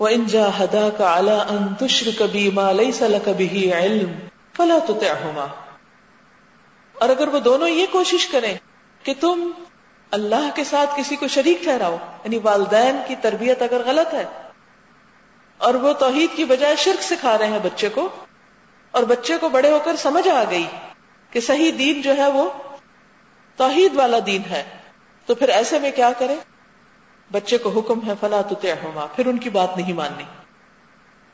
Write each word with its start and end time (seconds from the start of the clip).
وَإِن 0.00 0.26
جَاهَدَاكَ 0.26 0.98
عَلَىٰ 1.02 1.38
أَن 1.52 1.62
تُشْرِكَ 1.78 2.26
بِي 2.32 2.42
مَا 2.56 2.72
لَيْسَ 2.72 3.06
لَكَ 3.12 3.32
بِهِ 3.38 3.54
عِلْمٌ 3.78 4.10
فَلَا 4.56 4.78
تُطِعْهُمَا۔ 4.86 5.48
اور 6.94 7.08
اگر 7.08 7.28
وہ 7.28 7.40
دونوں 7.46 7.68
یہ 7.68 7.86
کوشش 7.92 8.26
کریں 8.28 8.54
کہ 9.04 9.14
تم 9.20 9.42
اللہ 10.12 10.46
کے 10.54 10.64
ساتھ 10.64 10.90
کسی 10.96 11.16
کو 11.16 11.28
شریک 11.28 11.64
ٹھہراؤ 11.64 11.96
یعنی 12.24 12.38
والدین 12.42 13.00
کی 13.06 13.16
تربیت 13.20 13.62
اگر 13.62 13.82
غلط 13.86 14.14
ہے، 14.14 14.24
اور 15.60 15.74
وہ 15.82 15.92
توحید 16.00 16.36
کی 16.36 16.44
بجائے 16.44 16.76
شرک 16.84 17.02
سکھا 17.02 17.36
رہے 17.38 17.48
ہیں 17.48 17.62
بچے 17.62 17.88
کو، 17.94 18.08
اور 18.94 19.02
بچے 19.08 19.38
کو 19.40 19.48
بڑے 19.48 19.70
ہو 19.70 19.78
کر 19.84 19.96
سمجھ 20.02 20.26
آ 20.28 20.42
گئی 20.50 20.66
کہ 21.32 21.40
صحیح 21.46 21.72
دین 21.78 22.00
جو 22.02 22.16
ہے 22.16 22.28
وہ 22.34 22.44
توحید 23.58 23.96
والا 23.96 24.18
دین 24.26 24.42
ہے، 24.50 24.62
تو 25.28 25.34
پھر 25.34 25.48
ایسے 25.56 25.78
میں 25.78 25.90
کیا 25.96 26.10
کرے 26.18 26.36
بچے 27.32 27.58
کو 27.58 27.68
حکم 27.70 28.00
ہے 28.06 28.12
فلا 28.20 28.42
تو 28.42 28.66
ہوما 28.84 29.06
پھر 29.06 29.26
ان 29.26 29.38
کی 29.38 29.50
بات 29.50 29.76
نہیں 29.76 29.92
ماننی۔ 29.92 30.24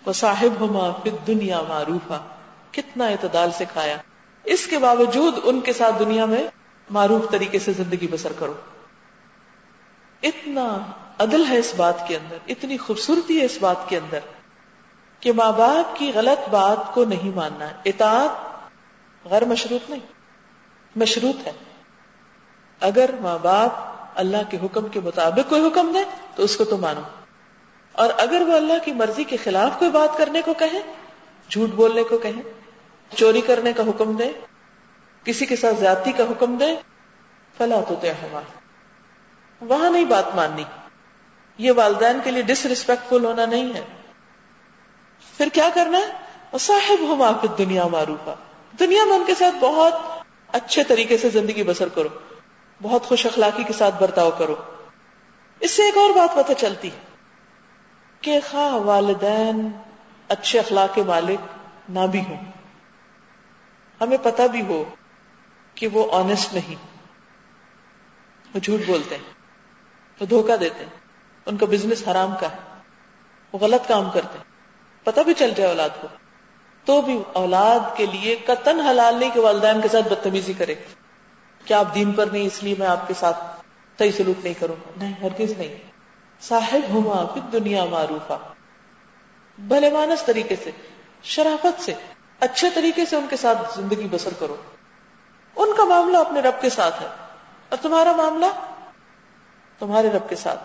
وہ 0.07 0.12
صاحب 0.12 0.61
ہوما 0.61 0.91
پھر 0.91 1.12
دنیا 1.27 1.62
معروفا، 1.69 2.19
کتنا 2.71 3.07
اعتدال 3.07 3.51
سکھایا 3.51 3.97
اس 4.45 4.66
کے 4.66 4.79
باوجود 4.79 5.35
ان 5.43 5.61
کے 5.61 5.73
ساتھ 5.73 5.95
دنیا 5.99 6.25
میں 6.25 6.43
معروف 6.91 7.30
طریقے 7.30 7.59
سے 7.59 7.73
زندگی 7.73 8.07
بسر 8.07 8.33
کرو۔ 8.38 8.55
اتنا 10.23 10.79
عدل 11.19 11.45
ہے 11.49 11.59
اس 11.59 11.75
بات 11.77 12.09
کے 12.09 12.16
اندر، 12.16 12.37
اتنی 12.49 12.77
خوبصورتی 12.77 13.41
ہے 13.41 13.45
اس 13.45 13.59
بات 13.61 13.88
کے 13.88 13.97
اندر 13.97 14.19
کہ 15.21 15.33
ماں 15.33 15.52
باپ 15.52 15.97
کی 15.97 16.13
غلط 16.15 16.49
بات 16.49 16.95
کو 16.95 17.05
نہیں 17.05 17.30
ماننا۔ 17.35 17.69
اطاعت 17.85 18.55
غیر 19.27 19.45
مشروط 19.45 19.91
نہیں، 19.91 20.01
مشروط 20.97 21.47
ہے۔ 21.47 21.52
اگر 22.80 23.11
ماں 23.21 23.38
باپ 23.43 23.94
اللہ 24.14 24.36
کے 24.50 24.59
حکم 24.62 24.88
کے 24.88 25.00
مطابق 25.00 25.50
کوئی 25.50 25.66
حکم 25.66 25.92
دے 25.95 25.98
تو 26.34 26.42
اس 26.42 26.56
کو 26.56 26.64
تو 26.64 26.77
مانو۔ 26.77 27.00
اور 27.92 28.09
اگر 28.18 28.42
وہ 28.46 28.52
اللہ 28.52 28.73
کی 28.84 28.92
مرضی 28.92 29.24
کے 29.24 29.37
خلاف 29.37 29.78
کوئی 29.78 29.90
بات 29.90 30.18
کرنے 30.18 30.42
کو 30.42 30.54
کہے، 30.54 30.92
جھوٹ 31.50 31.68
بولنے 31.68 32.02
کو 32.02 32.18
کہے، 32.18 32.52
چوری 33.16 33.40
کرنے 33.40 33.73
کا 33.73 33.82
حکم 33.82 34.16
دے، 34.16 34.32
کسی 35.24 35.46
کے 35.46 35.56
ساتھ 35.56 35.80
زیادتی 35.80 36.12
کا 36.12 36.24
حکم 36.24 36.56
دے، 36.56 36.76
فلا 37.59 37.80
تو 37.88 37.95
وہاں 39.60 39.90
نہیں 39.90 40.04
بات 40.04 40.34
ماننی۔ 40.34 40.65
یہ 41.59 41.73
والدین 41.76 42.18
کے 42.24 42.30
لیے 42.30 42.43
ڈس 42.43 42.66
ریسپیکٹ 42.66 43.09
فل 43.09 43.24
ہونا 43.24 43.46
نہیں 43.46 43.74
ہے۔ 43.74 43.82
پھر 45.37 45.49
کیا 45.52 45.68
کرنا 45.74 45.99
ہے؟ 45.99 46.24
صاحب 46.59 47.01
ہو 47.01 47.16
معافت 47.16 47.59
دنیا 47.59 47.87
معروف 47.87 48.28
دنیا 48.78 49.04
میں 49.04 49.16
ان 49.16 49.24
کے 49.26 49.34
ساتھ 49.34 49.54
بہت 49.60 49.95
اچھے 50.52 50.84
طریقے 50.84 51.18
سے 51.18 51.28
زندگی 51.28 51.62
بسر 51.62 51.88
کرو۔ 51.88 52.09
بہت 52.85 53.02
خوش 53.04 53.27
اخلاقی 53.27 53.65
کے 53.65 53.73
ساتھ 53.73 53.95
برتاؤ 54.02 54.30
کرو۔ 54.30 54.57
اس 55.60 55.71
سے 55.71 55.82
ایک 55.82 55.96
اور 55.96 56.10
بات 56.10 56.37
پتہ 56.37 56.52
چلتی 56.52 56.90
کہ 58.21 58.40
خواہ 58.51 58.73
والدین 58.73 59.68
اچھے 60.29 60.59
اخلاق 60.59 60.95
کے 60.95 61.02
مالک 61.02 61.40
نہ 61.88 62.07
بھی 62.10 62.21
ہوں، 62.21 62.37
ہمیں 64.00 64.16
پتہ 64.22 64.43
بھی 64.43 64.62
ہو 64.62 64.84
کہ 65.75 65.87
وہ 65.87 66.12
آنےسٹ 66.12 66.55
نہیں۔ 66.55 66.75
وہ 68.55 68.59
جھوٹ 68.59 68.81
بولتے 68.87 69.15
ہیں، 69.15 69.32
وہ 70.21 70.27
دھوکہ 70.27 70.56
دیتے 70.56 70.84
ہیں، 70.84 70.93
ان 71.47 71.56
کا 71.56 71.66
بزنس 71.66 72.09
حرام 72.09 72.34
کا 72.41 72.53
ہے، 72.53 72.59
وہ 73.53 73.59
غلط 73.59 73.88
کام 73.88 74.10
کرتے 74.10 74.38
ہیں۔ 74.38 74.44
پتہ 75.05 75.21
بھی 75.21 75.34
چل 75.34 75.50
جائے 75.50 75.71
اولاد 75.71 75.91
کو۔ 76.00 76.09
تو 76.84 77.03
بھی 77.03 77.22
اولاد 77.32 77.97
کے 77.97 78.06
لیے 78.06 78.37
قطن 78.47 78.81
حلال 78.81 79.15
نہیں 79.15 79.31
کہ 79.31 79.41
والدین 79.41 79.81
کے 79.81 79.88
ساتھ 79.88 80.12
بدتمیزی 80.12 80.53
کرے۔ 80.53 80.75
کیا 81.65 81.78
آپ 81.78 81.94
دین 81.94 82.12
پر 82.12 82.26
نہیں 82.26 82.47
اس 82.47 82.62
لیے 82.62 82.75
میں 82.78 82.87
آپ 82.87 83.09
کے 83.09 83.15
ساتھ 83.15 83.62
صحیح 83.98 84.10
سلوک 84.10 84.44
نہیں 84.44 84.54
کروں 84.54 84.76
گا؟ 84.76 84.91
نہیں، 84.97 85.15
ہرگز 85.22 85.50
نہیں۔ 85.59 85.75
صاحب 86.41 86.91
ہما 86.91 87.25
پھر 87.25 87.41
دنیا 87.53 87.84
معروف 87.84 88.32
بھلے 89.59 89.91
مانس 89.91 90.22
طریقے 90.22 90.56
سے، 90.65 90.71
شرافت 91.22 91.82
سے، 91.82 91.94
اچھے 92.41 92.71
طریقے 92.75 93.06
سے 93.06 93.16
ان 93.16 93.26
کے 93.31 93.37
ساتھ 93.37 93.81
زندگی 93.81 94.09
بسر 94.10 94.31
کرو۔ 94.38 94.56
ان 95.56 95.69
کا 95.76 95.84
معاملہ 95.84 96.19
اپنے 96.19 96.41
رب 96.41 96.61
کے 96.61 96.71
ساتھ 96.71 97.03
ہے۔ 97.03 97.06
اور 97.69 97.78
تمہارا 97.83 98.12
معاملہ؟ 98.12 98.47
تمہارے 99.78 100.09
رب 100.09 100.28
کے 100.28 100.37
ساتھ۔ 100.37 100.65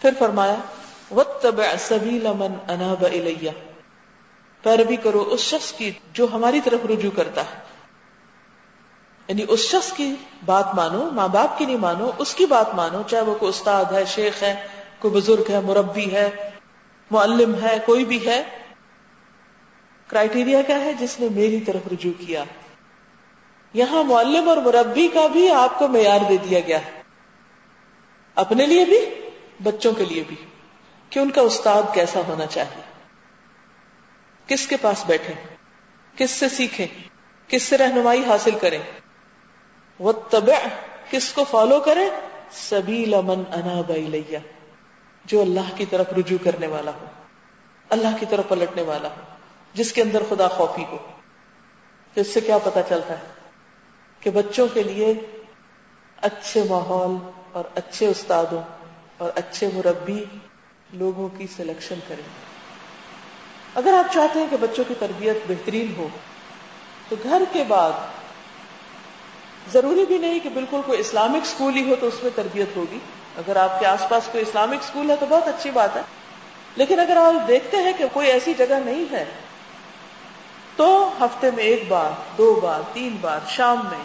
پھر 0.00 0.10
فرمایا، 0.18 0.54
وَاتَّبِعْ 1.10 1.76
سَبِيلَ 1.78 2.28
مَنْ 2.28 2.54
أَنَابَ 2.68 3.06
إِلَيَّ۔ 3.06 3.50
پیروی 4.62 4.96
کرو 4.96 5.22
اس 5.22 5.40
شخص 5.40 5.72
کی 5.72 5.92
جو 6.12 6.26
ہماری 6.32 6.60
طرف 6.60 6.86
رجوع 6.86 7.10
کرتا 7.16 7.40
ہے۔ 7.40 7.67
یعنی 9.28 9.44
اس 9.48 9.60
شخص 9.60 9.92
کی 9.92 10.14
بات 10.44 10.74
مانو، 10.74 11.10
ماں 11.10 11.28
باپ 11.28 11.58
کی 11.58 11.66
نہیں 11.66 11.76
مانو، 11.76 12.10
اس 12.18 12.34
کی 12.34 12.46
بات 12.46 12.74
مانو، 12.74 13.02
چاہے 13.10 13.22
وہ 13.22 13.34
کوئی 13.34 13.50
استاد 13.50 13.84
ہے، 13.84 14.04
شیخ 14.04 14.42
ہے، 14.42 14.66
کوئی 14.98 15.14
بزرگ 15.14 15.42
ہے، 15.50 15.60
مربی 15.60 16.12
ہے، 16.12 16.50
معلم 17.10 17.54
ہے، 17.62 17.78
کوئی 17.86 18.04
بھی 18.04 18.26
ہے۔ 18.26 18.42
کرائٹیریا 20.06 20.62
کیا 20.62 20.80
ہے؟ 20.80 20.92
جس 20.92 21.20
نے 21.20 21.28
میری 21.30 21.60
طرف 21.60 21.88
رجوع 21.92 22.12
کیا۔ 22.26 22.44
یہاں 23.74 24.04
معلم 24.04 24.48
اور 24.48 24.56
مربی 24.56 25.08
کا 25.08 25.26
بھی 25.26 25.50
آپ 25.50 25.78
کو 25.78 25.88
معیار 25.88 26.20
دے 26.28 26.36
دیا 26.36 26.60
گیا 26.60 26.86
ہے۔ 26.86 27.02
اپنے 28.34 28.66
لیے 28.66 28.84
بھی، 28.84 28.98
بچوں 29.62 29.92
کے 29.92 30.04
لیے 30.04 30.22
بھی، 30.28 30.36
کہ 31.10 31.18
ان 31.18 31.30
کا 31.30 31.40
استاد 31.40 31.82
کیسا 31.94 32.20
ہونا 32.28 32.46
چاہیے۔ 32.46 32.82
کس 34.46 34.66
کے 34.66 34.76
پاس 34.76 35.04
بیٹھے 35.06 35.34
کس 36.16 36.30
سے 36.30 36.48
سیکھیں؟ 36.48 36.86
کس 37.48 37.62
سے 37.62 37.78
رہنمائی 37.78 38.24
حاصل 38.24 38.58
کریں؟ 38.60 38.78
وہ 39.98 40.12
کس 41.10 41.32
کو 41.32 41.44
فالو 41.50 41.80
کرے؟ 41.80 42.10
سبھی 42.50 43.04
لمن 43.04 43.42
انا 43.52 43.82
لیا 43.88 44.38
جو 45.24 45.42
اللہ 45.42 45.76
کی 45.76 45.86
طرف 45.86 46.06
رجوع 46.18 46.38
کرنے 46.44 46.66
والا 46.66 46.90
ہو، 46.90 47.06
اللہ 47.88 48.08
کی 48.20 48.26
طرف 48.30 48.44
پلٹنے 48.48 48.82
والا 48.82 49.08
ہو، 49.08 49.20
جس 49.74 49.92
کے 49.92 50.02
اندر 50.02 50.22
خدا 50.28 50.48
خوفی 50.48 50.84
ہو۔ 50.84 50.96
تو 52.14 52.20
اس 52.20 52.34
سے 52.34 52.40
کیا 52.40 52.58
پتا 52.58 52.82
چلتا 52.82 53.14
ہے 53.14 53.26
کہ 54.20 54.30
بچوں 54.30 54.66
کے 54.74 54.82
لیے 54.82 55.14
اچھے 56.16 56.62
ماحول 56.68 57.30
اور 57.52 57.64
اچھے 57.74 58.06
استادوں 58.06 58.62
اور 59.18 59.30
اچھے 59.34 59.68
مربی 59.74 60.24
لوگوں 60.92 61.28
کی 61.28 61.46
سلیکشن 61.56 61.98
کریں۔ 62.08 62.22
اگر 63.74 63.92
آپ 63.92 64.14
چاہتے 64.14 64.38
ہیں 64.38 64.46
کہ 64.50 64.56
بچوں 64.60 64.84
کی 64.88 64.94
تربیت 64.98 65.36
بہترین 65.48 65.94
ہو، 65.96 66.08
تو 67.08 67.16
گھر 67.22 67.42
کے 67.52 67.64
بعد 67.68 67.92
ضروری 69.72 70.04
بھی 70.04 70.18
نہیں 70.18 70.38
کہ 70.38 70.48
بالکل 70.48 70.80
کوئی 70.86 71.00
اسلامک 71.00 71.42
اسکول 71.42 71.76
ہی 71.76 71.90
ہو 71.90 71.96
تو 72.00 72.06
اس 72.06 72.22
میں 72.22 72.30
تربیت 72.34 72.76
ہوگی۔ 72.76 72.98
اگر 73.36 73.56
آپ 73.56 73.80
کے 73.80 73.86
آس 73.86 74.08
پاس 74.08 74.28
کوئی 74.32 74.42
اسلامک 74.42 74.84
اسکول 74.84 75.10
ہے 75.10 75.16
تو 75.20 75.26
بہت 75.28 75.48
اچھی 75.48 75.70
بات 75.70 75.96
ہے۔ 75.96 76.00
لیکن 76.76 77.00
اگر 77.00 77.16
آپ 77.16 77.48
دیکھتے 77.48 77.76
ہیں 77.76 77.92
کہ 77.98 78.04
کوئی 78.12 78.28
ایسی 78.28 78.54
جگہ 78.58 78.74
نہیں 78.84 79.04
ہے، 79.12 79.24
تو 80.76 81.10
ہفتے 81.20 81.50
میں 81.50 81.64
ایک 81.64 81.84
بار، 81.88 82.10
دو 82.38 82.60
بار، 82.62 82.80
تین 82.92 83.16
بار، 83.20 83.38
شام 83.48 83.76
میں، 83.90 84.04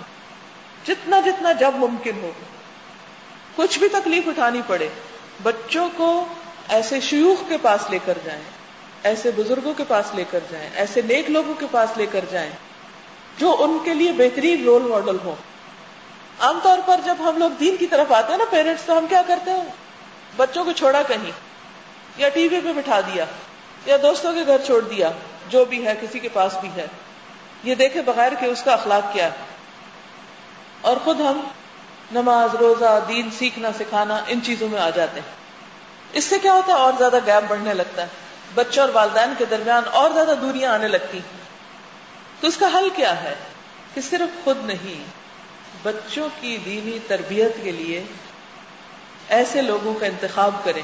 جتنا 0.88 1.20
جتنا 1.20 1.52
جب 1.52 1.72
ممکن 1.76 2.12
ہو، 2.22 2.32
کچھ 3.56 3.80
بھی 3.80 3.90
تکلیف 3.90 4.28
اٹھانی 4.28 4.62
پڑے، 4.68 4.88
بچوں 5.44 5.90
کو 5.98 6.26
ایسے 6.70 7.00
شیوخ 7.00 7.50
کے 7.50 7.58
پاس 7.62 7.82
لے 7.90 8.00
کر 8.06 8.18
جائیں، 8.26 8.42
ایسے 9.04 9.32
بزرگوں 9.36 9.74
کے 9.74 9.84
پاس 9.88 10.06
لے 10.14 10.24
کر 10.32 10.40
جائیں، 10.52 10.70
ایسے 10.76 11.02
نیک 11.02 11.32
لوگوں 11.32 11.54
کے 11.54 11.66
پاس 11.72 11.90
لے 11.98 12.06
کر 12.12 12.26
جائیں، 12.32 12.52
جو 13.38 13.56
ان 13.60 13.78
کے 13.84 13.94
لیے 13.94 14.12
بہترین 14.12 14.64
رول 14.64 14.82
ماڈل 14.82 15.18
ہو 15.24 15.36
عام 16.44 16.60
طور 16.64 16.78
پر 16.86 17.00
جب 17.06 17.16
ہم 17.20 17.38
لوگ 17.38 17.50
دین 17.50 17.78
کی 17.78 17.88
طرف 17.88 18.12
آتے 18.12 18.32
ہیں 18.32 18.38
نا 18.38 18.46
پیرنٹس، 18.50 18.84
تو 18.84 18.98
ہم 18.98 19.06
کیا 19.10 19.22
کرتے 19.28 19.52
ہیں؟ 19.52 19.64
بچوں 20.36 20.66
کو 20.66 20.72
چھوڑا 20.72 21.02
کہیں، 21.02 21.32
یا 22.18 22.30
ٹی 22.30 22.48
وی 22.48 22.60
پہ 22.64 22.74
بٹھا 22.74 23.00
دیا، 23.00 23.26
یا 23.86 23.98
دوستوں 24.02 24.34
کے 24.34 24.44
گھر 24.48 24.58
چھوڑ 24.66 24.82
دیا، 24.82 25.12
جو 25.50 25.66
بھی 25.66 25.88
ہے، 25.88 25.94
کسی 26.02 26.20
کے 26.20 26.30
پاس 26.30 26.58
بھی 26.62 26.70
ہے۔ 26.76 26.88
یہ 27.64 27.76
دیکھے 27.76 28.02
بغیر 28.02 28.32
کہ 28.40 28.46
اس 28.46 28.64
کا 28.64 28.74
اخلاق 28.74 29.14
کیا 29.14 29.26
ہے۔ 29.26 29.30
اور 30.82 30.98
خود 31.04 31.20
ہم 31.20 31.48
نماز، 32.12 32.56
روزہ، 32.56 33.00
دین، 33.08 33.30
سیکھنا، 33.32 33.70
سکھانا، 33.80 34.20
ان 34.28 34.40
چیزوں 34.44 34.70
میں 34.70 34.82
آ 34.82 34.90
جاتے 34.90 35.20
ہیں۔ 35.20 35.32
اس 36.14 36.24
سے 36.24 36.40
کیا 36.40 36.54
ہوتا 36.54 36.74
ہے؟ 36.74 36.78
اور 36.78 36.94
زیادہ 36.98 37.18
گیپ 37.26 37.50
بڑھنے 37.50 37.74
لگتا 37.74 38.02
ہے۔ 38.02 38.08
بچوں 38.54 38.84
اور 38.84 38.94
والدین 38.94 39.34
کے 39.38 39.46
درمیان 39.46 39.84
اور 39.92 40.12
زیادہ 40.12 40.34
دوریاں 40.42 40.74
آنے 40.74 40.88
لگتی 40.88 41.20
تو 42.40 42.48
اس 42.48 42.58
کا 42.58 42.68
حل 42.74 42.90
کیا 42.96 43.24
ہے؟ 43.24 43.36
کہ 43.94 44.02
صرف 44.02 44.44
خود 44.44 44.58
نہیں 44.66 45.23
بچوں 45.84 46.30
کی 46.42 46.58
دینی 46.66 47.00
تربیت 47.08 47.64
کے 47.64 47.72
لیے 47.72 48.04
ایسے 49.30 49.62
لوگوں 49.62 49.94
کا 49.94 50.06
انتخاب 50.06 50.52
کریں، 50.64 50.82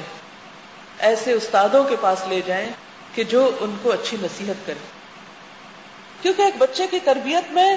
ایسے 0.98 1.32
استادوں 1.32 1.84
کے 1.84 1.96
پاس 2.00 2.18
لے 2.28 2.40
جائیں 2.46 2.68
کہ 3.14 3.24
جو 3.24 3.50
ان 3.60 3.76
کو 3.82 3.92
اچھی 3.92 4.16
نصیحت 4.22 4.66
کریں۔ 4.66 5.00
کیونکہ 6.22 6.42
ایک 6.42 6.54
بچے 6.58 6.86
کی 6.86 6.98
تربیت 7.04 7.52
میں 7.52 7.76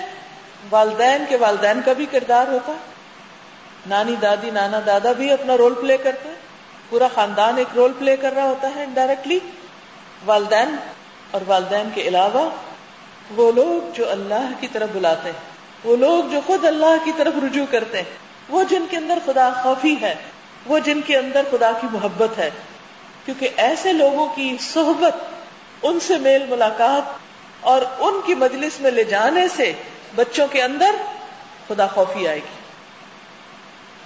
والدین 0.69 1.25
کے 1.29 1.37
والدین 1.37 1.81
کا 1.85 1.93
بھی 1.93 2.05
کردار 2.11 2.47
ہوتا، 2.47 2.73
نانی 3.87 4.15
دادی، 4.21 4.51
نانا 4.51 4.79
دادا 4.85 5.11
بھی 5.11 5.31
اپنا 5.31 5.57
رول 5.57 5.73
پلے 5.73 5.97
کرتے 5.97 6.29
ہیں 6.29 6.35
پورا 6.89 7.07
خاندان 7.15 7.57
ایک 7.57 7.67
رول 7.75 7.93
پلے 7.99 8.17
کر 8.17 8.33
رہا 8.33 8.43
ہوتا 8.43 8.71
ہے 8.75 8.83
انڈائریکٹلی 8.83 9.39
والدین 10.25 10.75
اور 11.31 11.41
والدین 11.47 11.89
کے 11.93 12.01
علاوہ 12.01 12.49
وہ 13.31 13.51
لوگ 13.51 13.91
جو 13.93 14.11
اللہ 14.11 14.51
کی 14.59 14.67
طرف 14.67 14.89
بلاتے 14.93 15.29
ہیں۔ 15.29 15.52
وہ 15.83 15.95
لوگ 15.95 16.31
جو 16.31 16.39
خود 16.47 16.65
اللہ 16.65 16.95
کی 17.03 17.11
طرف 17.17 17.33
رجوع 17.43 17.65
کرتے 17.71 17.97
ہیں، 17.97 18.17
وہ 18.49 18.63
جن 18.63 18.85
کے 18.89 18.97
اندر 18.97 19.17
خدا 19.25 19.49
خوفی 19.63 19.95
ہے، 20.01 20.15
وہ 20.65 20.79
جن 20.79 21.01
کے 21.01 21.17
اندر 21.17 21.41
خدا 21.51 21.71
کی 21.81 21.87
محبت 21.91 22.37
ہے۔ 22.37 22.49
کیونکہ 23.25 23.49
ایسے 23.55 23.93
لوگوں 23.93 24.27
کی 24.35 24.57
صحبت 24.59 25.15
ان 25.81 25.99
سے 25.99 26.17
میل 26.17 26.45
ملاقات 26.45 27.17
اور 27.61 27.81
ان 27.99 28.19
کی 28.25 28.35
مجلس 28.35 28.81
میں 28.81 28.91
لے 28.91 29.03
جانے 29.03 29.47
سے 29.47 29.73
بچوں 30.15 30.47
کے 30.47 30.61
اندر 30.61 30.95
خدا 31.67 31.87
خوفی 31.87 32.27
آئے 32.27 32.39
گی۔ 32.39 32.63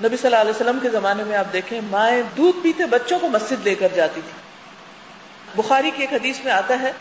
نبی 0.07 0.17
صلی 0.17 0.27
اللہ 0.27 0.41
علیہ 0.41 0.51
وسلم 0.51 0.79
کے 0.81 0.89
زمانے 0.89 1.23
میں 1.23 1.37
آپ 1.37 1.53
دیکھیں، 1.53 1.81
مائیں 1.91 2.23
دودھ 2.37 2.57
پیتے 2.63 2.85
بچوں 2.85 3.19
کو 3.19 3.27
مسجد 3.27 3.67
لے 3.67 3.75
کر 3.75 3.87
جاتی 3.95 4.21
تھی۔ 4.21 4.41
بخاری 5.55 5.91
کی 5.95 6.03
ایک 6.03 6.13
حدیث 6.13 6.39
میں 6.43 6.51
آتا 6.51 6.79
ہے 6.79 6.91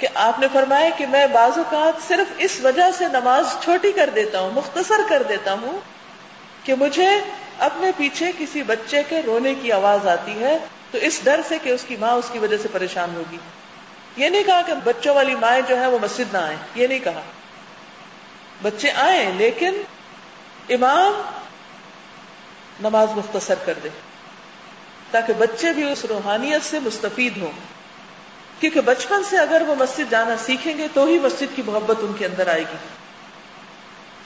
کہ 0.00 0.08
آپ 0.14 0.38
نے 0.38 0.46
فرمایا 0.52 0.88
کہ 0.96 1.06
میں 1.06 1.26
بعض 1.26 1.58
اوقات 1.58 2.08
صرف 2.08 2.32
اس 2.38 2.60
وجہ 2.62 2.90
سے 2.98 3.08
نماز 3.08 3.46
چھوٹی 3.62 3.92
کر 3.92 4.10
دیتا 4.14 4.40
ہوں، 4.40 4.50
مختصر 4.50 5.00
کر 5.08 5.22
دیتا 5.22 5.52
ہوں 5.52 5.80
کہ 6.66 6.74
مجھے 6.74 7.08
اپنے 7.58 7.90
پیچھے 7.96 8.32
کسی 8.38 8.62
بچے 8.62 9.02
کے 9.08 9.22
رونے 9.26 9.54
کی 9.54 9.72
آواز 9.72 10.08
آتی 10.08 10.42
ہے 10.42 10.58
تو 10.90 10.98
اس 10.98 11.20
ڈر 11.24 11.40
سے 11.48 11.58
کہ 11.62 11.68
اس 11.68 11.84
کی 11.88 11.96
ماں 11.96 12.12
اس 12.12 12.24
کی 12.32 12.38
وجہ 12.38 12.56
سے 12.62 12.68
پریشان 12.72 13.14
ہوگی۔ 13.14 13.38
یہ 14.16 14.28
نہیں 14.28 14.42
کہا 14.42 14.62
کہ 14.62 14.72
بچوں 14.84 15.14
والی 15.14 15.34
مائیں 15.34 15.62
جو 15.68 15.80
ہے 15.80 15.86
وہ 15.86 15.98
مسجد 16.02 16.32
نہ 16.32 16.38
آئیں، 16.38 16.56
یہ 16.74 16.86
نہیں 16.86 16.98
کہا۔ 16.98 17.20
بچے 18.62 18.90
آئیں 18.90 19.30
لیکن 19.36 19.82
امام 20.68 21.22
نماز 22.80 23.08
مختصر 23.16 23.54
کر 23.64 23.74
دے 23.82 23.88
تاکہ 25.10 25.32
بچے 25.32 25.72
بھی 25.72 25.92
اس 25.92 26.04
روحانیت 26.04 26.70
سے 26.70 26.78
مستفید 26.78 27.36
ہوں۔ 27.36 27.79
کیونکہ 28.60 28.80
بچپن 28.80 29.24
سے 29.24 29.38
اگر 29.38 29.62
وہ 29.66 29.74
مسجد 29.78 30.10
جانا 30.10 30.36
سیکھیں 30.36 30.78
گے 30.78 30.86
تو 30.94 31.04
ہی 31.04 31.18
مسجد 31.18 31.56
کی 31.56 31.62
محبت 31.66 31.96
ان 32.00 32.12
کے 32.18 32.26
اندر 32.26 32.46
آئے 32.46 32.60
گی۔ 32.60 32.76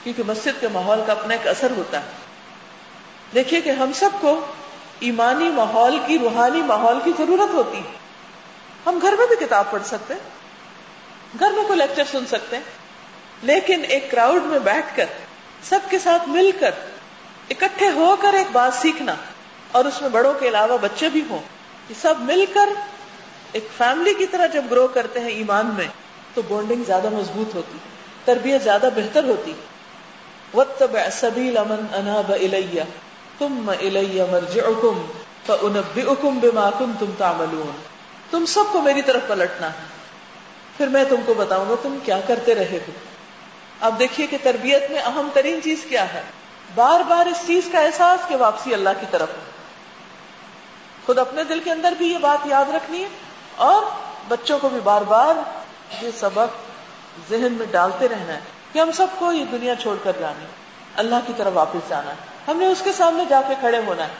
کیونکہ 0.03 0.23
مسجد 0.27 0.61
کے 0.61 0.67
ماحول 0.67 1.01
کا 1.05 1.11
اپنا 1.11 1.33
ایک 1.33 1.47
اثر 1.47 1.71
ہوتا 1.71 1.99
ہے۔ 1.99 2.07
دیکھیے 3.33 3.61
کہ 3.61 3.69
ہم 3.69 3.91
سب 3.93 4.09
کو 4.21 4.39
ایمانی 4.99 5.49
ماحول 5.49 5.99
کی، 6.07 6.19
روحانی 6.19 6.61
ماحول 6.61 6.99
کی 7.03 7.11
ضرورت 7.17 7.53
ہوتی 7.53 7.77
ہے۔ 7.77 7.97
ہم 8.85 8.99
گھر 9.01 9.13
میں 9.17 9.27
بھی 9.27 9.45
کتاب 9.45 9.71
پڑھ 9.71 9.83
سکتے 9.85 10.13
ہیں۔ 10.13 10.29
گھر 11.39 11.51
میں 11.51 11.63
کوئی 11.63 11.79
لیکچر 11.79 12.03
سن 12.11 12.25
سکتے 12.25 12.55
ہیں۔ 12.55 12.63
لیکن 13.41 13.81
ایک 13.89 14.11
کراؤڈ 14.11 14.43
میں 14.43 14.59
بیٹھ 14.59 14.97
کر، 14.97 15.05
سب 15.63 15.79
کے 15.89 15.99
ساتھ 15.99 16.29
مل 16.29 16.51
کر، 16.59 16.71
اکٹھے 17.49 17.89
ہو 17.89 18.15
کر 18.21 18.33
ایک 18.33 18.47
بات 18.51 18.73
سیکھنا 18.73 19.15
اور 19.71 19.85
اس 19.85 20.01
میں 20.01 20.09
بڑوں 20.09 20.33
کے 20.33 20.47
علاوہ 20.47 20.77
بچے 20.81 21.09
بھی 21.09 21.21
ہوں، 21.29 21.39
یہ 21.89 21.95
سب 22.01 22.15
مل 22.19 22.45
کر 22.53 22.69
ایک 23.55 23.67
فیملی 23.77 24.13
کی 24.13 24.25
طرح 24.25 24.47
جب 24.47 24.63
گرو 24.71 24.87
کرتے 24.87 25.19
ہیں 25.19 25.29
ایمان 25.29 25.65
میں، 25.77 25.87
تو 26.33 26.41
بونڈنگ 26.47 26.83
زیادہ 26.87 27.09
مضبوط 27.09 27.55
ہوتی، 27.55 27.77
تربیت 28.25 28.63
زیادہ 28.63 28.89
بہتر 28.95 29.23
ہوتی۔ 29.23 29.53
وَاتَّبِعْ 30.53 31.09
سَبِيلَ 31.11 31.59
مَنْ 31.59 31.97
أَنَابَ 31.97 32.33
إِلَيَّ، 32.33 32.81
ثُمَّ 33.39 33.73
إِلَيَّ 33.73 34.21
مَرْجِعُكُمْ 34.31 35.01
فَأُنَبِّئُكُمْ 35.45 36.39
بِمَا 36.39 36.69
كُنْتُمْ 36.77 37.07
تَعْمَلُونَ۔ 37.17 37.71
تم 38.31 38.45
سب 38.45 38.63
کو 38.71 38.81
میری 38.81 39.01
طرف 39.01 39.21
پلٹنا 39.27 39.67
ہے۔ 39.67 39.85
پھر 40.77 40.87
میں 40.87 41.03
تم 41.09 41.15
کو 41.25 41.33
بتاؤں 41.33 41.69
گا 41.69 41.75
تم 41.83 41.97
کیا 42.05 42.19
کرتے 42.27 42.55
رہے 42.55 42.79
ہو۔ 42.87 42.91
اب 43.81 43.99
دیکھیے 43.99 44.27
کہ 44.27 44.37
تربیت 44.43 44.91
میں 44.91 44.99
اہم 44.99 45.29
ترین 45.33 45.59
چیز 45.63 45.85
کیا 45.89 46.13
ہے۔ 46.13 46.21
بار 46.75 46.99
بار 46.99 47.25
اس 47.25 47.37
چیز 47.47 47.69
کا 47.71 47.79
احساس 47.79 48.27
کہ 48.27 48.35
واپسی 48.35 48.73
اللہ 48.73 48.89
کی 48.99 49.05
طرف 49.11 49.29
خود 51.05 51.17
اپنے 51.17 51.43
دل 51.43 51.59
کے 51.63 51.71
اندر 51.71 51.93
بھی 51.97 52.13
یہ 52.13 52.17
بات 52.17 52.47
یاد 52.47 52.65
رکھنی 52.69 53.03
ہے 53.03 53.07
اور 53.55 53.83
بچوں 54.27 54.59
کو 54.59 54.69
بھی 54.69 54.79
بار 54.79 55.01
بار 55.01 55.35
یہ 56.01 56.09
سبق 56.19 56.57
ذہن 57.29 57.53
میں 57.53 57.65
ڈالتے 57.71 58.07
رہنا 58.07 58.33
ہے 58.33 58.39
کہ 58.73 58.79
ہم 58.79 58.91
سب 58.91 59.07
کو 59.19 59.31
یہ 59.31 59.45
دنیا 59.45 59.75
چھوڑ 59.75 59.95
کر 60.03 60.11
جانی 60.19 60.45
اللہ 60.95 61.15
کی 61.27 61.33
طرف 61.37 61.51
واپس 61.53 61.89
جانا 61.89 62.11
ہے۔ 62.11 62.51
ہم 62.51 62.57
نے 62.57 62.65
اس 62.65 62.81
کے 62.83 62.93
سامنے 62.93 63.23
جا 63.29 63.41
کے 63.47 63.53
کھڑے 63.59 63.81
ہونا 63.87 64.03
ہے۔ 64.03 64.13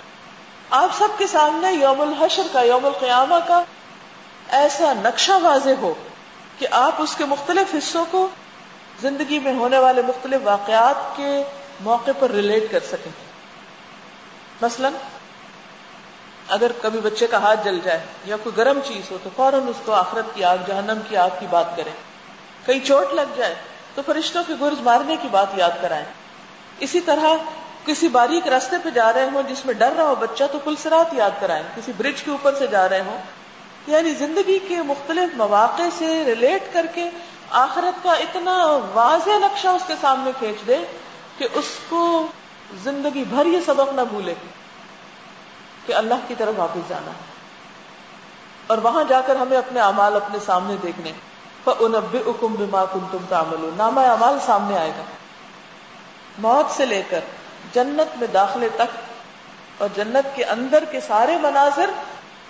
آپ 0.69 0.89
سب 0.97 1.07
کے 1.17 1.27
سامنے 1.27 1.71
یوم 1.71 2.01
الحشر 2.01 2.43
کا، 2.51 2.61
یوم 2.61 2.85
القیامہ 2.85 3.35
کا 3.47 3.63
ایسا 4.47 4.93
نقشہ 5.03 5.31
واضح 5.41 5.69
ہو 5.81 5.93
کہ 6.59 6.67
آپ 6.71 6.91
اس 6.97 7.15
کے 7.15 7.25
مختلف 7.25 7.75
حصوں 7.75 8.05
کو 8.11 8.27
زندگی 9.01 9.39
میں 9.39 9.53
ہونے 9.53 9.79
والے 9.79 10.01
مختلف 10.01 10.41
واقعات 10.43 11.17
کے 11.17 11.43
موقع 11.79 12.11
پر 12.19 12.31
ریلیٹ 12.31 12.71
کر 12.71 12.79
سکیں۔ 12.79 13.11
مثلا 14.61 14.89
اگر 16.47 16.71
کبھی 16.81 16.99
بچے 16.99 17.27
کا 17.27 17.37
ہاتھ 17.37 17.59
جل 17.65 17.79
جائے 17.83 17.99
یا 18.25 18.37
کوئی 18.43 18.57
گرم 18.57 18.79
چیز 18.85 19.11
ہو 19.11 19.17
تو 19.23 19.29
فوراً 19.35 19.61
اس 19.67 19.75
کو 19.85 19.93
آخرت 19.93 20.25
کی 20.35 20.43
آگ، 20.43 20.57
جہنم 20.67 20.99
کی 21.09 21.17
آگ 21.17 21.29
کی 21.39 21.47
بات 21.49 21.77
کریں۔ 21.77 21.91
کہیں 22.65 22.79
چوٹ 22.85 23.13
لگ 23.13 23.35
جائے 23.35 23.55
تو 23.95 24.01
فرشتوں 24.05 24.43
کے 24.47 24.53
گرز 24.61 24.81
مارنے 24.81 25.15
کی 25.21 25.27
بات 25.31 25.47
یاد 25.55 25.71
کرائیں۔ 25.81 26.05
اسی 26.79 26.99
طرح 26.99 27.27
کسی 27.85 28.07
باریک 28.07 28.47
راستے 28.47 28.75
پہ 28.83 28.89
جا 28.89 29.13
رہے 29.13 29.29
ہوں 29.33 29.43
جس 29.49 29.65
میں 29.65 29.73
ڈر 29.73 29.93
رہا 29.97 30.03
ہو 30.03 30.15
بچہ 30.15 30.43
تو 30.51 30.59
پل 30.59 30.73
سرات 30.83 31.13
یاد 31.13 31.31
کرائیں۔ 31.39 31.63
کسی 31.75 31.91
برج 31.97 32.23
کے 32.23 32.31
اوپر 32.31 32.55
سے 32.55 32.67
جا 32.67 32.89
رہے 32.89 32.99
ہوں۔ 32.99 33.17
یعنی 33.87 34.11
زندگی 34.11 34.59
کے 34.59 34.81
مختلف 34.81 35.37
مواقع 35.37 35.81
سے 35.97 36.25
ریلیٹ 36.25 36.73
کر 36.73 36.85
کے 36.95 37.09
آخرت 37.49 38.03
کا 38.03 38.11
اتنا 38.11 38.79
واضح 38.93 39.29
نقشہ 39.29 39.67
اس 39.67 39.81
کے 39.87 39.93
سامنے 40.01 40.31
کھینچ 40.39 40.67
دے 40.67 40.77
کہ 41.37 41.47
اس 41.53 41.65
کو 41.89 42.27
زندگی 42.83 43.23
بھر 43.23 43.45
یہ 43.45 43.59
سبق 43.65 43.93
نہ 43.93 44.01
بھولے۔ 44.09 44.33
کہ 45.85 45.93
اللہ 45.93 46.13
کی 46.27 46.35
طرف 46.37 46.53
واپس 46.57 46.89
جانا 46.89 47.11
ہے۔ 47.11 47.35
اور 48.67 48.77
وہاں 48.77 49.03
جا 49.03 49.21
کر 49.21 49.35
ہمیں 49.35 49.57
اپنے 49.57 49.79
امال 49.79 50.15
اپنے 50.15 50.37
سامنے 50.45 50.75
دیکھنے۔ 50.83 51.11
انبے 51.79 52.17
اکم 52.17 52.53
بما 52.53 52.85
کن 52.85 52.99
تم 53.11 53.17
تعمل 53.29 53.69
نامہ 53.77 54.01
امال 54.01 54.37
سامنے 54.45 54.77
آئے 54.77 54.89
گا۔ 54.89 55.03
موت 56.37 56.71
سے 56.71 56.85
لے 56.85 57.01
کر 57.09 57.19
جنت 57.73 58.17
میں 58.17 58.27
داخلے 58.27 58.69
تک 58.75 58.97
اور 59.77 59.89
جنت 59.95 60.35
کے 60.35 60.43
اندر 60.43 60.83
کے 60.85 61.01
سارے 61.01 61.37
مناظر 61.37 61.89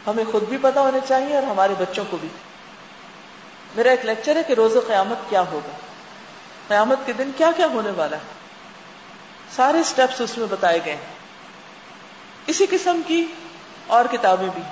ہمیں 0.07 0.23
خود 0.31 0.43
بھی 0.43 0.57
پتا 0.61 0.81
ہونے 0.81 0.99
چاہیے 1.07 1.35
اور 1.35 1.43
ہمارے 1.43 1.73
بچوں 1.79 2.03
کو 2.09 2.17
بھی۔ 2.21 2.29
میرا 3.75 3.89
ایک 3.89 4.05
لیکچر 4.05 4.35
ہے 4.35 4.43
کہ 4.43 4.53
روز 4.53 4.77
قیامت 4.87 5.29
کیا 5.29 5.41
ہوگا۔ 5.51 5.77
قیامت 6.67 6.97
کے 7.05 7.13
دن 7.13 7.31
کیا 7.37 7.51
کیا 7.57 7.67
ہونے 7.67 7.91
والا 7.91 8.17
ہے۔ 8.17 8.21
سارے 9.55 9.83
سٹیپس 9.83 10.21
اس 10.21 10.37
میں 10.37 10.47
بتائے 10.49 10.79
گئے 10.85 10.95
ہیں۔ 10.95 11.14
اسی 12.47 12.65
قسم 12.69 13.01
کی 13.07 13.25
اور 13.87 14.05
کتابیں 14.11 14.47
بھی۔ 14.53 14.63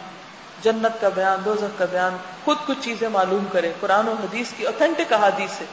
جنت 0.62 1.02
کا 1.02 1.10
بیان، 1.10 1.46
دوزخ 1.46 1.80
کا 1.80 1.86
بیان، 1.86 2.18
خود 2.46 2.58
کچھ 2.66 2.78
چیزیں 2.82 3.10
معلوم 3.10 3.46
کرے 3.52 3.74
قرآن 3.80 4.08
و 4.08 4.12
حدیث 4.12 4.52
کی 4.58 4.66
اوتھینٹک 4.66 5.14
احادیث 5.14 5.52
سے۔ 5.52 5.66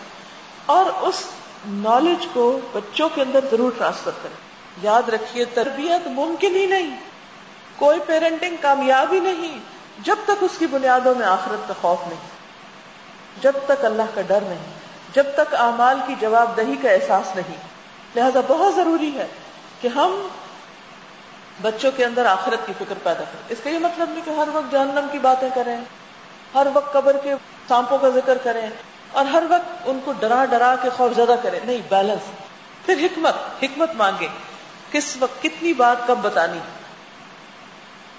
اور 0.66 0.84
اس 1.00 1.22
نالج 1.68 2.26
کو 2.32 2.60
بچوں 2.72 3.08
کے 3.08 3.22
اندر 3.22 3.40
ضرور 3.50 3.72
ٹرانسفر 3.78 4.10
کرے 4.22 4.34
یاد 4.82 5.08
رکھیے، 5.08 5.44
تربیت 5.44 6.06
ممکن 6.06 6.56
ہی 6.56 6.66
نہیں۔ 6.66 7.00
کوئی 7.76 7.98
پیرنٹنگ 8.06 8.56
کامیابی 8.60 9.20
نہیں۔ 9.20 9.58
جب 9.98 10.16
تک 10.24 10.30
اس 10.40 10.58
کی 10.58 10.66
بنیادوں 10.66 11.14
میں 11.14 11.26
آخرت 11.26 11.68
کا 11.68 11.74
خوف 11.80 12.08
نہیں۔ 12.08 12.20
جب 13.40 13.52
تک 13.68 13.84
اللہ 13.84 14.02
کا 14.14 14.22
ڈر 14.22 14.40
نہیں۔ 14.40 14.72
جب 15.12 15.24
تک 15.36 15.54
اعمال 15.54 16.00
کی 16.06 16.14
جواب 16.20 16.56
دہی 16.56 16.74
کا 16.82 16.90
احساس 16.90 17.36
نہیں۔ 17.36 17.56
لہذا 18.16 18.40
بہت 18.48 18.74
ضروری 18.74 19.10
ہے 19.14 19.26
کہ 19.80 19.88
ہم 19.88 20.28
بچوں 21.62 21.90
کے 21.96 22.04
اندر 22.04 22.26
آخرت 22.26 22.66
کی 22.66 22.72
فکر 22.78 22.94
پیدا 23.02 23.24
کریں۔ 23.24 23.42
اس 23.48 23.58
کا 23.64 23.70
یہ 23.70 23.78
مطلب 23.78 24.10
نہیں 24.10 24.22
کہ 24.24 24.30
ہر 24.30 24.48
وقت 24.52 24.72
جہنم 24.72 25.06
کی 25.12 25.18
باتیں 25.18 25.48
کریں، 25.54 25.76
ہر 26.54 26.66
وقت 26.74 26.92
قبر 26.92 27.16
کے 27.16 27.34
سانپوں 27.68 27.98
کا 27.98 28.08
ذکر 28.08 28.38
کریں 28.38 28.70
اور 29.12 29.24
ہر 29.24 29.42
وقت 29.48 29.82
ان 29.84 30.00
کو 30.04 30.12
ڈرا 30.12 30.44
ڈرا 30.44 30.74
کے 30.82 30.90
خوف 30.90 31.16
زدہ 31.16 31.34
کریں۔ 31.42 31.60
نہیں 31.64 31.78
بیلنس 31.88 32.30
پھر 32.86 32.94
حکمت 33.02 33.34
حکمت 33.62 33.90
مانگے 33.94 34.28
کس 34.92 35.16
وقت 35.20 35.42
کتنی 35.42 35.72
بات 35.72 35.96
کب 36.06 36.18
بتانی۔ 36.22 36.58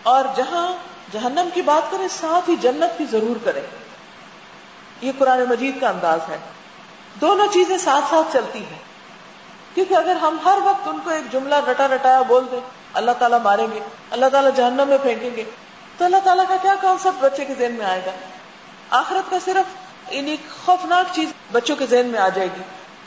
اور 0.04 0.26
جہاں 0.36 0.74
جہنم 1.14 1.50
کی 1.54 1.62
بات 1.62 1.92
کریں، 1.92 2.08
ساتھ 2.08 2.50
ہی 2.50 2.56
جنت 2.56 2.98
کی 2.98 3.06
ضرور 3.06 3.46
کریں۔ 3.46 3.62
یہ 5.02 5.12
قرآن 5.18 5.44
مجید 5.50 5.82
کا 5.82 5.90
انداز 5.90 6.20
ہے۔ 6.30 6.38
دونوں 7.22 7.48
چیزیں 7.48 7.78
ساتھ 7.78 8.06
ساتھ 8.10 8.34
چلتی 8.34 8.60
ہیں۔ 8.60 8.80
کیونکہ 9.74 9.94
اگر 9.94 10.16
ہم 10.16 10.38
ہر 10.46 10.58
وقت 10.64 10.88
ان 10.88 11.00
کو 11.04 11.10
ایک 11.10 11.32
جملہ 11.32 11.56
رٹا 11.56 11.88
رٹایا 11.88 12.22
بول 12.22 12.46
دیں 12.52 12.60
اللہ 12.94 13.12
تعالیٰ 13.20 13.40
ماریں 13.40 13.68
گے، 13.74 13.80
اللہ 14.12 14.26
تعالیٰ 14.32 14.52
جہنم 14.56 14.88
میں 14.88 14.98
پھینکیں 15.04 15.30
گے۔ 15.36 15.44
تو 15.98 16.06
اللہ 16.06 16.18
تعالیٰ 16.24 16.46
کا 16.48 16.56
کیا 16.62 16.76
کانسپٹ 16.82 17.24
بچے 17.24 17.46
کے 17.46 17.54
ذہن 17.60 17.72
میں 17.72 17.86
آئے 17.86 18.02
گا؟ 18.06 18.12
آخرت 18.90 19.32
کا 19.32 19.38
صرف 19.46 19.76
انہیں 20.10 20.36
خوفناک 20.66 21.06
چیز 21.16 21.30
بچوں 21.52 21.76
کے 21.76 21.86
ذہن 21.86 22.06
میں 22.06 22.20
آ 22.20 22.30
جائے 22.30 22.48
گی۔ 22.58 22.62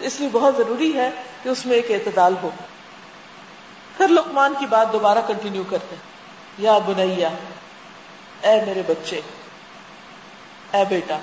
اس 0.07 0.21
لیے 0.21 0.29
بہت 0.33 0.57
ضروری 0.57 0.97
ہے 0.97 1.11
کہ 1.43 1.49
اس 1.49 1.67
میں 1.67 1.76
ایک 1.76 1.91
اعتدال 1.91 2.35
ہو۔ 2.43 2.50
پھر 3.97 4.09
لقمان 4.09 4.55
کی 4.59 4.67
بات 4.67 4.93
دوبارہ 4.93 5.19
کنٹینیو 5.26 5.62
کرتے 5.71 5.97
یا 6.59 6.79
بنیا، 6.79 7.29
اے 8.41 8.64
میرے 8.67 8.83
بچے، 8.87 9.21
اے 10.73 10.85
بیٹا، 10.88 11.19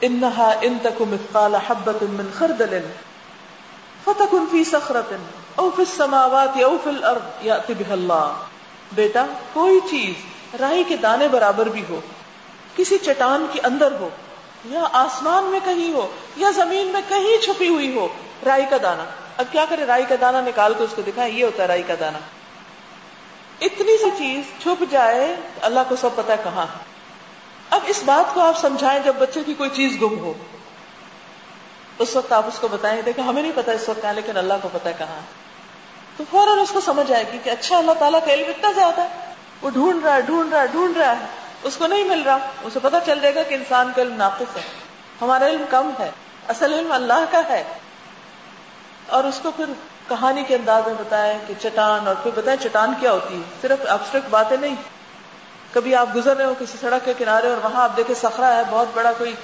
انہا 0.00 0.52
ان 0.60 0.78
تک 0.82 1.02
مثقال 1.02 1.54
حبت 1.54 2.02
من 2.02 2.30
خردل، 2.38 2.86
فتکن 4.04 4.46
فی 4.50 4.64
سخرت 4.64 5.12
او 5.54 5.70
فی 5.70 5.82
السماوات 5.82 6.62
او 6.64 6.76
فی 6.84 6.90
الارض 6.90 7.22
یاتی 7.40 7.74
بہ 7.74 7.92
اللہ۔ 7.92 8.32
بیٹا، 8.92 9.26
کوئی 9.52 9.80
چیز 9.90 10.14
رائی 10.60 10.84
کے 10.84 10.96
دانے 10.96 11.28
برابر 11.28 11.66
بھی 11.66 11.82
ہو، 11.88 12.00
کسی 12.76 12.98
چٹان 12.98 13.46
کے 13.52 13.60
اندر 13.64 13.92
ہو، 13.92 14.08
یا 14.64 14.82
آسمان 14.92 15.44
میں 15.44 15.60
کہیں 15.64 15.92
ہو، 15.92 16.10
یا 16.36 16.50
زمین 16.50 16.86
میں 16.86 17.00
کہیں 17.08 17.42
چھپی 17.42 17.68
ہوئی 17.68 17.96
ہو 17.96 18.08
رائی 18.46 18.64
کا 18.70 18.76
دانا۔ 18.82 19.04
اب 19.36 19.44
کیا 19.52 19.64
کرے 19.68 19.86
رائی 19.86 20.04
کا 20.08 20.14
دانا 20.20 20.40
نکال 20.40 20.74
کے 20.78 20.84
اس 20.84 20.90
کو 20.96 21.02
دکھائے 21.02 21.30
یہ 21.30 21.44
ہوتا 21.44 21.62
ہے 21.62 21.68
رائی 21.68 21.82
کا 21.82 21.94
دانا۔ 22.00 22.18
اتنی 23.60 23.98
سی 23.98 24.10
چیز 24.18 24.62
چھپ 24.62 24.84
جائے، 24.90 25.36
اللہ 25.60 25.80
کو 25.88 25.96
سب 25.96 26.10
پتا 26.14 26.36
کہاں۔ 26.36 26.66
اب 27.70 27.80
اس 27.86 28.02
بات 28.04 28.34
کو 28.34 28.40
آپ 28.40 28.58
سمجھائیں 28.58 29.00
جب 29.04 29.12
بچے 29.18 29.40
کی 29.46 29.54
کوئی 29.54 29.70
چیز 29.70 30.02
گم 30.02 30.18
ہو۔ 30.18 30.32
اس 31.98 32.16
وقت 32.16 32.32
آپ 32.32 32.46
اس 32.46 32.58
کو 32.58 32.68
بتائیں، 32.68 33.02
دیکھیں، 33.02 33.24
ہمیں 33.24 33.42
نہیں 33.42 33.52
پتا 33.54 33.72
اس 33.72 33.88
وقت 33.88 34.02
کہاں، 34.02 34.12
لیکن 34.12 34.36
اللہ 34.36 34.54
کو 34.62 34.68
پتا 34.72 34.90
کہاں۔ 34.90 35.43
تو 36.16 36.24
فوراً 36.30 36.58
اس 36.58 36.70
کو 36.70 36.80
سمجھ 36.80 37.10
آئے 37.12 37.24
گی 37.32 37.38
کہ 37.44 37.50
اچھا 37.50 37.78
اللہ 37.78 37.92
تعالیٰ 37.98 38.20
کا 38.26 38.32
علم 38.32 38.48
اتنا 38.48 38.70
زیادہ 38.74 39.00
ہے، 39.00 39.32
وہ 39.62 39.70
ڈھونڈ 39.70 40.04
رہا 40.04 40.14
ہے، 40.14 40.20
ڈھونڈ 40.20 40.52
رہا 40.52 40.60
ہے، 40.62 40.66
ڈھونڈ 40.66 40.96
رہا 40.96 41.12
ہے، 41.12 41.26
اس 41.62 41.76
کو 41.76 41.86
نہیں 41.86 42.04
مل 42.04 42.22
رہا، 42.22 42.38
اسے 42.62 42.78
پتا 42.82 43.00
چل 43.00 43.20
جائے 43.20 43.34
گا 43.34 43.42
کہ 43.42 43.54
انسان 43.54 43.90
کا 43.96 44.02
علم 44.02 44.16
ناقص 44.16 44.56
ہے، 44.56 44.62
ہمارا 45.20 45.46
علم 45.46 45.64
کم 45.70 45.90
ہے، 45.98 46.10
اصل 46.48 46.72
علم 46.74 46.92
اللہ 46.92 47.24
کا 47.30 47.40
ہے۔ 47.48 47.62
اور 49.08 49.24
اس 49.24 49.40
کو 49.42 49.50
پھر 49.50 49.72
کہانی 50.08 50.42
کے 50.44 50.54
انداز 50.54 50.86
میں 50.86 50.94
بتایا 50.98 51.32
کہ 51.46 51.54
چٹان، 51.62 52.06
اور 52.06 52.14
پھر 52.22 52.30
بتائیں 52.34 52.58
چٹان 52.62 52.92
کیا 53.00 53.12
ہوتی 53.12 53.36
ہے، 53.36 53.42
صرف 53.60 53.86
ابسٹرکٹ 53.88 54.30
باتیں 54.30 54.56
نہیں۔ 54.56 54.74
کبھی 55.72 55.94
آپ 55.94 56.14
گزر 56.16 56.36
رہے 56.36 56.44
ہو 56.44 56.54
کسی 56.58 56.78
سڑک 56.80 57.04
کے 57.04 57.12
کنارے 57.18 57.48
اور 57.48 57.64
وہاں 57.64 57.82
آپ 57.84 57.96
دیکھیں 57.96 58.14
سخرا 58.14 58.54
ہے، 58.56 58.62
بہت 58.70 58.88
بڑا 58.94 59.12
کوئی 59.18 59.34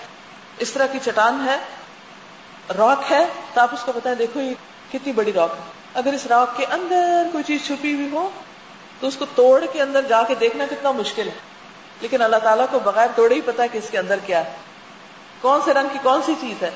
اس 0.58 0.70
طرح 0.70 0.86
کی 0.86 0.98
چٹان 1.04 1.46
ہے 1.48 1.56
راک 2.68 3.12
ہے 3.12 3.24
تو 3.54 3.60
آپ 3.60 3.68
اس 3.72 3.80
کو 3.84 3.92
بتائیں، 3.92 4.18
دیکھو 4.18 4.40
یہ 4.40 4.54
کتنی 4.92 5.12
بڑی 5.12 5.32
راک 5.32 5.50
ہے۔ 5.56 5.62
اگر 5.94 6.12
اس 6.12 6.26
راک 6.26 6.56
کے 6.56 6.66
اندر 6.70 7.28
کوئی 7.32 7.44
چیز 7.44 7.66
چھپی 7.66 7.94
ہوئی 7.94 8.08
ہو، 8.12 8.30
تو 9.00 9.06
اس 9.06 9.16
کو 9.16 9.26
توڑ 9.34 9.64
کے 9.72 9.82
اندر 9.82 10.02
جا 10.02 10.22
کے 10.22 10.34
دیکھنا 10.34 10.64
کتنا 10.70 10.90
مشکل 10.90 11.28
ہے۔ 11.28 11.32
لیکن 12.00 12.22
اللہ 12.22 12.36
تعالیٰ 12.36 12.66
کو 12.70 12.78
بغیر 12.78 13.06
توڑے 13.14 13.34
ہی 13.34 13.40
پتا 13.40 13.66
کہ 13.66 13.78
اس 13.78 13.90
کے 13.90 13.98
اندر 13.98 14.18
کیا 14.26 14.44
ہے۔ 14.44 14.52
کون 15.40 15.60
سے 15.64 15.74
رنگ 15.74 15.88
کی 15.92 15.98
کون 16.02 16.22
سی 16.22 16.34
چیز 16.40 16.62
ہے۔ 16.62 16.70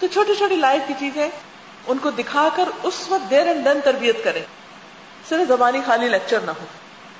تو 0.00 0.06
چھوٹی 0.06 0.34
چھوٹی 0.34 0.56
لائف 0.56 0.82
کی 0.86 0.94
چیزیں 0.98 1.28
ان 1.86 1.98
کو 1.98 2.10
دکھا 2.10 2.48
کر 2.56 2.64
اس 2.82 3.04
وقت 3.08 3.30
دیر 3.30 3.46
اینڈ 3.46 3.64
دن 3.64 3.80
تربیت 3.84 4.24
کریں۔ 4.24 4.42
صرف 5.28 5.48
زبانی 5.48 5.80
خالی 5.86 6.08
لیکچر 6.08 6.40
نہ 6.40 6.50
ہو۔ 6.50 6.64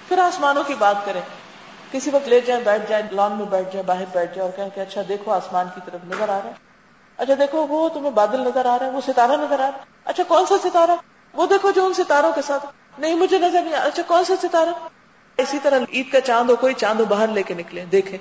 پھر 0.08 0.18
آسمانوں 0.18 0.64
کی 0.64 0.75
بات 0.78 0.97
کریں۔ 1.04 1.20
کسی 1.92 2.11
وقت 2.11 2.28
لے 2.28 2.40
جائیں، 2.40 2.64
بیٹھ 2.64 2.82
جائیں، 2.88 3.04
لان 3.11 3.32
میں 3.32 3.47
بیٹھ 3.47 3.68
جائیں، 3.73 3.87
باہر 3.87 4.04
بیٹھ 4.12 4.35
جائیں 4.35 4.50
اور 4.50 4.56
کہیں 4.56 4.70
کہ 4.75 4.80
اچھا 4.80 5.02
دیکھو 5.08 5.32
آسمان 5.32 5.66
کی 5.75 5.80
طرف 5.85 6.00
نظر 6.04 6.23
آ 6.23 6.26
رہا 6.26 6.50
ہے۔ 6.50 6.67
اچھا 7.18 7.34
دیکھو، 7.38 7.66
وہ 7.66 7.88
تمہیں 7.88 8.10
بادل 8.10 8.40
نظر 8.40 8.66
آ 8.66 8.78
رہا 8.78 8.87
ہے، 8.87 8.90
وہ 8.90 9.00
ستارہ 9.06 9.32
نظر 9.32 9.54
آ 9.54 9.56
رہا 9.56 9.66
ہے۔ 9.66 9.72
اچھا 10.04 10.22
کون 10.28 10.46
سا 10.46 10.54
ستارہ؟ 10.62 10.90
وہ 11.32 11.46
دیکھو 11.46 11.70
جو 11.70 11.87
ان 11.87 11.94
ستاروں 11.94 12.32
کے 12.32 12.42
ساتھ۔ 12.42 12.66
نہیں، 12.98 13.14
مجھے 13.14 13.38
نظر 13.38 13.62
نہیں 13.62 13.75
اچھا 13.75 14.02
کون 14.06 14.25
سا 14.25 14.34
ستارہ؟ 14.42 14.68
اسی 15.37 15.58
طرح 15.62 15.78
عید 15.92 16.12
کا 16.12 16.20
چاند 16.20 16.50
ہو، 16.50 16.56
کوئی 16.56 16.75
چاند 16.75 17.00
ہو، 17.00 17.04
باہر 17.04 17.28
لے 17.28 17.42
کے 17.42 17.54
نکلے 17.54 17.84
دیکھیں۔ 17.84 18.18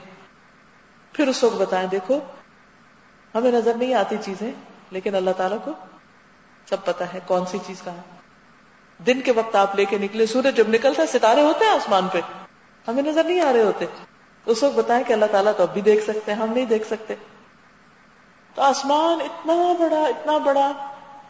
پھر 1.13 1.27
اس 1.27 1.43
وقت 1.43 1.55
بتائیں، 1.55 1.87
دیکھو، 1.87 2.19
ہمیں 3.35 3.51
نظر 3.51 3.73
نہیں 3.73 3.93
آتی 3.93 4.15
چیزیں، 4.25 4.51
لیکن 4.91 5.15
اللہ 5.15 5.31
تعالیٰ 5.37 5.57
کو 5.63 5.71
سب 6.69 6.85
پتا 6.85 7.13
ہے 7.13 7.19
کون 7.27 7.45
سی 7.45 7.57
چیز 7.67 7.81
کہاں 7.81 8.17
دن 9.03 9.21
کے 9.21 9.31
وقت 9.31 9.55
آپ 9.55 9.75
لے 9.75 9.85
کے 9.85 9.97
نکلے، 9.97 10.25
سورج 10.25 10.57
جب 10.57 10.69
نکلتا 10.69 11.01
ہے، 11.01 11.07
ستارے 11.07 11.41
ہوتے 11.41 11.65
ہیں 11.65 11.71
آسمان 11.71 12.07
پہ۔ 12.07 12.19
ہمیں 12.87 13.03
نظر 13.03 13.23
نہیں 13.23 13.41
آ 13.41 13.53
رہے 13.53 13.63
ہوتے۔ 13.63 13.85
اس 14.45 14.63
وقت 14.63 14.75
بتائیں 14.75 15.03
کہ 15.03 15.13
اللہ 15.13 15.25
تعالیٰ 15.31 15.51
تو 15.57 15.63
اب 15.63 15.73
بھی 15.73 15.81
دیکھ 15.81 16.03
سکتے 16.03 16.33
ہیں، 16.33 16.39
ہم 16.39 16.53
نہیں 16.53 16.65
دیکھ 16.65 16.87
سکتے۔ 16.87 17.15
تو 18.57 18.63
آسمان 18.63 19.21
اتنا 19.21 19.53
بڑا 19.79 20.01
اتنا 20.01 20.37
بڑا، 20.37 20.71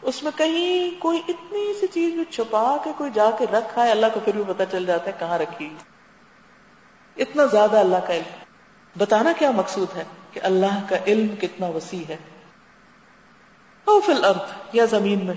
اس 0.02 0.24
میں 0.24 0.32
کہیں 0.36 1.02
کوئی 1.02 1.22
اتنی 1.28 1.74
سی 1.80 1.88
چیز 1.88 2.14
بھی 2.14 2.24
چھپا 2.26 2.78
کے 2.84 2.90
کوئی 2.98 3.12
جا 3.14 3.32
کے 3.40 3.46
رکھا 3.54 3.84
ہے 3.84 3.92
اللہ 3.92 4.06
کو 4.14 4.20
پھر 4.20 4.34
بھی 4.34 4.44
پتا 4.48 4.66
چل 4.66 4.86
جاتا 4.86 5.06
ہے 5.06 5.12
کہاں 5.20 5.38
رکھی 5.38 5.74
اتنا 7.18 7.46
زیادہ 7.46 7.78
اللہ 7.78 7.98
کا 8.08 8.14
علم۔ 8.14 8.44
بتانا 8.98 9.32
کیا 9.40 9.52
مقصود 9.52 9.98
ہے 9.98 10.04
کہ 10.32 10.40
اللہ 10.44 10.90
کا 10.90 10.96
علم 11.08 11.36
کتنا 11.36 11.68
وسیع 11.68 12.04
ہے۔ 12.10 12.18
او 13.86 14.02
فی 14.02 14.12
الارض، 14.12 14.52
یا 14.74 14.86
زمین 14.86 15.26
میں۔ 15.26 15.36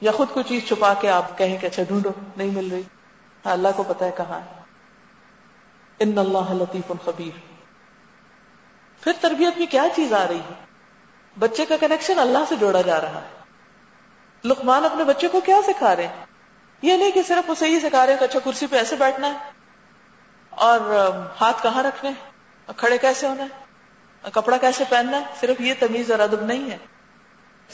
یا 0.00 0.12
خود 0.12 0.28
کوئی 0.28 0.44
چیز 0.44 0.68
چھپا 0.68 0.94
کے 0.94 1.10
آپ 1.10 1.38
کہیں 1.38 1.58
کہ 1.58 1.66
اچھا 1.66 1.82
ڈھونڈو، 1.82 2.10
نہیں 2.36 2.50
مل 2.50 2.68
رہی۔ 2.70 2.82
ہاں 3.46 3.52
اللہ 3.52 3.68
کو 3.76 3.82
پتا 3.82 4.04
ہے 4.04 4.10
کہاں۔ 4.16 4.38
ہے 4.38 4.62
ان 5.98 6.18
اللہ 6.18 6.52
لطیف 6.52 6.92
خبیر۔ 7.04 7.38
پھر 9.00 9.12
تربیت 9.20 9.58
میں 9.58 9.66
کیا 9.66 9.84
چیز 9.94 10.12
آ 10.12 10.26
رہی 10.28 10.38
ہے؟ 10.38 10.67
بچے 11.38 11.64
کا 11.64 11.76
کنیکشن 11.80 12.18
اللہ 12.18 12.38
سے 12.48 12.56
جوڑا 12.56 12.80
جا 12.80 13.00
رہا 13.00 13.22
ہے۔ 13.22 13.38
لقمان 14.44 14.84
اپنے 14.84 15.04
بچے 15.04 15.28
کو 15.28 15.40
کیا 15.40 15.56
سکھا 15.66 15.96
رہے 15.96 16.06
ہیں؟ 16.06 16.26
یہ 16.82 16.96
نہیں 16.96 17.10
کہ 17.10 17.22
صرف 17.22 17.50
اسے 17.50 17.68
یہ 17.68 17.78
سکھا 17.78 18.06
رہے 18.06 18.12
ہیں 18.12 18.20
کہ 18.20 18.24
اچھا 18.24 18.38
کرسی 18.38 18.66
پہ 18.66 18.76
ایسے 18.76 18.96
بیٹھنا 18.96 19.28
ہے۔ 19.28 19.38
اور 20.50 20.80
ہاتھ 21.40 21.62
کہاں 21.62 21.82
رکھنے 21.82 22.10
کھڑے 22.76 22.98
کیسے 22.98 23.26
ہونا 23.26 23.42
ہے 23.42 23.68
کپڑا 24.32 24.56
کیسے 24.56 24.84
پہننا 24.88 25.20
ہے؟ 25.20 25.24
صرف 25.40 25.60
یہ 25.60 25.74
تمیز 25.80 26.10
اور 26.10 26.18
ادب 26.18 26.40
نہیں 26.40 26.70
ہے۔ 26.70 26.78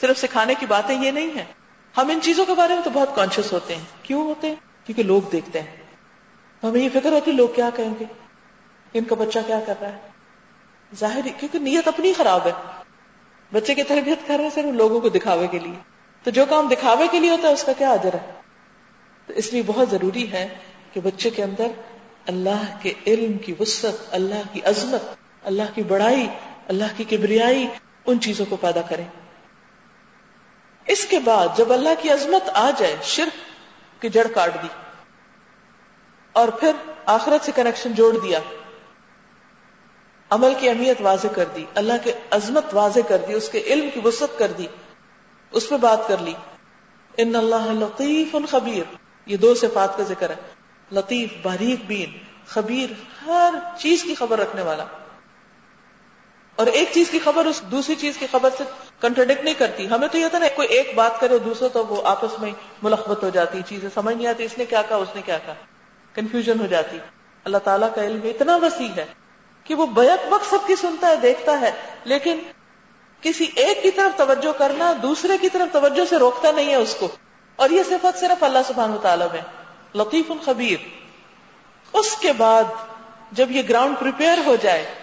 صرف 0.01 0.19
سکھانے 0.19 0.53
کی 0.59 0.65
باتیں 0.65 1.03
یہ 1.03 1.11
نہیں 1.11 1.37
ہے 1.37 1.45
ہم 1.97 2.09
ان 2.09 2.21
چیزوں 2.21 2.45
کے 2.45 2.53
بارے 2.53 2.73
میں 2.73 2.83
تو 2.83 2.89
بہت 2.89 3.15
کانشیس 3.15 3.53
ہوتے 3.53 3.75
ہیں۔ 3.75 3.83
کیوں 4.03 4.21
ہوتے 4.21 4.47
ہیں؟ 4.47 4.55
کیونکہ 4.85 5.03
لوگ 5.03 5.21
دیکھتے 5.21 5.61
ہیں۔ 5.61 5.75
ہمیں 6.63 6.81
یہ 6.81 6.89
فکر 6.93 7.11
ہوتی 7.11 7.31
لوگ 7.31 7.47
کیا 7.55 7.69
کہیں 7.75 7.93
گے؟ 7.99 8.05
ان 8.93 9.03
کا 9.03 9.15
بچہ 9.15 9.39
کیا 9.47 9.59
کر 9.65 9.73
رہا 9.81 9.89
ہے؟ 9.89 10.09
ظاہر 10.95 11.21
کیونکہ 11.37 11.59
نیت 11.59 11.87
اپنی 11.87 12.13
خراب 12.13 12.47
ہے۔ 12.47 12.51
بچے 13.55 13.75
کی 13.75 13.83
تربیت 13.83 14.27
کر 14.27 14.35
رہے 14.35 14.43
ہیں 14.43 14.51
صرف 14.55 14.65
لوگوں 14.65 14.99
کو 14.99 15.09
دکھاوے 15.09 15.47
کے 15.47 15.59
لیے۔ 15.59 15.79
تو 16.23 16.31
جو 16.31 16.45
کام 16.49 16.67
دکھاوے 16.67 17.07
کے 17.11 17.19
لیے 17.19 17.29
ہوتا 17.29 17.47
ہے، 17.47 17.53
اس 17.53 17.63
کا 17.63 17.71
کیا 17.77 17.91
ادر 17.91 18.13
ہے؟ 18.13 18.31
تو 19.27 19.33
اس 19.33 19.53
لیے 19.53 19.61
بہت 19.65 19.89
ضروری 19.89 20.31
ہے 20.31 20.47
کہ 20.93 21.01
بچے 21.01 21.29
کے 21.29 21.43
اندر 21.43 21.67
اللہ 22.27 22.77
کے 22.81 22.93
علم 23.07 23.37
کی 23.37 23.53
وسط 23.59 23.85
اللہ 24.11 24.53
کی 24.53 24.61
عظمت، 24.63 25.01
اللہ 25.43 25.63
کی 25.75 25.83
بڑائی، 25.83 26.27
اللہ 26.67 26.83
کی 26.97 27.03
کبریائی، 27.03 27.67
ان 28.05 28.19
چیزوں 28.19 28.45
کو 28.49 28.55
پیدا 28.55 28.81
کریں۔ 28.81 29.07
اس 30.87 31.05
کے 31.05 31.19
بعد 31.19 31.47
جب 31.57 31.73
اللہ 31.73 31.89
کی 32.01 32.09
عظمت 32.09 32.49
آ 32.53 32.69
جائے، 32.77 32.95
شرک 33.03 33.37
کی 34.01 34.09
جڑ 34.09 34.27
کاٹ 34.27 34.53
دی 34.63 34.67
اور 36.31 36.47
پھر 36.47 36.71
آخرت 37.05 37.45
سے 37.45 37.51
کنیکشن 37.55 37.93
جوڑ 37.93 38.19
دیا۔ 38.19 38.39
عمل 40.29 40.53
کی 40.59 40.69
اہمیت 40.69 40.97
واضح 40.99 41.27
کر 41.27 41.45
دی، 41.55 41.65
اللہ 41.75 41.93
کے 42.03 42.13
عظمت 42.31 42.63
واضح 42.73 42.99
کر 43.07 43.17
دی، 43.27 43.33
اس 43.33 43.49
کے 43.49 43.61
علم 43.65 43.89
کی 43.93 43.99
وسط 44.03 44.39
کر 44.39 44.51
دی، 44.57 44.67
اس 45.51 45.69
پہ 45.69 45.77
بات 45.77 46.07
کر 46.07 46.17
لی۔ 46.17 46.33
ان 47.17 47.35
اللہ 47.35 47.71
لطیف 47.71 48.35
خبیر، 48.51 48.95
یہ 49.25 49.37
دو 49.37 49.55
صفات 49.55 49.97
کا 49.97 50.03
ذکر 50.03 50.29
ہے۔ 50.29 50.35
لطیف، 50.91 51.29
باریک 51.41 51.85
بین، 51.87 52.17
خبیر، 52.47 52.93
ہر 53.25 53.53
چیز 53.77 54.03
کی 54.03 54.15
خبر 54.15 54.39
رکھنے 54.39 54.61
والا۔ 54.61 54.85
اور 56.55 56.67
ایک 56.67 56.89
چیز 56.93 57.09
کی 57.09 57.19
خبر 57.19 57.45
اس 57.45 57.61
دوسری 57.61 57.95
چیز 57.95 58.17
کی 58.17 58.27
خبر 58.31 58.49
سے 58.57 58.63
کنٹرڈکٹ 59.01 59.43
نہیں 59.43 59.53
کرتی۔ 59.53 59.89
ہمیں 59.89 60.07
تو 60.07 60.17
یہ 60.17 60.27
تھا 60.27 60.39
نا، 60.39 60.45
کوئی 60.55 60.67
ایک 60.67 60.91
بات 60.95 61.19
کرے 61.19 61.37
دوسرا 61.37 61.67
تو 61.67 61.85
وہ 61.85 62.01
آپس 62.05 62.39
میں 62.39 62.51
ملخبت 62.83 63.23
ہو 63.23 63.29
جاتی، 63.29 63.61
چیزیں 63.67 63.89
سمجھ 63.93 64.15
نہیں 64.15 64.27
آتی، 64.27 64.43
اس 64.43 64.57
نے 64.57 64.65
کیا 64.65 64.81
کہا، 64.81 64.97
اس 64.97 65.09
نے 65.15 65.21
کیا 65.25 65.37
کہا۔ 65.45 65.53
کنفیوژن 66.13 66.59
ہو 66.59 66.65
جاتی۔ 66.65 66.97
اللہ 67.43 67.57
تعالیٰ 67.57 67.93
کا 67.95 68.05
علم 68.05 68.19
اتنا 68.23 68.55
وسیع 68.55 68.93
ہے۔ 68.97 69.05
کہ 69.65 69.75
وہ 69.75 69.85
بیک 69.85 70.33
وقت 70.33 70.49
سب 70.49 70.57
کی 70.67 70.75
سنتا 70.75 71.07
ہے، 71.07 71.15
دیکھتا 71.15 71.61
ہے، 71.61 71.71
لیکن 72.03 72.39
کسی 73.21 73.45
ایک 73.55 73.83
کی 73.83 73.91
طرف 73.91 74.17
توجہ 74.17 74.51
کرنا، 74.51 74.93
دوسرے 75.01 75.37
کی 75.37 75.49
طرف 75.49 75.73
توجہ 75.73 76.05
سے 76.09 76.17
روکتا 76.17 76.51
نہیں 76.51 76.69
ہے 76.69 76.75
اس 76.75 76.95
کو۔ 76.99 77.07
اور 77.55 77.69
یہ 77.69 77.83
صفت 77.83 78.19
صرف 78.19 78.43
اللہ 78.43 78.59
سبحان 78.67 78.97
تعالیٰ 79.01 79.27
میں۔ 79.31 79.41
لطیف 79.95 80.31
الخبیر 80.31 80.77
اس 81.93 82.15
کے 82.15 82.33
بعد 82.33 82.63
جب 83.31 83.51
یہ 83.51 83.61
گراؤنڈ 83.69 83.99
پریپیئر 83.99 84.37
ہو 84.45 84.55
جائے، 84.55 84.95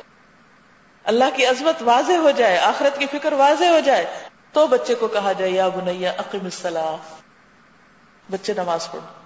اللہ 1.05 1.25
کی 1.35 1.47
عظمت 1.47 1.83
واضح 1.83 2.13
ہو 2.13 2.31
جائے، 2.31 2.59
آخرت 2.59 2.99
کی 2.99 3.07
فکر 3.07 3.33
واضح 3.33 3.65
ہو 3.65 3.81
جائے، 3.81 4.07
تو 4.53 4.67
بچے 4.67 4.95
کو 4.95 5.09
کہا 5.09 5.33
جائے، 5.33 5.51
یا 5.51 5.69
بنیا 5.69 6.13
عقیم 6.19 6.45
السلام 6.45 7.15
بچے 8.31 8.53
نماز 8.53 8.91
پڑھو۔ 8.91 9.22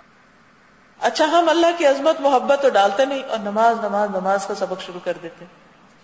اچھا 1.01 1.25
ہم 1.25 1.49
اللہ 1.49 1.67
کی 1.79 1.87
عظمت، 1.87 2.21
محبت 2.21 2.63
تو 2.63 2.69
ڈالتے 2.69 3.05
نہیں 3.05 3.23
اور 3.23 3.39
نماز 3.39 3.77
نماز 3.83 4.11
نماز 4.11 4.47
کا 4.47 4.55
سبق 4.55 4.83
شروع 4.83 5.01
کر 5.05 5.13
دیتے 5.23 5.45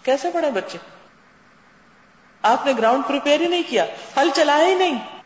کیسے 0.03 0.31
پڑھے 0.31 0.51
بچے؟ 0.51 0.79
آپ 2.43 2.67
نے 2.67 2.73
گراؤنڈ 2.79 3.07
پریپیئر 3.07 3.41
ہی 3.41 3.49
نہیں 3.49 3.63
کیا، 3.69 3.87
ہل 4.17 4.31
چلایا 4.35 4.67
ہی 4.67 4.75
نہیں۔ 4.75 5.21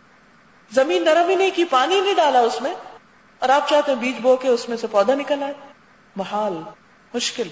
زمین 0.70 1.04
نرم 1.04 1.28
ہی 1.28 1.34
نہیں 1.34 1.50
کی، 1.54 1.64
پانی 1.64 2.00
نہیں 2.00 2.14
ڈالا 2.14 2.40
اس 2.40 2.62
میں۔ 2.62 2.74
اور 3.38 3.48
آپ 3.48 3.68
چاہتے 3.68 3.92
ہیں 3.92 3.98
بیج 3.98 4.14
بو 4.20 4.36
کے 4.36 4.48
اس 4.48 4.68
میں 4.68 4.76
سے 4.76 4.86
پودا 4.86 5.14
نکل 5.14 5.42
آئے۔ 5.42 5.54
محال 6.16 6.52
مشکل۔ 7.14 7.48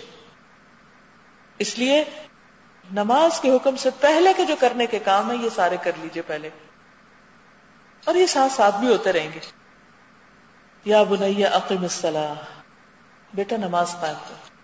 اس 1.58 1.78
لیے 1.78 2.04
نماز 2.92 3.40
کے 3.40 3.50
حکم 3.50 3.76
سے 3.76 3.90
پہلے 4.00 4.32
کے 4.36 4.44
جو 4.44 4.56
کرنے 4.60 4.86
کے 4.86 4.98
کام 4.98 5.30
ہیں، 5.30 5.42
یہ 5.42 5.48
سارے 5.54 5.76
کر 5.82 5.92
لیجیے 5.96 6.22
پہلے۔ 6.22 6.50
اور 8.04 8.14
یہ 8.14 8.26
ساتھ 8.26 8.52
ساتھ 8.52 8.76
بھی 8.76 8.88
ہوتے 8.88 9.12
رہیں 9.12 9.30
گے۔ 9.34 9.63
یا 10.84 11.02
بنیا 11.02 11.48
عقیم 11.52 11.82
الصلاح 11.82 12.34
بیٹا 13.34 13.56
نماز 13.56 13.96
قائم 14.00 14.16
کر۔ 14.28 14.54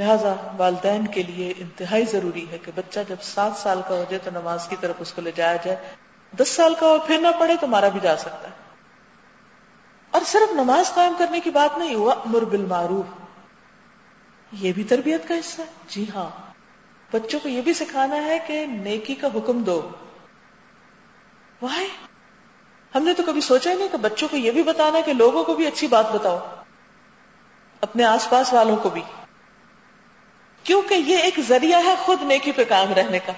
لہذا 0.00 0.34
والدین 0.56 1.06
کے 1.06 1.22
لیے 1.22 1.54
انتہائی 1.58 2.04
ضروری 2.04 2.46
ہے 2.50 2.58
کہ 2.58 2.72
بچہ 2.74 3.00
جب 3.08 3.16
سات 3.22 3.52
سال 3.56 3.82
کا 3.88 3.94
ہو 3.94 4.04
جائے 4.10 4.18
تو 4.24 4.30
نماز 4.30 4.68
کی 4.68 4.76
طرف 4.80 4.94
اس 4.98 5.12
کو 5.12 5.20
لے 5.20 5.32
جایا 5.32 5.56
جائے۔ 5.56 5.76
دس 6.36 6.48
سال 6.48 6.74
کا 6.74 6.86
ہو 6.86 6.98
پھر 7.06 7.18
نہ 7.18 7.28
پڑے 7.40 7.56
تو 7.60 7.66
مارا 7.66 7.88
بھی 7.88 8.00
جا 8.00 8.16
سکتا 8.16 8.48
ہے۔ 8.48 8.52
اور 10.10 10.20
صرف 10.26 10.52
نماز 10.52 10.94
قائم 10.94 11.12
کرنے 11.18 11.40
کی 11.40 11.50
بات 11.50 11.78
نہیں 11.78 11.94
ہوا 11.94 12.14
امر 12.14 12.44
بالمعروف۔ 12.44 13.20
یہ 14.52 14.72
بھی 14.72 14.84
تربیت 14.84 15.28
کا 15.28 15.34
حصہ 15.34 15.60
ہے۔ 15.60 15.66
جی 15.88 16.06
ہاں۔ 16.14 16.52
بچوں 17.12 17.40
کو 17.40 17.48
یہ 17.48 17.62
بھی 17.62 17.74
سکھانا 17.74 18.16
ہے 18.16 18.38
کہ 18.46 18.66
نیکی 18.66 19.14
کا 19.14 19.28
حکم 19.34 19.62
دو۔ 19.62 19.90
وائی 21.62 21.88
ہم 22.98 23.04
نے 23.04 23.14
تو 23.14 23.22
کبھی 23.26 23.40
سوچا 23.40 23.70
ہی 23.70 23.76
نہیں 23.76 23.88
کہ 23.88 23.98
بچوں 23.98 24.28
کو 24.28 24.36
یہ 24.36 24.50
بھی 24.50 24.62
بتانا 24.62 25.00
کہ 25.00 25.12
لوگوں 25.12 25.44
کو 25.44 25.54
بھی 25.54 25.66
اچھی 25.66 25.86
بات 25.86 26.12
بتاؤ، 26.12 26.38
اپنے 27.80 28.04
آس 28.04 28.30
پاس 28.30 28.52
والوں 28.52 28.76
کو 28.76 28.90
بھی۔ 28.90 29.02
کیونکہ 30.62 30.94
یہ 30.94 31.16
ایک 31.16 31.40
ذریعہ 31.48 31.84
ہے 31.84 31.94
خود 31.98 32.22
نیکی 32.22 32.52
پہ 32.52 32.64
کام 32.64 32.92
رہنے 32.92 33.18
کا۔ 33.18 33.32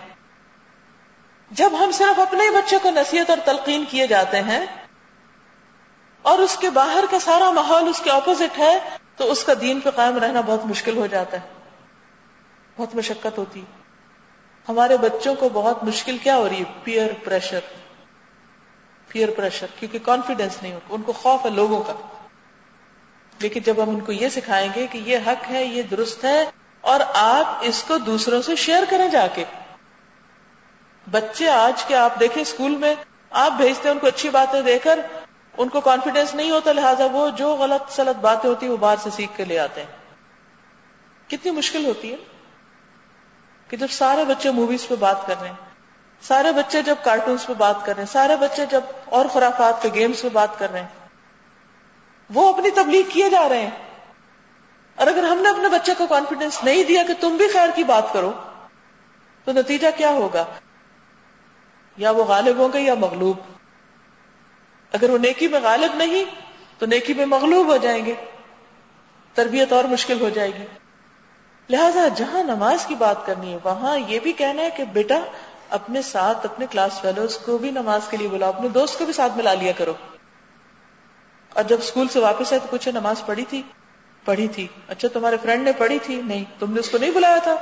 جب 1.50 1.70
ہم 1.78 1.90
صرف 1.90 2.20
اپنے 2.20 2.44
ہی 2.44 2.50
بچوں 2.50 2.78
کو 2.82 2.90
نصیحت 2.90 3.30
اور 3.30 3.38
تلقین 3.44 3.84
کیے 3.90 4.06
جاتے 4.06 4.42
ہیں 4.42 4.66
اور 6.22 6.38
اس 6.38 6.56
کے 6.56 6.70
باہر 6.70 7.04
کا 7.10 7.18
سارا 7.18 7.50
ماحول 7.50 7.88
اس 7.88 8.00
کے 8.00 8.10
اپوزٹ 8.10 8.58
ہے، 8.58 8.78
تو 9.16 9.32
اس 9.32 9.44
کا 9.44 9.52
دین 9.60 9.80
پہ 9.80 9.90
قائم 9.90 10.18
رہنا 10.18 10.40
بہت 10.40 10.66
مشکل 10.66 10.96
ہو 10.96 11.06
جاتا 11.06 11.36
ہے۔ 11.36 11.48
بہت 12.76 12.94
مشقت 12.94 13.38
ہوتی۔ 13.38 13.64
ہمارے 14.68 14.96
بچوں 14.96 15.34
کو 15.34 15.48
بہت 15.48 15.84
مشکل 15.84 16.18
کیا 16.18 16.36
ہو 16.36 16.48
رہی 16.48 16.58
ہے؟ 16.58 16.64
پیئر 16.84 17.10
پریشر 17.24 17.60
پیئر 19.12 19.28
پریشر 19.36 19.66
کیونکہ 19.78 19.98
کانفیڈینس 19.98 20.62
نہیں 20.62 20.72
ہوتا، 20.72 20.94
ان 20.94 21.02
کو 21.02 21.12
خوف 21.12 21.44
ہے 21.44 21.50
لوگوں 21.50 21.82
کا۔ 21.82 21.92
لیکن 23.40 23.60
جب 23.60 23.82
ہم 23.82 23.88
ان 23.88 24.00
کو 24.00 24.12
یہ 24.12 24.28
سکھائیں 24.28 24.68
گے 24.76 24.86
کہ 24.86 24.98
یہ 24.98 25.18
حق 25.26 25.50
ہے، 25.50 25.64
یہ 25.64 25.82
درست 25.82 26.24
ہے، 26.24 26.44
اور 26.80 27.00
آپ 27.14 27.58
اس 27.60 27.84
کو 27.88 27.98
دوسروں 27.98 28.42
سے 28.42 28.56
شیئر 28.56 28.82
کریں 28.90 29.08
جا 29.08 29.26
کے۔ 29.34 29.44
بچے 31.10 31.48
آج 31.48 31.84
کے 31.84 31.96
آپ 31.96 32.20
دیکھیں 32.20 32.42
اسکول 32.42 32.76
میں، 32.76 32.94
آپ 33.30 33.52
بھیجتے 33.52 33.82
ہیں 33.84 33.90
ان 33.90 33.98
کو 33.98 34.06
اچھی 34.06 34.28
باتیں 34.28 34.62
دے 34.62 34.78
کر، 34.78 35.00
ان 35.58 35.68
کو 35.68 35.80
کانفیڈینس 35.80 36.34
نہیں 36.34 36.50
ہوتا 36.50 36.72
لہٰذا 36.72 37.06
وہ 37.12 37.30
جو 37.30 37.56
غلط 37.56 37.92
سلط 37.92 38.16
باتیں 38.16 38.50
ہوتی 38.50 38.66
ہیں 38.66 38.72
وہ 38.72 38.76
باہر 38.76 38.96
سے 39.02 39.10
سیکھ 39.10 39.32
کے 39.36 39.44
لے 39.44 39.58
آتے 39.58 39.80
ہیں۔ 39.80 40.00
کتنی 41.30 41.50
مشکل 41.50 41.84
ہوتی 41.84 42.12
ہے 42.12 42.16
کہ 43.68 43.76
جب 43.76 43.86
سارے 43.90 44.24
بچے 44.24 44.50
موویز 44.50 44.88
پہ 44.88 44.94
بات 44.94 45.26
کر 45.26 45.34
رہے 45.40 45.48
ہیں۔ 45.48 45.69
سارے 46.22 46.52
بچے 46.52 46.82
جب 46.82 46.94
کارٹونس 47.02 47.46
پہ 47.46 47.52
بات 47.52 47.86
کر 47.86 47.94
رہے 47.94 48.02
ہیں، 48.02 48.12
سارے 48.12 48.36
بچے 48.36 48.66
جب 48.66 48.80
اور 49.04 49.26
خرافات 49.32 49.82
پہ 49.82 49.88
گیمز 49.94 50.22
پہ 50.22 50.28
بات 50.28 50.58
کر 50.58 50.72
رہے 50.72 50.80
ہیں، 50.80 50.88
وہ 52.34 52.52
اپنی 52.52 52.70
تبلیغ 52.70 53.02
کیے 53.08 53.30
جا 53.30 53.48
رہے 53.48 53.62
ہیں۔ 53.62 53.70
اور 54.96 55.06
اگر 55.06 55.22
ہم 55.22 55.38
نے 55.38 55.48
اپنے 55.48 55.68
بچے 55.68 55.92
کو 55.98 56.06
کانفیڈینس 56.06 56.64
نہیں 56.64 56.84
دیا 56.84 57.02
کہ 57.06 57.14
تم 57.20 57.36
بھی 57.36 57.48
خیر 57.48 57.68
کی 57.74 57.84
بات 57.84 58.12
کرو، 58.12 58.32
تو 59.44 59.52
نتیجہ 59.52 59.88
کیا 59.96 60.10
ہوگا؟ 60.10 60.44
یا 61.96 62.10
وہ 62.10 62.24
غالب 62.24 62.58
ہوں 62.58 62.68
گے 62.72 62.80
یا 62.80 62.94
مغلوب۔ 62.94 63.36
اگر 64.92 65.10
وہ 65.10 65.18
نیکی 65.18 65.48
میں 65.48 65.60
غالب 65.62 65.94
نہیں، 65.94 66.24
تو 66.78 66.86
نیکی 66.86 67.14
میں 67.14 67.26
مغلوب 67.26 67.66
ہو 67.66 67.76
جائیں 67.76 68.06
گے۔ 68.06 68.14
تربیت 69.34 69.72
اور 69.72 69.84
مشکل 69.84 70.20
ہو 70.20 70.28
جائے 70.28 70.50
گی۔ 70.50 70.64
لہذا 71.70 72.08
جہاں 72.14 72.42
نماز 72.42 72.86
کی 72.86 72.94
بات 72.94 73.26
کرنی 73.26 73.52
ہے، 73.52 73.58
وہاں 73.64 73.98
یہ 73.98 74.18
بھی 74.18 74.32
کہنا 74.32 74.62
ہے 74.62 74.70
کہ 74.70 74.84
بیٹا 74.84 75.18
اپنے 75.70 76.02
ساتھ، 76.02 76.46
اپنے 76.46 76.66
کلاس 76.70 77.00
فیلوز 77.00 77.36
کو 77.36 77.58
بھی 77.58 77.70
نماز 77.70 78.00
کے 78.10 78.16
لیے 78.16 78.28
بلا 78.28 78.48
اپنے 78.48 78.68
دوست 78.68 78.98
کو 78.98 79.04
بھی 79.04 79.12
ساتھ 79.12 79.32
ملا 79.36 79.54
لیا 79.54 79.72
کرو۔ 79.76 79.92
اور 81.54 81.64
جب 81.64 81.76
اسکول 81.82 82.08
سے 82.08 82.18
واپس 82.18 82.52
آئے 82.52 82.58
تو 82.58 82.66
پوچھے 82.70 82.92
نماز 82.92 83.26
پڑھی 83.26 83.44
تھی؟ 83.44 83.62
پڑھی 84.24 84.48
تھی۔ 84.48 84.66
اچھا 84.88 85.08
تمہارے 85.12 85.36
فرینڈ 85.42 85.62
نے 85.62 85.72
پڑھی 85.72 85.98
تھی؟ 86.02 86.22
نہیں، 86.22 86.44
تم 86.58 86.72
نے 86.72 86.80
اس 86.80 86.90
کو 86.90 86.98
نہیں 86.98 87.10
بلایا 87.10 87.36
تھا؟ 87.36 87.56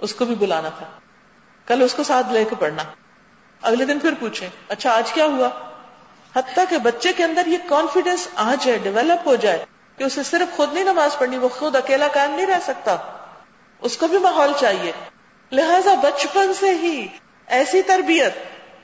اس 0.00 0.14
کو 0.14 0.24
بھی 0.24 0.34
بلانا 0.34 0.68
تھا۔ 0.68 0.86
کل 1.66 1.82
اس 1.82 1.94
کو 1.94 2.02
ساتھ 2.02 2.32
لے 2.32 2.44
کے 2.44 2.54
پڑھنا۔ 2.58 2.82
اگلے 3.62 3.84
دن 3.84 3.98
پھر 3.98 4.14
پوچھیں 4.20 4.48
اچھا 4.68 4.96
آج 4.96 5.12
کیا 5.12 5.24
ہوا؟ 5.24 5.48
حتیٰ 6.36 6.64
کہ 6.68 6.78
بچے 6.78 7.12
کے 7.12 7.24
اندر 7.24 7.46
یہ 7.46 7.58
کانفیڈینس 7.68 8.28
آ 8.34 8.54
جائے 8.60 8.78
ڈیولپ 8.78 9.28
ہو 9.28 9.36
جائے 9.36 9.64
کہ 9.96 10.04
اسے 10.04 10.22
صرف 10.22 10.56
خود 10.56 10.72
نہیں 10.72 10.84
نماز 10.84 11.18
پڑھنی، 11.18 11.38
وہ 11.38 11.48
خود 11.48 11.76
اکیلا 11.76 12.08
قائم 12.12 12.30
نہیں 12.30 12.46
رہ 12.46 12.58
سکتا۔ 12.62 12.96
اس 13.80 13.96
کو 13.96 14.06
بھی 14.06 14.18
ماحول 14.18 14.52
چاہیے۔ 14.60 14.92
لہذا 15.52 15.94
بچپن 15.94 16.54
سے 16.54 16.74
ہی 16.74 17.06
ایسی 17.46 17.82
تربیت 17.82 18.32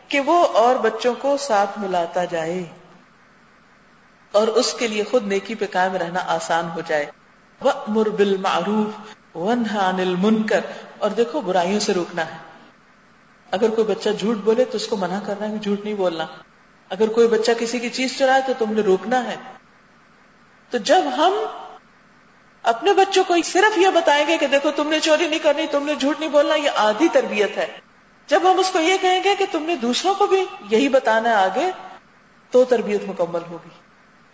کہ 0.08 0.20
وہ 0.20 0.46
اور 0.46 0.76
بچوں 0.76 1.14
کو 1.18 1.36
ساتھ 1.36 1.78
ملاتا 1.78 2.24
جائے 2.24 2.64
اور 4.32 4.48
اس 4.48 4.74
کے 4.74 4.88
لیے 4.88 5.04
خود 5.04 5.26
نیکی 5.26 5.54
پہ 5.54 5.64
قائم 5.70 5.96
رہنا 5.96 6.20
آسان 6.26 6.68
ہو 6.74 6.80
جائے۔ 6.86 7.06
وہ 7.60 8.04
بالمعروف 8.04 9.14
ونہا 9.36 9.88
عن 9.88 10.00
المنکر 10.00 10.60
اور 10.98 11.10
دیکھو 11.10 11.40
برائیوں 11.40 11.80
سے 11.80 11.94
روکنا 11.94 12.26
ہے۔ 12.26 12.38
اگر 13.50 13.70
کوئی 13.70 13.86
بچہ 13.86 14.08
جھوٹ 14.18 14.36
بولے 14.36 14.64
تو 14.64 14.76
اس 14.76 14.88
کو 14.88 14.96
منع 14.96 15.18
کرنا 15.26 15.46
ہے 15.46 15.52
کہ 15.52 15.58
جھوٹ 15.58 15.84
نہیں 15.84 15.94
بولنا۔ 15.94 16.26
اگر 16.88 17.08
کوئی 17.08 17.28
بچہ 17.28 17.52
کسی 17.58 17.78
کی 17.78 17.88
چیز 17.90 18.18
چرائے 18.18 18.42
تو 18.46 18.52
تم 18.58 18.72
نے 18.72 18.82
روکنا 18.82 19.24
ہے۔ 19.24 19.36
تو 20.70 20.78
جب 20.78 21.02
ہم 21.16 21.32
اپنے 22.62 22.92
بچوں 22.92 23.24
کو 23.24 23.34
صرف 23.44 23.78
یہ 23.78 23.88
بتائیں 23.88 24.26
گے 24.26 24.38
کہ 24.38 24.46
دیکھو 24.46 24.70
تم 24.70 24.88
نے 24.88 25.00
چوری 25.00 25.28
نہیں 25.28 25.38
کرنی، 25.38 25.66
تم 25.70 25.84
نے 25.84 25.94
جھوٹ 25.94 26.20
نہیں 26.20 26.30
بولنا، 26.30 26.54
یہ 26.54 26.70
آدھی 26.76 27.08
تربیت 27.12 27.56
ہے۔ 27.56 27.80
جب 28.26 28.40
ہم 28.42 28.58
اس 28.58 28.70
کو 28.70 28.80
یہ 28.80 28.96
کہیں 29.00 29.24
گے 29.24 29.34
کہ 29.38 29.44
تم 29.52 29.62
نے 29.62 29.76
دوسروں 29.76 30.14
کو 30.14 30.26
بھی 30.26 30.44
یہی 30.70 30.88
بتانا 30.88 31.28
ہے 31.28 31.34
آگے، 31.34 31.70
تو 32.50 32.64
تربیت 32.64 33.02
مکمل 33.06 33.40
ہوگی۔ 33.50 33.68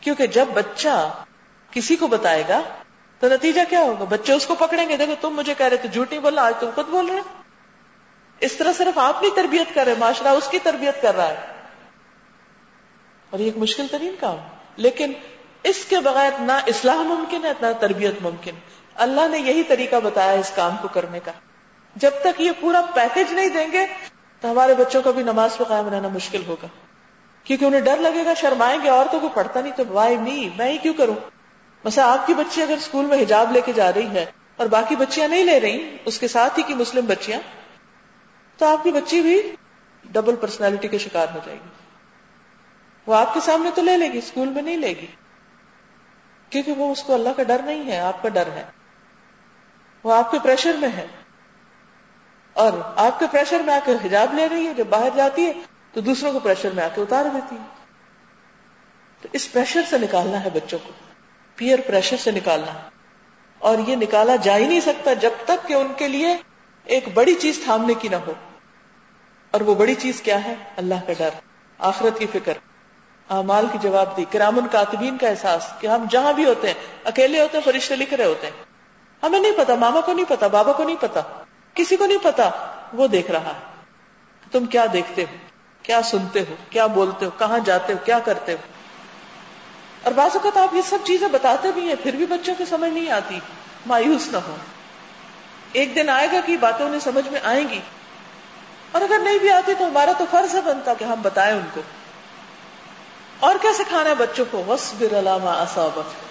کیونکہ 0.01 0.27
جب 0.27 0.45
بچہ 0.55 1.25
کسی 1.71 1.97
کو 1.97 2.07
بتائے 2.07 2.45
گا، 2.49 2.62
تو 3.21 3.29
نتیجہ 3.29 3.61
کیا 3.69 3.81
ہوگا؟ 3.81 4.05
بچے 4.05 4.33
اس 4.33 4.47
کو 4.47 4.55
پکڑیں 4.55 4.88
گے، 4.88 4.97
دیکھو 4.97 5.14
تم 5.21 5.31
مجھے 5.31 5.55
کہہ 5.59 5.67
رہے 5.67 5.77
تھے 5.77 5.88
جھوٹ 5.88 6.11
نہیں 6.11 6.21
بولنا، 6.21 6.43
آج 6.43 6.55
تم 6.61 6.71
خود 6.75 6.87
بول 6.88 7.07
رہے 7.07 7.21
اس 8.41 8.53
طرح 8.53 8.73
صرف 8.73 8.99
آپ 8.99 9.23
نہیں 9.23 9.37
تربیت 9.37 9.75
کر 9.75 9.87
رہے 9.87 9.95
معاشرہ 9.99 10.29
اس 10.29 10.49
کی 10.49 10.59
تربیت 10.59 11.03
کر 11.03 11.14
رہا 11.14 11.29
ہے۔ 11.29 11.37
اور 13.31 13.38
یہ 13.38 13.45
ایک 13.45 13.57
مشکل 13.57 13.87
ترین 13.91 14.14
کام 14.21 14.37
لیکن 14.77 15.12
اس 15.62 15.85
کے 15.85 16.01
بغیر 16.01 16.31
نہ 16.40 16.53
اصلاح 16.53 16.97
ممکن 16.97 17.44
ہے، 17.44 17.53
نہ 17.61 17.66
تربیت 17.81 18.14
ممکن۔ 18.21 18.53
اللہ 18.94 19.29
نے 19.29 19.38
یہی 19.38 19.62
طریقہ 19.62 19.97
بتایا 20.05 20.33
اس 20.33 20.53
کام 20.55 20.77
کو 20.83 20.88
کرنے 20.88 21.21
کا۔ 21.25 21.33
جب 21.97 22.11
تک 22.21 22.40
یہ 22.40 22.51
پورا 22.61 22.81
پیکج 22.94 23.33
نہیں 23.33 23.49
دیں 23.49 23.73
گے، 23.73 23.87
تو 24.40 24.51
ہمارے 24.51 24.75
بچوں 24.75 25.03
کو 25.03 25.12
بھی 25.12 25.23
نماز 25.23 25.57
پہ 25.57 25.64
قائم 25.64 25.88
رہنا 25.88 26.09
مشکل 26.09 26.42
ہوگا۔ 26.47 26.66
کیونکہ 27.44 27.64
انہیں 27.64 27.81
ڈر 27.81 27.97
لگے 27.97 28.25
گا، 28.25 28.35
شرمائیں 28.35 28.81
گے 28.83 28.88
اور 28.88 29.07
تو 29.11 29.21
کوئی 29.21 29.33
پڑھتا 29.35 29.61
نہیں، 29.61 29.73
تو 29.77 29.83
وائی 29.88 30.16
می 30.16 30.51
میں 30.57 30.73
ہی 30.73 30.79
کیوں 30.79 30.94
کروں؟ 30.94 31.14
مثلا 31.85 32.12
آپ 32.12 32.27
کی 32.27 32.35
بچی 32.35 32.62
اگر 32.62 32.75
اسکول 32.77 33.05
میں 33.05 33.23
حجاب 33.23 33.53
لے 33.53 33.61
کے 33.64 33.73
جا 33.73 33.92
رہی 33.92 34.07
ہے 34.07 34.27
اور 34.57 34.66
باقی 34.66 34.97
بچیاں 34.97 35.29
نہیں 35.29 35.44
لے 35.44 35.61
رہی، 35.61 35.97
اس 36.05 36.18
کے 36.18 36.29
ساتھ 36.29 36.59
ہی 36.59 36.62
کی 36.62 36.75
مسلم 36.75 37.07
بچیاں، 37.07 37.40
تو 38.57 38.66
آپ 38.66 38.85
کی 38.85 38.92
بچی 38.92 39.21
بھی 39.21 39.57
ڈبل 40.05 40.37
پرسنالٹی 40.37 40.88
کے 40.88 40.99
شکار 40.99 41.27
ہو 41.35 41.40
جائے 41.47 41.59
گی۔ 41.64 41.68
وہ 43.07 43.14
آپ 43.14 43.35
کے 43.35 43.40
سامنے 43.40 43.71
تو 43.75 43.83
لے 43.83 43.97
لے 43.97 44.12
گی، 44.12 44.18
اسکول 44.18 44.49
میں 44.49 44.62
نہیں 44.62 44.77
لے 44.77 44.88
گی۔ 44.88 45.07
کیونکہ 46.51 46.73
وہ 46.73 46.93
اس 46.93 47.03
کو 47.03 47.15
اللہ 47.15 47.29
کا 47.37 47.43
ڈر 47.43 47.63
نہیں 47.65 47.93
ہے، 47.93 47.99
آپ 47.99 48.23
کا 48.23 48.29
ڈر 48.29 48.47
ہے۔ 48.47 48.65
وہ 50.05 50.15
آپ 50.15 50.31
کے 50.31 50.39
پریشر 50.43 50.73
میں 50.73 50.89
ہے۔ 50.97 51.07
اور 52.53 52.73
آپ 52.97 53.19
کے 53.19 53.27
پریشر 53.33 53.61
میں 53.61 53.75
آ 53.75 53.79
کے 53.85 53.93
حجاب 54.05 54.35
لے 54.35 54.49
رہی 54.49 54.67
ہے، 54.67 54.75
جب 54.75 54.87
باہر 54.87 55.09
جاتی 55.17 55.47
ہے 55.47 55.53
تو 55.93 56.01
دوسروں 56.01 56.33
کو 56.33 56.39
پریشر 56.39 56.71
میں 56.71 56.85
آ 56.85 56.89
کے 56.95 57.01
اتار 57.01 57.25
دیتی 57.25 57.57
ہے۔ 57.57 57.79
تو 59.21 59.29
اس 59.33 59.53
پریشر 59.53 59.81
سے 59.91 59.99
نکالنا 59.99 60.45
ہے 60.45 60.51
بچوں 60.51 60.79
کو۔ 60.85 60.93
پیئر 61.57 61.79
پریشر 61.87 62.17
سے 62.17 62.31
نکالنا۔ 62.31 62.91
اور 63.59 63.79
یہ 63.87 63.97
نکالا 63.97 64.37
جا 64.37 64.57
ہی 64.57 64.67
نہیں 64.67 64.81
سکتا 64.81 65.13
جب 65.13 65.31
تک 65.45 65.69
کہ 65.69 65.75
ان 65.75 65.93
کے 65.97 66.09
لیے 66.09 66.37
ایک 66.85 67.05
بڑی 67.15 67.35
چیز 67.35 67.61
تھامنے 67.65 67.95
کی 67.95 68.09
نہ 68.09 68.17
ہو۔ 68.17 68.33
اور 69.51 69.61
وہ 69.61 69.75
بڑی 69.75 69.95
چیز 69.95 70.21
کیا 70.21 70.45
ہے؟ 70.45 70.55
اللہ 70.77 70.95
کا 71.07 71.13
ڈر۔ 71.19 71.29
آخرت 71.79 72.19
کی 72.19 72.27
فکر۔ 72.33 72.59
اعمال 73.31 73.67
کی 73.73 73.79
جواب 73.81 74.17
دی، 74.17 74.25
کرام 74.31 74.69
کاتبین 74.73 75.19
کا 75.19 75.29
احساس 75.29 75.67
کہ 75.81 75.87
ہم 75.87 76.05
جہاں 76.11 76.33
بھی 76.33 76.45
ہوتے 76.45 76.67
ہیں، 76.67 76.75
اکیلے 77.05 77.41
ہوتے 77.41 77.59
ہیں، 77.59 77.64
فرشتے 77.64 77.97
لکھ 77.97 78.14
رہے 78.14 78.25
ہوتے 78.25 78.47
ہیں۔ 78.47 78.64
ہمیں 79.23 79.41
نہیں 79.41 79.53
پتا، 79.57 79.75
ماما 79.75 80.01
کو 80.01 80.12
نہیں 80.12 80.25
پتا، 80.29 80.47
بابا 80.47 80.73
کو 80.73 80.85
نہیں 80.85 80.97
پتا، 81.01 81.21
کسی 81.75 81.97
کو 81.97 82.07
نہیں 82.07 82.19
پتا، 82.23 82.51
وہ 82.93 83.07
دیکھ 83.07 83.31
رہا 83.31 83.49
ہے۔ 83.49 83.83
تم 84.53 84.64
کیا 84.64 84.87
دیکھتے 84.93 85.23
ہو؟ 85.23 85.37
کیا 85.83 86.03
سنتے 86.03 86.41
ہو؟ 86.41 86.55
کیا 86.71 86.87
بولتے 86.87 87.25
ہو؟ 87.25 87.31
کہاں 87.38 87.59
جاتے 87.59 87.93
ہو؟ 87.93 87.99
کیا 88.05 88.19
کرتے 88.19 88.53
ہو؟ 88.53 88.57
اور 90.03 90.12
بعض 90.12 90.31
اوقات 90.35 90.57
آپ 90.57 90.75
یہ 90.75 90.83
سب 90.83 90.99
چیزیں 91.05 91.29
بتاتے 91.29 91.73
بھی 91.73 91.88
ہیں، 91.88 91.95
پھر 92.03 92.17
بھی 92.17 92.27
بچوں 92.27 92.55
کو 92.59 92.64
سمجھ 92.64 92.91
نہیں 92.91 93.11
آتی۔ 93.11 93.41
مایوس 93.87 94.29
نہ 94.33 94.37
ہو۔ 94.37 94.57
ایک 95.73 95.95
دن 95.95 96.09
آئے 96.09 96.27
گا 96.33 96.41
کہ 96.47 96.57
باتیں 96.57 96.87
انہیں 96.87 97.01
سمجھ 97.01 97.29
میں 97.29 97.41
آئیں 97.45 97.69
گی۔ 97.69 97.81
اور 98.93 99.03
اگر 99.03 99.19
نہیں 99.19 99.38
بھی 99.38 99.51
آتی 99.51 99.73
تو 99.79 99.87
ہمارا 99.87 100.12
تو 100.19 100.25
فرض 100.31 100.55
ہے 100.55 100.61
بنتا 100.61 100.95
کہ 100.95 101.05
ہم 101.05 101.23
بتائیں 101.23 101.55
ان 101.55 101.64
کو۔ 101.75 101.81
اور 103.40 103.55
کیا 103.61 103.70
سکھانا 103.74 104.11
ہے 104.11 104.14
بچوں 104.14 104.44
کو؟ 104.51 104.64
وسبر 104.68 105.18
علامہ 105.18 105.51
اصابک 105.51 106.29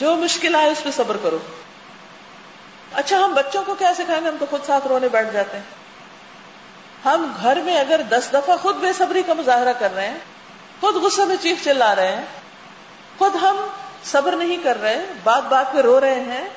جو 0.00 0.16
مشکل 0.16 0.54
آئے 0.54 0.70
اس 0.70 0.82
پہ 0.82 0.90
صبر 0.90 1.16
کرو۔ 1.22 1.38
اچھا 2.92 3.18
ہم 3.18 3.34
بچوں 3.34 3.62
کو 3.66 3.74
کیا 3.74 3.92
سکھائیں 3.98 4.24
گے؟ 4.24 4.28
ہم 4.28 4.36
تو 4.40 4.46
خود 4.50 4.60
ساتھ 4.66 4.86
رونے 4.86 5.08
بیٹھ 5.08 5.32
جاتے 5.32 5.56
ہیں۔ 5.56 5.64
ہم 7.04 7.32
گھر 7.42 7.56
میں 7.56 7.78
اگر 7.78 8.00
دس 8.08 8.28
دفعہ 8.32 8.56
خود 8.56 8.76
بے 8.76 8.92
صبری 8.92 9.22
کا 9.22 9.34
مظاہرہ 9.34 9.72
کر 9.78 9.94
رہے 9.94 10.08
ہیں، 10.08 10.18
خود 10.80 10.94
غصے 10.94 11.24
میں 11.24 11.36
چیخ 11.40 11.64
چلا 11.64 11.96
رہے 11.96 12.16
ہیں، 12.16 12.24
خود 13.18 13.34
ہم 13.34 13.56
صبر 14.04 14.32
نہیں 14.32 14.56
کر 14.62 14.80
رہے، 14.80 15.06
بات 15.22 15.42
بات 15.42 15.72
پہ 15.72 15.78
رو 15.78 16.00
رہے 16.00 16.20
ہیں، 16.20 16.48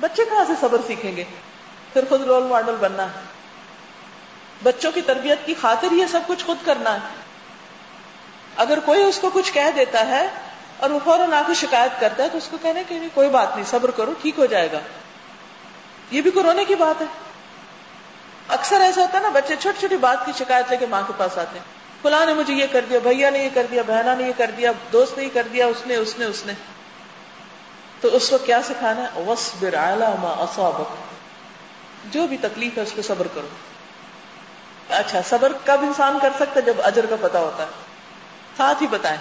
بچے 0.00 0.24
کہاں 0.24 0.44
سے 0.46 0.52
صبر 0.60 0.78
سیکھیں 0.86 1.16
گے؟ 1.16 1.24
پھر 1.92 2.04
خود 2.08 2.22
رول 2.22 2.42
ماڈل 2.42 2.76
بننا 2.80 3.02
ہے۔ 3.02 3.20
بچوں 4.62 4.92
کی 4.92 5.00
تربیت 5.00 5.38
کی 5.46 5.54
خاطر 5.60 5.92
یہ 5.92 6.06
سب 6.06 6.20
کچھ 6.26 6.44
خود 6.44 6.56
کرنا 6.64 6.94
ہے۔ 6.94 7.27
اگر 8.58 8.78
کوئی 8.84 9.02
اس 9.02 9.18
کو 9.18 9.30
کچھ 9.34 9.52
کہہ 9.52 9.70
دیتا 9.76 10.06
ہے 10.06 10.28
اور 10.76 10.90
وہ 10.90 10.98
فوراً 11.04 11.32
آ 11.32 11.42
کے 11.46 11.54
شکایت 11.54 12.00
کرتا 12.00 12.22
ہے 12.22 12.28
تو 12.28 12.38
اس 12.38 12.48
کو 12.50 12.56
کہنے 12.62 12.82
کہ 12.88 13.00
کوئی 13.14 13.28
بات 13.28 13.56
نہیں، 13.56 13.66
صبر 13.66 13.90
کرو، 13.90 14.12
ٹھیک 14.22 14.38
ہو 14.38 14.46
جائے 14.46 14.72
گا۔ 14.72 14.78
یہ 16.10 16.20
بھی 16.20 16.30
کورونے 16.30 16.64
کی 16.64 16.74
بات 16.74 17.00
ہے۔ 17.00 17.06
اکثر 18.48 18.80
ایسا 18.80 19.00
ہوتا 19.00 19.18
ہے 19.18 19.22
نا، 19.22 19.28
بچے 19.28 19.54
چھوٹی 19.60 19.78
چھوٹی 19.78 19.96
بات 19.96 20.26
کی 20.26 20.32
شکایت 20.38 20.66
لے 20.70 20.76
کے 20.76 20.86
ماں 20.86 21.02
کے 21.06 21.12
پاس 21.16 21.38
آتے 21.38 21.58
ہیں۔ 21.58 21.64
فلاں 22.02 22.26
نے 22.26 22.34
مجھے 22.34 22.54
یہ 22.54 22.66
کر 22.72 22.84
دیا، 22.90 22.98
بھیا 23.02 23.30
نے 23.30 23.38
یہ 23.38 23.48
کر 23.54 23.66
دیا 23.70 23.82
بہنا 23.86 24.14
نے 24.14 24.24
یہ 24.24 24.32
کر 24.36 24.50
دیا، 24.56 24.72
دوست 24.92 25.18
نے 25.18 25.24
یہ 25.24 25.28
کر 25.32 25.48
دیا، 25.52 25.66
اس 25.66 25.86
نے 25.86 25.96
اس 25.96 26.18
نے 26.18 26.24
اس 26.24 26.46
نے۔ 26.46 26.52
تو 28.00 28.08
اس 28.08 28.32
وقت 28.32 28.46
کیا 28.46 28.62
سکھانا 28.62 29.02
ہے؟ 29.02 29.22
وصبر 29.22 29.74
علی 29.74 30.04
ما 30.18 30.94
جو 32.04 32.26
بھی 32.26 32.36
تکلیف 32.36 32.78
ہے 32.78 32.82
اس 32.82 32.94
پہ 32.94 33.02
صبر 33.02 33.26
کرو۔ 33.34 33.48
اچھا 34.88 35.20
صبر 35.28 35.52
کب 35.64 35.78
انسان 35.82 36.18
کر 36.22 36.28
سکتا 36.36 36.54
ہے؟ 36.56 36.60
جب 36.60 36.74
اجر 36.78 37.06
کا 37.06 37.16
پتا 37.20 37.38
ہوتا 37.38 37.62
ہے۔ 37.62 37.87
ساتھ 38.58 38.82
ہی 38.82 38.86
بتائیں 38.86 39.18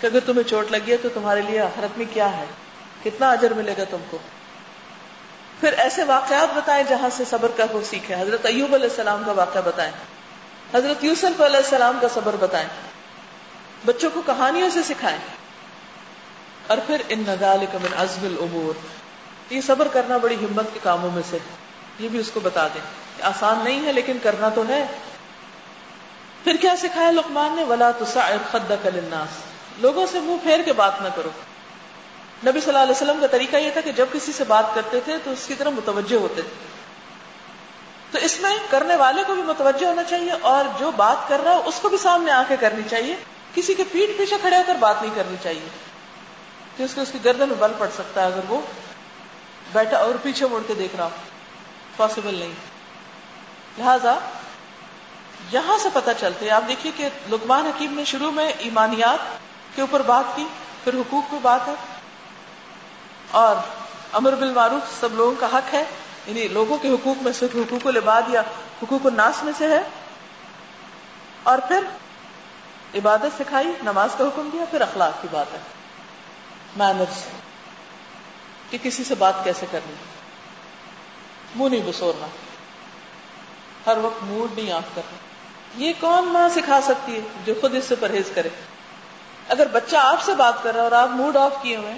کہ 0.00 0.06
اگر 0.06 0.18
تمہیں 0.26 0.42
چوٹ 0.42 0.70
لگی 0.70 0.92
ہے 0.92 0.96
تو 0.96 1.08
تمہارے 1.14 1.42
لیے 1.42 1.60
آخرت 1.60 1.98
میں 1.98 2.06
کیا 2.12 2.36
ہے؟ 2.36 2.44
کتنا 3.04 3.30
اجر 3.30 3.50
ملے 3.50 3.74
گا 3.78 3.84
تم 3.90 3.96
کو؟ 4.10 4.18
پھر 5.60 5.72
ایسے 5.72 6.04
واقعات 6.04 6.56
بتائیں 6.56 6.84
جہاں 6.88 7.08
سے 7.12 7.24
صبر 7.30 7.48
کا 7.56 7.64
وہ 7.72 7.80
سیکھے 7.90 8.14
حضرت 8.14 8.46
ایوب 8.46 8.74
علیہ 8.74 8.90
السلام 8.90 9.22
کا 9.26 9.32
واقعہ 9.32 9.60
بتائیں۔ 9.60 9.92
حضرت 10.74 11.04
یوسف 11.04 11.40
علیہ 11.40 11.56
السلام 11.56 11.98
کا 12.00 12.08
صبر 12.14 12.36
بتائیں۔ 12.40 12.68
بچوں 13.84 14.10
کو 14.14 14.22
کہانیوں 14.26 14.70
سے 14.70 14.82
سکھائیں۔ 14.82 15.18
اور 16.66 16.78
پھر 16.86 17.02
ان 17.08 17.22
نظال 17.26 17.64
من 17.72 17.94
عزم 17.96 18.26
العبور 18.26 18.74
یہ 19.50 19.60
صبر 19.60 19.88
کرنا 19.92 20.16
بڑی 20.16 20.34
ہمت 20.34 20.66
کے 20.72 20.80
کاموں 20.82 21.10
میں 21.10 21.22
سے 21.30 21.38
یہ 21.98 22.08
بھی 22.08 22.18
اس 22.18 22.30
کو 22.34 22.40
بتا 22.40 22.66
دیں۔ 22.66 22.80
آسان 23.22 23.58
نہیں 23.64 23.86
ہے 23.86 23.92
لیکن 23.92 24.18
کرنا 24.22 24.48
تو 24.48 24.62
ہے۔ 24.68 24.86
پھر 26.44 26.56
کیا 26.56 26.74
سکھایا 26.78 27.10
لقمان 27.10 27.56
نے؟ 27.56 27.64
ولا 27.64 27.90
خدک 28.50 28.86
للناس۔ 28.86 29.28
لوگوں 29.78 30.06
سے 30.12 30.20
منہ 30.20 30.36
پھیر 30.42 30.62
کے 30.62 30.72
بات 30.72 31.02
نہ 31.02 31.08
کرو۔ 31.16 31.28
نبی 32.46 32.60
صلی 32.60 32.68
اللہ 32.68 32.78
علیہ 32.78 32.90
وسلم 32.90 33.20
کا 33.20 33.26
طریقہ 33.26 33.56
یہ 33.56 33.70
تھا 33.70 33.80
کہ 33.80 33.92
جب 33.92 34.06
کسی 34.12 34.32
سے 34.32 34.44
بات 34.44 34.64
کرتے 34.74 35.00
تھے 35.00 35.18
تو 35.24 35.30
اس 35.30 35.46
کی 35.46 35.54
طرف 35.54 35.72
متوجہ 35.72 36.16
ہوتے 36.16 36.42
تھے۔ 36.42 36.50
تو 38.10 38.18
اس 38.18 38.40
میں 38.40 38.56
کرنے 38.70 38.96
والے 38.96 39.22
کو 39.26 39.34
بھی 39.34 39.42
متوجہ 39.42 39.86
ہونا 39.86 40.02
چاہیے 40.04 40.30
اور 40.30 40.64
جو 40.78 40.90
بات 40.96 41.28
کر 41.28 41.40
رہا 41.44 41.50
ہے 41.50 41.60
اس 41.64 41.74
کو 41.82 41.88
بھی 41.88 41.98
سامنے 41.98 42.30
آ 42.30 42.42
کے 42.48 42.56
کرنی 42.60 42.82
چاہیے۔ 42.90 43.16
کسی 43.54 43.74
کے 43.74 43.84
پیٹ 43.92 44.18
پیچھے 44.18 44.36
کھڑے 44.40 44.56
ہو 44.56 44.62
کر 44.66 44.74
بات 44.74 45.02
نہیں 45.02 45.14
کرنی 45.14 45.36
چاہیے۔ 45.42 45.68
کہ 46.76 46.82
اس 46.82 46.94
کو 46.94 47.00
اس 47.00 47.08
کی 47.12 47.18
گردن 47.24 47.48
میں 47.48 47.56
بل 47.56 47.72
پڑ 47.78 47.88
سکتا 47.94 48.20
ہے 48.20 48.26
اگر 48.26 48.40
وہ 48.48 48.60
بیٹھا 49.72 49.98
اور 49.98 50.14
پیچھے 50.22 50.46
مڑ 50.46 50.60
کے 50.66 50.74
دیکھ 50.74 50.96
رہا 50.96 51.04
ہو۔ 51.04 51.10
پاسبل 51.96 52.34
نہیں۔ 52.34 52.52
لہذا 53.78 54.18
یہاں 55.52 55.78
سے 55.78 55.88
پتہ 55.92 56.10
چلتے 56.20 56.50
آپ 56.50 56.62
دیکھیے 56.68 56.92
کہ 56.96 57.08
لکمان 57.30 57.66
حکیم 57.66 57.94
نے 57.94 58.04
شروع 58.04 58.30
میں 58.30 58.52
ایمانیات 58.58 59.18
کے 59.74 59.80
اوپر 59.80 60.02
بات 60.02 60.24
کی، 60.36 60.44
پھر 60.84 60.94
حقوق 60.94 61.30
پہ 61.30 61.36
بات 61.42 61.68
ہے۔ 61.68 61.74
اور 63.30 63.56
امر 64.12 64.34
بالمعروف 64.34 65.00
سب 65.00 65.14
لوگوں 65.14 65.34
کا 65.40 65.46
حق 65.46 65.74
ہے 65.74 65.84
یعنی 66.26 66.48
لوگوں 66.48 66.78
کے 66.78 66.88
حقوق 66.88 67.22
میں 67.22 67.32
صرف 67.32 67.50
حقوق 67.54 67.86
العباد 67.86 68.22
یا 68.28 68.40
حقوق 68.82 69.06
الناس 69.06 69.44
میں 69.44 69.52
سے 69.58 69.68
ہے۔ 69.68 69.82
اور 71.42 71.58
پھر 71.58 71.84
عبادت 72.94 73.26
سکھائی، 73.38 73.66
نماز 73.82 74.10
کا 74.18 74.24
حکم 74.24 74.48
دیا، 74.52 74.64
پھر 74.70 74.80
اخلاق 74.80 75.22
کی 75.22 75.28
بات 75.30 75.46
ہے۔ 75.52 75.58
مینرس 76.76 77.24
کہ 78.70 78.78
کسی 78.82 79.04
سے 79.04 79.14
بات 79.14 79.44
کیسے 79.44 79.66
کرنی؟ 79.70 79.92
منہ 81.54 81.68
نہیں 81.68 81.90
بسورنا۔ 81.90 82.26
ہر 83.86 83.96
وقت 83.96 84.22
موڈ 84.22 84.58
نہیں 84.58 84.72
آف 84.72 84.82
کرنا۔ 84.94 85.29
یہ 85.74 85.92
کون 86.00 86.28
ماں 86.28 86.48
سکھا 86.48 86.80
سکتی 86.80 87.14
ہے 87.14 87.20
جو 87.44 87.54
خود 87.60 87.74
اس 87.74 87.84
سے 87.84 87.94
پرہیز 88.00 88.30
کرے؟ 88.34 88.48
اگر 89.48 89.66
بچہ 89.72 89.96
آپ 89.96 90.22
سے 90.22 90.34
بات 90.34 90.62
کر 90.62 90.72
رہا 90.72 90.80
ہے 90.80 90.84
اور 90.84 90.92
آپ 90.92 91.10
موڈ 91.10 91.36
آف 91.36 91.62
کیے 91.62 91.76
ہوئے 91.76 91.92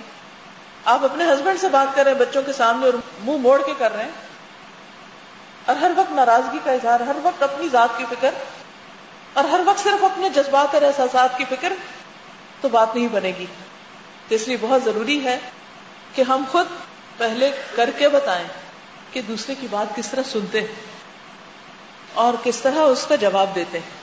آپ 0.85 1.05
اپنے 1.05 1.25
ہسبینڈ 1.25 1.61
سے 1.61 1.69
بات 1.69 1.95
کر 1.95 2.05
رہے 2.05 2.13
ہیں، 2.13 2.19
بچوں 2.19 2.43
کے 2.43 2.53
سامنے 2.53 2.87
اور 2.87 2.95
منہ 3.25 3.37
موڑ 3.37 3.61
کے 3.67 3.73
کر 3.79 3.95
رہے 3.95 4.05
ہیں، 4.05 4.11
اور 5.67 5.77
ہر 5.77 5.91
وقت 5.97 6.13
ناراضگی 6.13 6.59
کا 6.65 6.73
اظہار، 6.73 7.01
ہر 7.01 7.17
وقت 7.23 7.43
اپنی 7.43 7.69
ذات 7.73 7.97
کی 7.97 8.05
فکر، 8.11 8.31
اور 9.33 9.45
ہر 9.45 9.61
وقت 9.65 9.81
صرف 9.81 10.05
اپنے 10.05 10.29
جذبات 10.29 10.75
اور 10.75 10.83
احساسات 10.83 11.37
کی 11.39 11.45
فکر، 11.51 11.73
تو 12.61 12.69
بات 12.69 12.95
نہیں 12.95 13.09
بنے 13.09 13.33
گی۔ 13.39 13.47
تو 14.29 14.35
اس 14.35 14.49
لیے 14.49 14.57
بہت 14.61 14.85
ضروری 14.85 15.25
ہے 15.25 15.39
کہ 16.15 16.23
ہم 16.23 16.45
خود 16.53 16.67
پہلے 17.19 17.51
کر 17.75 17.91
کے 17.99 18.09
بتائیں 18.09 18.47
کہ 19.13 19.23
دوسرے 19.23 19.55
کی 19.61 19.67
بات 19.71 19.97
کس 19.97 20.09
طرح 20.09 20.23
سنتے 20.23 20.61
ہیں۔ 20.61 20.92
اور 22.15 22.35
کس 22.43 22.61
طرح 22.61 22.79
اس 22.79 23.07
کا 23.09 23.17
جواب 23.17 23.55
دیتے 23.55 23.79
ہیں۔ 23.79 24.03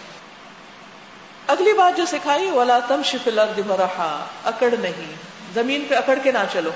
اگلی 1.47 1.73
بات 1.73 1.97
جو 1.97 2.05
سکھائی، 2.05 2.49
ولا 2.49 2.79
تم 2.79 3.01
شفل 3.05 3.39
مرحا، 3.65 4.25
اکڑ 4.45 4.73
نہیں، 4.79 5.13
زمین 5.53 5.85
پہ 5.89 5.95
اکڑ 5.95 6.19
کے 6.23 6.31
نہ 6.31 6.37
چلو۔ 6.53 6.69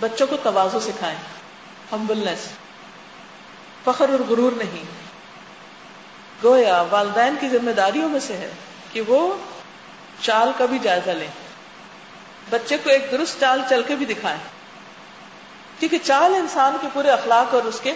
بچوں 0.00 0.26
کو 0.26 0.36
توازو 0.42 0.80
سکھائیں 0.80 1.18
ہمبلنس 1.92 2.38
فخر 3.84 4.08
اور 4.08 4.18
غرور 4.28 4.52
نہیں۔ 4.52 4.84
گویا، 6.44 6.84
والدین 6.90 7.34
کی 7.40 7.48
ذمہ 7.48 7.70
داریوں 7.70 8.08
میں 8.08 8.20
سے 8.20 8.36
ہے 8.36 8.50
کہ 8.92 9.00
وہ 9.00 9.34
چال 10.20 10.52
کا 10.58 10.64
بھی 10.64 10.78
جائزہ 10.78 11.10
لیں۔ 11.10 11.28
بچے 12.50 12.76
کو 12.76 12.90
ایک 12.90 13.06
درست 13.12 13.40
چال 13.40 13.62
چل 13.68 13.82
کے 13.82 13.96
بھی 13.96 14.06
دکھائیں۔ 14.06 14.38
کیونکہ 15.78 15.98
چال 16.02 16.34
انسان 16.34 16.76
کے 16.80 16.88
پورے 16.92 17.10
اخلاق 17.10 17.54
اور 17.54 17.62
اس 17.62 17.80
کے 17.82 17.92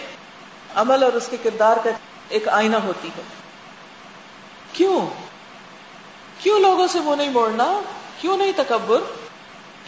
عمل 0.75 1.03
اور 1.03 1.13
اس 1.13 1.27
کے 1.31 1.37
کردار 1.43 1.77
کا 1.83 1.89
ایک 2.29 2.47
آئینہ 2.47 2.75
ہوتی 2.75 3.07
ہے۔ 3.07 3.21
کیوں؟ 4.73 5.05
کیوں 6.39 6.59
لوگوں 6.59 6.87
سے 6.87 6.99
وہ 6.99 7.15
نہیں 7.15 7.29
موڑنا؟ 7.29 7.81
کیوں 8.21 8.37
نہیں 8.37 8.51
تکبر؟ 8.55 8.99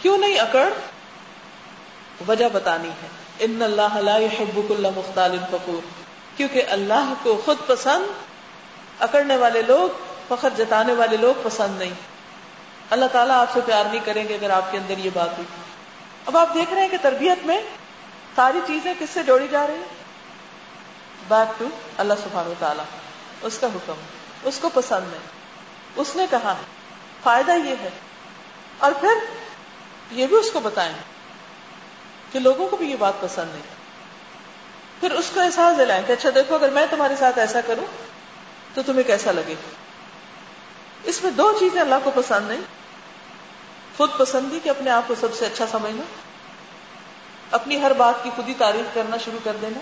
کیوں 0.02 0.18
نہیں 0.18 0.38
اکڑ؟ 0.38 0.70
وجہ 2.28 2.44
بتانی 2.52 2.88
ہے۔ 2.88 3.08
ان 3.38 3.62
اللہ 3.62 3.96
لا 3.96 4.18
يحب 4.18 4.60
كل 4.68 4.86
مختال 4.96 5.36
فخور۔ 5.50 5.86
کیونکہ 6.36 6.62
اللہ 6.70 7.12
کو 7.22 7.42
خود 7.44 7.56
پسند 7.66 8.04
اکڑنے 8.98 9.36
والے 9.36 9.62
لوگ، 9.62 9.88
فخر 10.28 10.48
جتانے 10.58 10.92
والے 10.92 11.16
لوگ 11.16 11.34
پسند 11.42 11.78
نہیں۔ 11.78 11.94
اللہ 12.90 13.04
تعالیٰ 13.12 13.36
آپ 13.36 13.46
سے 13.52 13.60
پیار 13.66 13.84
نہیں 13.84 14.00
کریں 14.04 14.28
گے 14.28 14.34
اگر 14.34 14.50
آپ 14.50 14.72
کے 14.72 14.78
اندر 14.78 14.98
یہ 14.98 15.10
بات 15.14 15.28
ہوئی۔ 15.28 15.46
اب 16.26 16.36
آپ 16.36 16.54
دیکھ 16.54 16.74
رہے 16.74 16.82
ہیں 16.82 16.88
کہ 16.88 16.96
تربیت 17.02 17.46
میں 17.46 17.62
ساری 18.34 18.60
چیزیں 18.66 18.94
کس 18.98 19.10
سے 19.10 19.22
جوڑی 19.22 19.46
جا 19.50 19.66
رہی 19.66 19.74
ہیں؟ 19.74 19.99
بیک 21.30 21.58
ٹو 21.58 21.68
اللہ 21.96 22.14
سبحانہ 22.24 22.54
تعالیٰ 22.58 22.84
اس 23.42 23.58
کا 23.58 23.66
حکم، 23.66 23.94
اس 24.42 24.58
کو 24.62 24.68
پسند 24.74 25.12
ہے۔ 25.12 25.18
اس 25.96 26.16
نے 26.16 26.26
کہا، 26.30 26.54
فائدہ 27.22 27.50
یہ 27.50 27.74
ہے۔ 27.80 27.90
اور 28.78 28.92
پھر 29.00 29.12
یہ 30.10 30.26
بھی 30.26 30.36
اس 30.36 30.50
کو 30.52 30.60
بتائیں 30.60 30.92
کہ 32.32 32.38
لوگوں 32.38 32.68
کو 32.68 32.76
بھی 32.76 32.90
یہ 32.90 32.96
بات 32.96 33.12
پسند 33.20 33.50
نہیں۔ 33.50 33.62
پھر 35.00 35.10
اس 35.10 35.30
کو 35.34 35.40
احساس 35.40 35.78
دلائیں 35.78 36.02
کہ 36.06 36.12
اچھا 36.12 36.28
دیکھو، 36.34 36.54
اگر 36.54 36.68
میں 36.68 36.86
تمہارے 36.90 37.16
ساتھ 37.16 37.38
ایسا 37.38 37.60
کروں 37.60 37.86
تو 38.74 38.82
تمہیں 38.86 39.02
کیسا 39.02 39.32
لگے؟ 39.32 39.54
اس 41.04 41.22
میں 41.22 41.30
دو 41.30 41.52
چیزیں 41.60 41.80
اللہ 41.80 41.94
کو 42.04 42.10
پسند 42.14 42.48
نہیں۔ 42.48 42.60
خود 43.96 44.10
پسندی 44.18 44.60
کہ 44.62 44.68
اپنے 44.68 44.90
آپ 44.90 45.02
کو 45.06 45.14
سب 45.20 45.28
سے 45.34 45.46
اچھا 45.46 45.64
سمجھنا، 45.70 46.02
اپنی 47.50 47.82
ہر 47.82 47.92
بات 47.92 48.14
کی 48.22 48.30
خود 48.36 48.48
ہی 48.48 48.54
تعریف 48.54 48.94
کرنا 48.94 49.16
شروع 49.16 49.38
کر 49.44 49.56
دینا۔ 49.60 49.78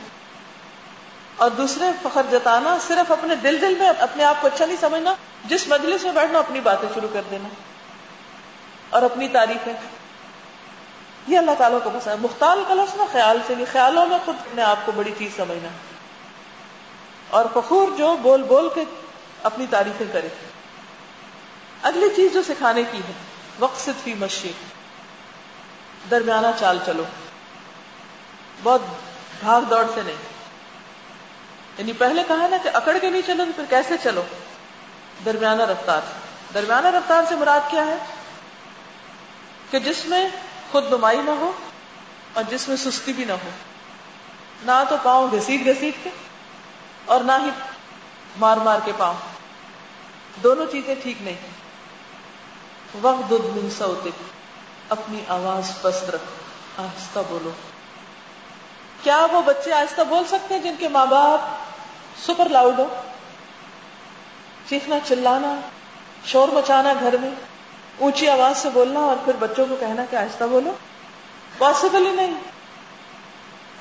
اور 1.39 1.51
دوسرے 1.51 1.85
فخر 2.03 2.23
جتانا، 2.31 2.79
صرف 2.87 3.13
اپنے 3.13 3.35
دل 3.35 3.61
دل 3.61 3.75
میں 3.79 3.89
اپنے 3.89 4.25
آپ 4.25 4.35
کو 4.41 4.47
اچھا 4.47 4.67
نہیں 4.67 4.77
سمجھنا، 4.81 5.15
جس 5.45 5.69
مجلس 5.69 6.03
میں 6.03 6.13
بیٹھنا، 6.13 6.39
اپنی 6.39 6.61
باتیں 6.61 6.89
شروع 6.95 7.09
کر 7.13 7.23
دینا 7.31 7.49
اور 8.91 9.03
اپنی 9.03 9.29
تعریفیں۔ 9.29 9.73
یہ 11.27 11.39
اللہ 11.39 11.51
تعالیٰ 11.59 11.79
کو 11.85 11.91
پسند 11.91 12.25
مختال 12.25 12.63
کا 12.69 12.75
لفظ 12.75 12.97
نا، 12.97 13.05
خیال 13.13 13.39
سے 13.47 13.55
نہیں 13.55 13.67
خیالوں 13.73 14.07
میں 14.07 14.19
خود 14.25 14.35
اپنے 14.41 14.63
آپ 14.63 14.77
کو 14.85 14.93
بڑی 14.93 15.13
چیز 15.19 15.37
سمجھنا۔ 15.37 15.69
اور 17.31 17.45
فخور 17.55 17.99
جو، 17.99 18.17
بول 18.17 18.43
بول 18.43 18.69
کے 18.75 18.85
اپنی 19.43 19.67
تعریفیں 19.71 20.07
کرے۔ 20.13 20.29
اگلی 21.83 22.07
چیز 22.17 22.33
جو 22.33 22.43
سکھانے 22.43 22.83
کی 22.93 22.99
ہے 22.99 23.13
وقت 23.59 23.91
فی 24.05 24.15
مشی۔ 24.15 24.53
درمیانہ 26.11 26.47
چال 26.61 26.79
چلو۔ 26.87 27.05
بہت 28.63 28.81
بھاگ 29.41 29.63
دوڑ 29.63 29.85
سے 29.95 30.01
نہیں۔ 30.07 30.38
یعنی 31.79 31.93
پہلے 31.93 32.23
کہا 32.29 32.49
نا 32.49 32.57
کہ 32.63 32.71
اکڑ 32.75 32.99
کے 33.01 33.11
نہیں 33.11 33.23
چلو 33.27 33.45
تو 33.45 33.53
پھر 33.57 33.65
کیسے 33.69 33.95
چلو؟ 34.03 34.23
درمیانہ 35.25 35.63
رفتار۔ 35.63 36.01
درمیانہ 36.55 36.87
رفتار 36.87 37.23
سے 37.29 37.37
مراد 37.37 37.61
کیا 37.71 37.87
ہے؟ 37.87 37.97
کہ 39.71 39.79
جس 39.79 40.07
میں 40.07 40.29
خود 40.73 40.85
نمائی 40.87 41.23
نہ 41.23 41.31
ہو 41.31 41.53
اور 42.33 42.45
جس 42.49 42.69
میں 42.69 42.77
سستی 42.77 43.13
بھی 43.13 43.25
نہ 43.25 43.33
ہو۔ 43.33 43.51
نہ 44.63 44.85
تو 44.89 44.97
پاؤں 45.03 45.29
گھسیٹ 45.33 45.65
گھسیٹ 45.65 45.95
کے 46.05 46.11
اور 47.05 47.21
نہ 47.21 47.33
ہی 47.45 47.51
مار 48.39 48.57
مار 48.57 48.79
کے 48.85 48.93
پاؤں۔ 48.99 49.15
دونوں 50.43 50.67
چیزیں 50.73 50.95
ٹھیک 51.03 51.23
نہیں 51.23 51.37
وقت 53.03 53.33
من 53.33 53.69
سوتے 53.79 54.11
اپنی 54.89 55.21
آواز 55.29 55.81
پست 55.83 56.11
رکھو، 56.11 56.83
آہستہ 56.83 57.19
بولو۔ 57.29 57.51
کیا 59.03 59.27
وہ 59.33 59.43
بچے 59.43 59.73
آہستہ 59.73 60.01
بول 60.09 60.25
سکتے 60.25 60.55
ہیں 60.55 60.63
جن 60.63 60.75
کے 60.79 60.89
ماں 60.89 61.07
باپ 61.07 61.68
سپر 62.27 62.49
لاؤڈ 62.49 62.79
ہو۔ 62.79 62.87
چیخنا 64.69 64.97
چلانا، 65.05 65.61
شور 66.25 66.49
مچانا 66.49 66.93
گھر 67.01 67.17
میں، 67.17 67.31
اونچی 67.99 68.29
آواز 68.29 68.59
سے 68.59 68.69
بولنا 68.71 69.01
اور 69.01 69.17
پھر 69.25 69.33
بچوں 69.39 69.67
کو 69.69 69.77
کہنا 69.81 70.05
کہ 70.11 70.17
آہستہ 70.17 70.45
بولو۔ 70.45 70.73
پاسبل 71.59 72.07
ہی 72.07 72.13
نہیں۔ 72.13 72.35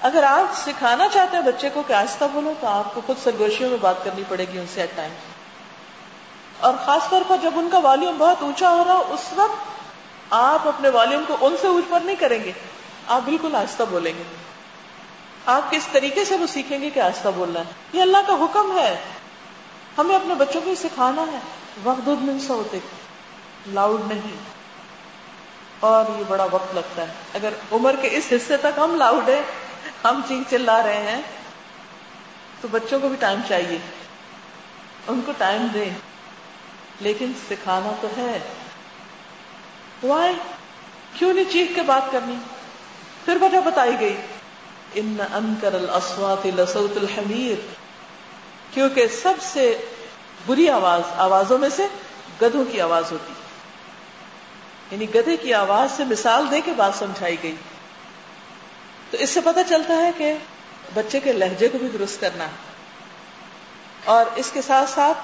اگر 0.02 0.24
آپ 0.24 0.56
سکھانا 0.66 1.08
چاہتے 1.14 1.38
ہیں 1.38 1.44
بچے 1.44 1.70
کو 1.70 1.84
کہ 1.88 1.94
آہستہ 1.94 2.26
بولو، 2.34 2.54
تو 2.62 2.68
آپ 2.68 2.96
کو 2.96 3.02
خود 3.06 3.16
سرگوشیوں 3.24 3.70
میں 3.70 3.78
بات 3.82 3.96
کرنی 4.04 4.24
پڑے 4.28 4.46
گی 4.54 4.60
ان 4.60 4.66
سے 4.74 4.82
ایٹ 4.82 4.90
ٹائم 4.96 5.12
اور 6.60 6.74
خاص 6.86 7.10
طور 7.10 7.22
پر 7.28 7.36
جب 7.42 7.52
ان 7.56 7.70
کا 7.72 7.80
والیوم 7.80 8.18
بہت 8.18 8.38
اونچا 8.42 8.70
ہو 8.70 8.84
رہا 8.88 8.94
ہو، 8.94 9.14
اس 9.14 9.34
وقت 9.36 9.58
آپ 10.30 10.68
اپنے 10.68 10.90
والیم 10.90 11.24
کو 11.28 11.38
ان 11.42 11.56
سے 11.62 11.68
اوپر 11.68 12.00
نہیں 12.00 12.16
کریں 12.16 12.44
گے، 12.44 12.52
آپ 13.08 13.22
بالکل 13.26 13.56
آہستہ 13.56 13.84
بولیں 13.90 14.14
گے۔ 14.18 14.24
آپ 15.48 15.72
کس 15.72 15.88
طریقے 15.92 16.26
سے 16.26 16.36
وہ 16.36 16.48
سیکھیں 16.48 16.82
گے 16.82 16.90
کہ 16.90 17.00
آہستہ 17.00 17.28
بولنا 17.36 17.60
ہے؟ 17.60 17.66
یہ 17.94 18.02
اللہ 18.02 18.18
کا 18.28 18.34
حکم 18.34 18.80
ہے۔ 18.80 19.00
ہمیں 19.98 20.16
اپنے 20.16 20.36
بچوں 20.36 20.62
کو 20.66 20.76
سکھانا 20.76 21.22
ہے۔ 21.22 21.40
وقت 21.84 22.08
من 22.08 22.38
ہوتے 22.50 22.80
لاؤڈ 23.68 24.02
نہیں۔ 24.08 24.36
اور 25.80 26.20
یہ 26.20 26.24
بڑا 26.28 26.48
وقت 26.52 26.76
لگتا 26.76 27.02
ہے۔ 27.02 27.08
اگر 27.34 27.50
عمر 27.72 27.96
کے 28.02 28.08
اس 28.12 28.28
حصے 28.32 28.58
تک 28.58 28.80
ہم 28.80 28.96
لاؤڈ 28.96 29.30
ہیں، 29.30 29.42
ہم 30.04 30.22
چیخ 30.28 30.52
چلا 30.52 30.84
رہے 30.84 31.12
ہیں، 31.12 31.22
تو 32.62 32.68
بچوں 32.72 33.00
کو 33.00 33.08
بھی 33.08 33.16
ٹائم 33.20 33.40
چاہیے۔ 33.48 33.78
ان 35.08 35.22
کو 35.26 35.32
ٹائم 35.38 35.68
دیں۔ 35.74 35.90
لیکن 37.00 37.32
سکھانا 37.50 37.92
تو 38.02 38.08
ہے۔ 38.18 38.40
وائے 40.04 40.34
کیوں 41.14 41.34
نہیں 41.34 41.52
چیخ 41.52 41.68
کے 41.76 41.82
بات 41.82 42.12
کرنی؟ 42.12 42.36
پھر 43.26 43.38
وجہ 43.42 43.58
بتائی 43.66 44.00
گئی۔ 44.00 44.22
ان 44.94 45.18
انکر 45.34 45.74
الاسوات 45.74 46.46
لصوت 46.46 46.98
الحمیر 46.98 47.68
کیونکہ 48.74 49.08
سب 49.08 49.34
سے 49.42 49.78
بری 50.46 50.70
آواز، 50.70 51.02
آوازوں 51.18 51.58
میں 51.58 51.70
سے 51.70 51.88
گدھوں 52.42 52.66
کی 52.72 52.82
آواز 52.82 53.12
ہوتی۔ 53.12 53.34
یعنی 54.92 55.16
گدھے 55.16 55.38
کی 55.38 55.54
آواز 55.54 55.98
سے 55.98 56.04
مثال 56.04 56.52
دے 56.52 56.62
کے 56.66 56.72
بات 56.78 56.92
سمجھائی 56.96 57.36
گئی۔ 57.44 57.56
تو 59.12 59.18
اس 59.18 59.30
سے 59.30 59.40
پتہ 59.44 59.60
چلتا 59.70 59.98
ہے 59.98 60.12
کہ 60.18 60.34
بچے 60.94 61.20
کے 61.20 61.34
لہجے 61.34 61.68
کو 61.68 61.78
بھی 61.78 61.88
درست 61.88 62.22
کرنا 62.22 62.44
ہے۔ 62.44 62.52
اور 64.04 64.26
اس 64.36 64.52
کے 64.54 64.62
ساتھ 64.62 64.90
ساتھ 64.90 65.18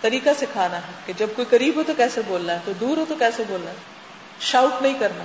طریقہ 0.00 0.30
سکھانا 0.40 0.76
ہے 0.76 0.92
کہ 1.06 1.12
جب 1.12 1.26
کوئی 1.36 1.46
قریب 1.50 1.76
ہو 1.76 1.82
تو 1.86 1.92
کیسے 1.96 2.20
بولنا 2.26 2.52
ہے، 2.52 2.58
کوئی 2.64 2.74
دور 2.80 2.96
ہو 2.96 3.04
تو 3.08 3.14
کیسے 3.18 3.42
بولنا 3.48 3.70
ہے۔ 3.70 3.76
شاؤٹ 4.40 4.82
نہیں 4.82 4.94
کرنا۔ 4.98 5.24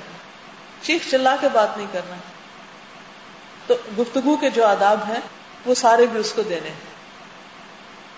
چیخ 0.82 1.12
چلا 1.12 1.36
کے 1.42 1.48
بات 1.54 1.78
نہیں 1.78 1.88
کرنا۔ 1.92 2.16
تو 3.68 3.76
گفتگو 4.00 4.36
کے 4.36 4.50
جو 4.50 4.66
آداب 4.66 5.00
ہیں، 5.08 5.20
وہ 5.66 5.74
سارے 5.74 6.06
بھی 6.06 6.20
اس 6.20 6.34
کو 6.34 6.42
دینے 6.42 6.70
ہیں۔ 6.70 6.98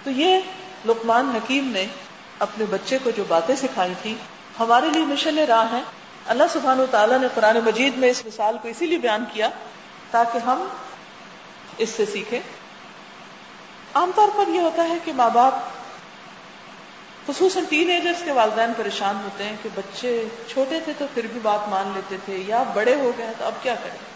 تو 0.03 0.09
یہ 0.09 0.39
لقمان 0.85 1.31
حکیم 1.35 1.67
نے 1.67 1.85
اپنے 2.39 2.65
بچے 2.69 2.97
کو 3.03 3.09
جو 3.09 3.23
باتیں 3.27 3.55
سکھائی 3.55 3.93
تھی 4.01 4.15
ہمارے 4.59 4.89
لیے 4.89 5.03
مشن 5.03 5.37
راہ 5.37 5.71
ہے 5.71 5.81
اللہ 6.25 6.43
سبحانہ 6.53 6.81
تعالیٰ 6.91 7.19
نے 7.19 7.27
قرآن 7.33 7.57
مجید 7.65 7.97
میں 7.97 8.09
اس 8.09 8.25
مثال 8.25 8.57
کو 8.61 8.67
اسی 8.67 8.85
لیے 8.85 8.97
بیان 8.97 9.25
کیا 9.33 9.49
تاکہ 10.11 10.37
ہم 10.37 10.67
اس 11.77 11.89
سے 11.89 12.05
سیکھیں۔ 12.05 12.39
عام 13.95 14.11
طور 14.15 14.27
پر 14.37 14.47
یہ 14.47 14.59
ہوتا 14.59 14.83
ہے 14.89 14.97
کہ 15.05 15.13
ماں 15.13 15.29
باپ، 15.29 15.53
خصوصاً 17.27 17.63
ٹین 17.69 17.89
ایجرس 17.89 18.21
کے 18.25 18.31
والدین 18.31 18.71
پریشان 18.77 19.15
ہوتے 19.23 19.43
ہیں 19.43 19.55
کہ 19.61 19.69
بچے 19.75 20.27
چھوٹے 20.47 20.79
تھے 20.79 20.93
تو 20.97 21.05
پھر 21.13 21.27
بھی 21.27 21.39
بات 21.43 21.69
مان 21.69 21.91
لیتے 21.95 22.15
تھے 22.25 22.43
یا 22.47 22.63
بڑے 22.73 22.95
ہو 22.95 23.11
گئے 23.17 23.31
تو 23.37 23.45
اب 23.45 23.53
کیا 23.61 23.75
کریں؟ 23.75 24.08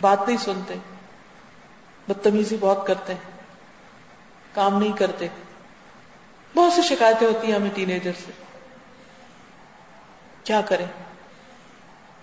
بات 0.00 0.26
نہیں 0.26 0.36
سنتے، 0.36 0.74
بدتمیزی 2.08 2.56
بہت 2.60 2.86
کرتے 2.86 3.14
ہیں، 3.14 3.20
کام 4.54 4.78
نہیں 4.78 4.92
کرتے۔ 4.92 5.28
بہت 6.54 6.72
سی 6.72 6.82
شکایتیں 6.82 7.26
ہوتی 7.26 7.46
ہیں 7.46 7.54
ہمیں 7.54 7.70
ٹین 7.74 7.90
ایجر 7.90 8.12
سے۔ 8.26 8.32
کیا 10.44 10.60
کریں؟ 10.60 10.86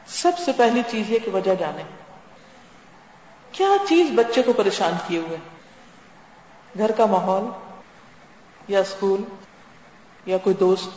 سب 0.07 0.31
سے 0.45 0.51
پہلی 0.57 0.81
چیز 0.87 1.11
یہ 1.11 1.19
کہ 1.19 1.31
وجہ 1.31 1.55
جانے 1.55 1.83
کیا 3.51 3.67
چیز 3.89 4.11
بچے 4.15 4.41
کو 4.41 4.53
پریشان 4.53 4.93
کیے 5.07 5.19
ہوئے؟ 5.19 5.37
گھر 6.77 6.91
کا 6.91 7.05
ماحول 7.05 7.45
یا 8.67 8.79
اسکول 8.79 9.21
یا 10.25 10.37
کوئی 10.37 10.55
دوست 10.55 10.89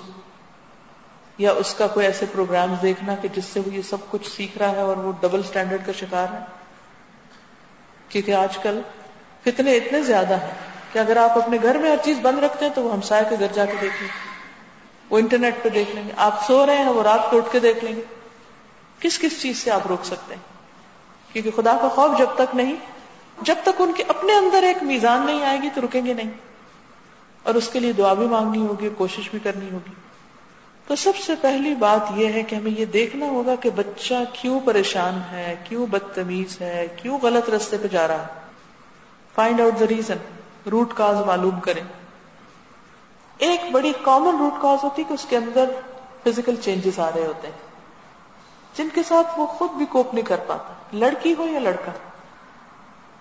یا 1.39 1.53
اس 1.53 1.75
کا 1.75 1.87
کوئی 1.87 2.07
ایسے 2.07 2.27
پروگرام 2.33 2.75
دیکھنا 2.83 3.15
کہ 3.15 3.29
جس 3.29 3.45
سے 3.45 3.61
وہ 3.61 3.75
یہ 3.75 3.83
سب 3.83 3.97
کچھ 4.11 4.31
سیکھ 4.31 4.59
رہا 4.59 4.71
ہے 4.71 4.81
اور 4.81 4.97
وہ 4.97 5.13
ڈبل 5.21 5.43
سٹینڈرڈ 5.43 5.87
کا 5.87 5.93
شکار 5.93 6.27
ہے؟ 6.33 6.39
کیونکہ 8.09 8.33
آج 8.33 8.59
کل 8.59 8.81
فتنے 9.45 9.77
اتنے 9.77 10.03
زیادہ 10.03 10.35
ہیں 10.35 10.51
کہ 10.93 10.99
اگر 10.99 11.17
آپ 11.17 11.39
اپنے 11.39 11.59
گھر 11.63 11.79
میں 11.79 11.91
ہر 11.91 11.97
چیز 12.05 12.19
بند 12.23 12.39
رکھتے 12.39 12.65
ہیں 12.65 12.73
تو 12.75 12.83
وہ 12.83 12.93
ہمسائے 12.93 13.25
کے 13.31 13.37
گھر 13.41 13.47
جا 13.53 13.65
کے 13.65 13.73
دیکھ 13.73 13.95
لیں 14.01 14.09
گے۔ 14.09 14.37
وہ 15.11 15.19
انٹرنیٹ 15.19 15.55
پہ 15.63 15.69
دیکھ 15.69 15.91
لیں 15.95 16.09
گے۔ 16.09 16.13
آپ 16.17 16.47
سو 16.47 16.67
رہے 16.67 16.77
ہیں، 16.77 16.89
وہ 16.89 17.03
رات 17.03 17.31
کو 17.31 17.37
اٹھ 17.37 17.53
کے 17.53 17.61
دیکھ 17.61 17.85
لیں 17.85 17.97
گے۔ 17.97 18.01
کس 19.01 19.19
کس 19.19 19.43
چیز 19.43 19.59
سے 19.59 19.71
آپ 19.71 19.87
روک 19.87 20.05
سکتے 20.05 20.35
ہیں؟ 20.35 20.43
کیونکہ 21.33 21.51
خدا 21.51 21.77
کا 21.83 21.89
خوف 21.89 22.19
جب 22.19 22.27
تک 22.35 22.55
نہیں، 22.55 22.77
جب 23.43 23.55
تک 23.63 23.81
ان 23.81 23.93
کے 23.93 24.05
اپنے 24.09 24.33
اندر 24.33 24.63
ایک 24.63 24.83
میزان 24.83 25.27
نہیں 25.27 25.45
آئے 25.45 25.63
گی 25.63 25.69
تو 25.75 25.81
رکیں 25.81 26.07
گے 26.07 26.15
نہیں۔ 26.15 26.31
اور 27.43 27.55
اس 27.55 27.69
کے 27.69 27.81
لیے 27.81 27.93
دعا 27.93 28.15
بھی 28.15 28.27
مانگنی 28.27 28.67
ہوگی، 28.67 28.89
کوشش 28.97 29.31
بھی 29.31 29.39
کرنی 29.39 29.71
ہوگی۔ 29.71 29.93
تو 30.87 30.97
سب 30.97 31.17
سے 31.17 31.35
پہلی 31.41 31.75
بات 31.75 32.01
یہ 32.15 32.33
ہے 32.33 32.43
کہ 32.43 32.57
ہمیں 32.57 32.71
یہ 32.71 32.85
دیکھنا 32.85 33.27
ہوگا 33.27 33.55
کہ 33.55 33.71
بچہ 33.71 34.15
کیوں 34.33 34.61
پریشان 34.65 35.21
ہے، 35.31 35.57
کیوں 35.65 35.87
بدتمیز 35.87 36.61
ہے، 36.61 36.97
کیوں 37.03 37.19
غلط 37.23 37.51
رستے 37.51 37.77
پہ 37.83 37.89
جا 37.89 38.09
رہا 38.09 38.23
ہے۔ 38.23 38.27
Find 39.35 39.61
out 39.61 39.81
the 39.81 39.87
reason 39.87 40.17
root 40.71 40.95
cause 40.95 41.17
معلوم 41.27 41.61
کریں۔ 41.61 41.83
ایک 43.39 43.61
بڑی 43.73 43.93
کامن 44.03 44.37
روٹ 44.37 44.63
کاز 44.63 44.85
ہوتی 44.85 45.05
کہ 45.09 45.13
اس 45.13 45.27
کے 45.29 45.37
اندر 45.37 45.71
فزیکل 46.25 46.57
چینجز 46.57 46.99
آ 46.99 47.11
رہے 47.15 47.27
ہوتے 47.27 47.47
ہیں۔ 47.47 47.55
جن 48.77 48.89
کے 48.95 49.03
ساتھ 49.03 49.41
وہ 49.41 49.47
خود 49.47 49.71
بھی 49.71 49.87
کوپ 49.87 50.15
نہیں 50.15 50.25
کر 50.25 50.37
پاتا۔ 50.47 50.73
لڑکی 50.93 51.35
ہو 51.39 51.47
یا 51.47 51.59
لڑکا۔ 51.59 51.93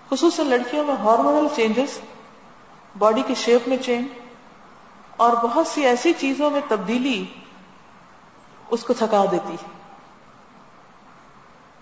خصوصاً 0.10 0.48
لڑکیوں 0.48 0.84
میں 0.84 0.96
ہارمونل 0.96 1.48
چینجز 1.56 2.00
باڈی 2.98 3.22
کی 3.28 3.34
شیپ 3.34 3.68
میں 3.68 3.78
چینج 3.78 4.06
اور 5.18 5.34
بہت 5.34 5.68
سی 5.68 5.86
ایسی 5.86 6.14
چیزوں 6.18 6.50
میں 6.50 6.62
تبدیلی 6.68 7.26
اس 8.70 8.84
کو 8.84 8.94
تھکا 8.94 9.26
دیتی 9.32 9.56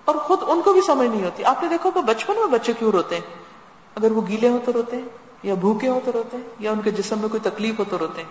اور 0.06 0.16
خود 0.16 0.40
ان 0.48 0.62
کو 0.62 0.74
بھی 0.74 0.82
سمجھ 0.82 1.10
نہیں 1.10 1.24
ہوتی۔ 1.24 1.44
آپ 1.44 1.64
نے 1.64 1.70
دیکھو 1.70 1.92
کہ 1.92 2.02
بچپن 2.02 2.34
میں 2.36 2.48
بچے 2.48 2.74
کیوں 2.74 2.92
روتے 2.92 3.16
ہیں؟ 3.16 3.36
اگر 3.96 4.12
وہ 4.12 4.22
گیلے 4.28 4.50
ہو 4.50 4.60
تو 4.66 4.74
روتے 4.74 4.98
ہیں، 4.98 5.04
یا 5.44 5.54
بھوکے 5.54 5.88
ہو 5.88 6.00
تو 6.06 6.12
روتے 6.12 6.38
ہیں، 6.38 6.44
یا 6.60 6.72
ان 6.72 6.82
کے 6.82 6.92
جسم 6.92 7.20
میں 7.20 7.30
کوئی 7.30 7.50
تکلیف 7.50 7.80
ہو 7.80 7.84
تو 7.90 7.98
روتے 8.00 8.22
ہیں۔ 8.22 8.30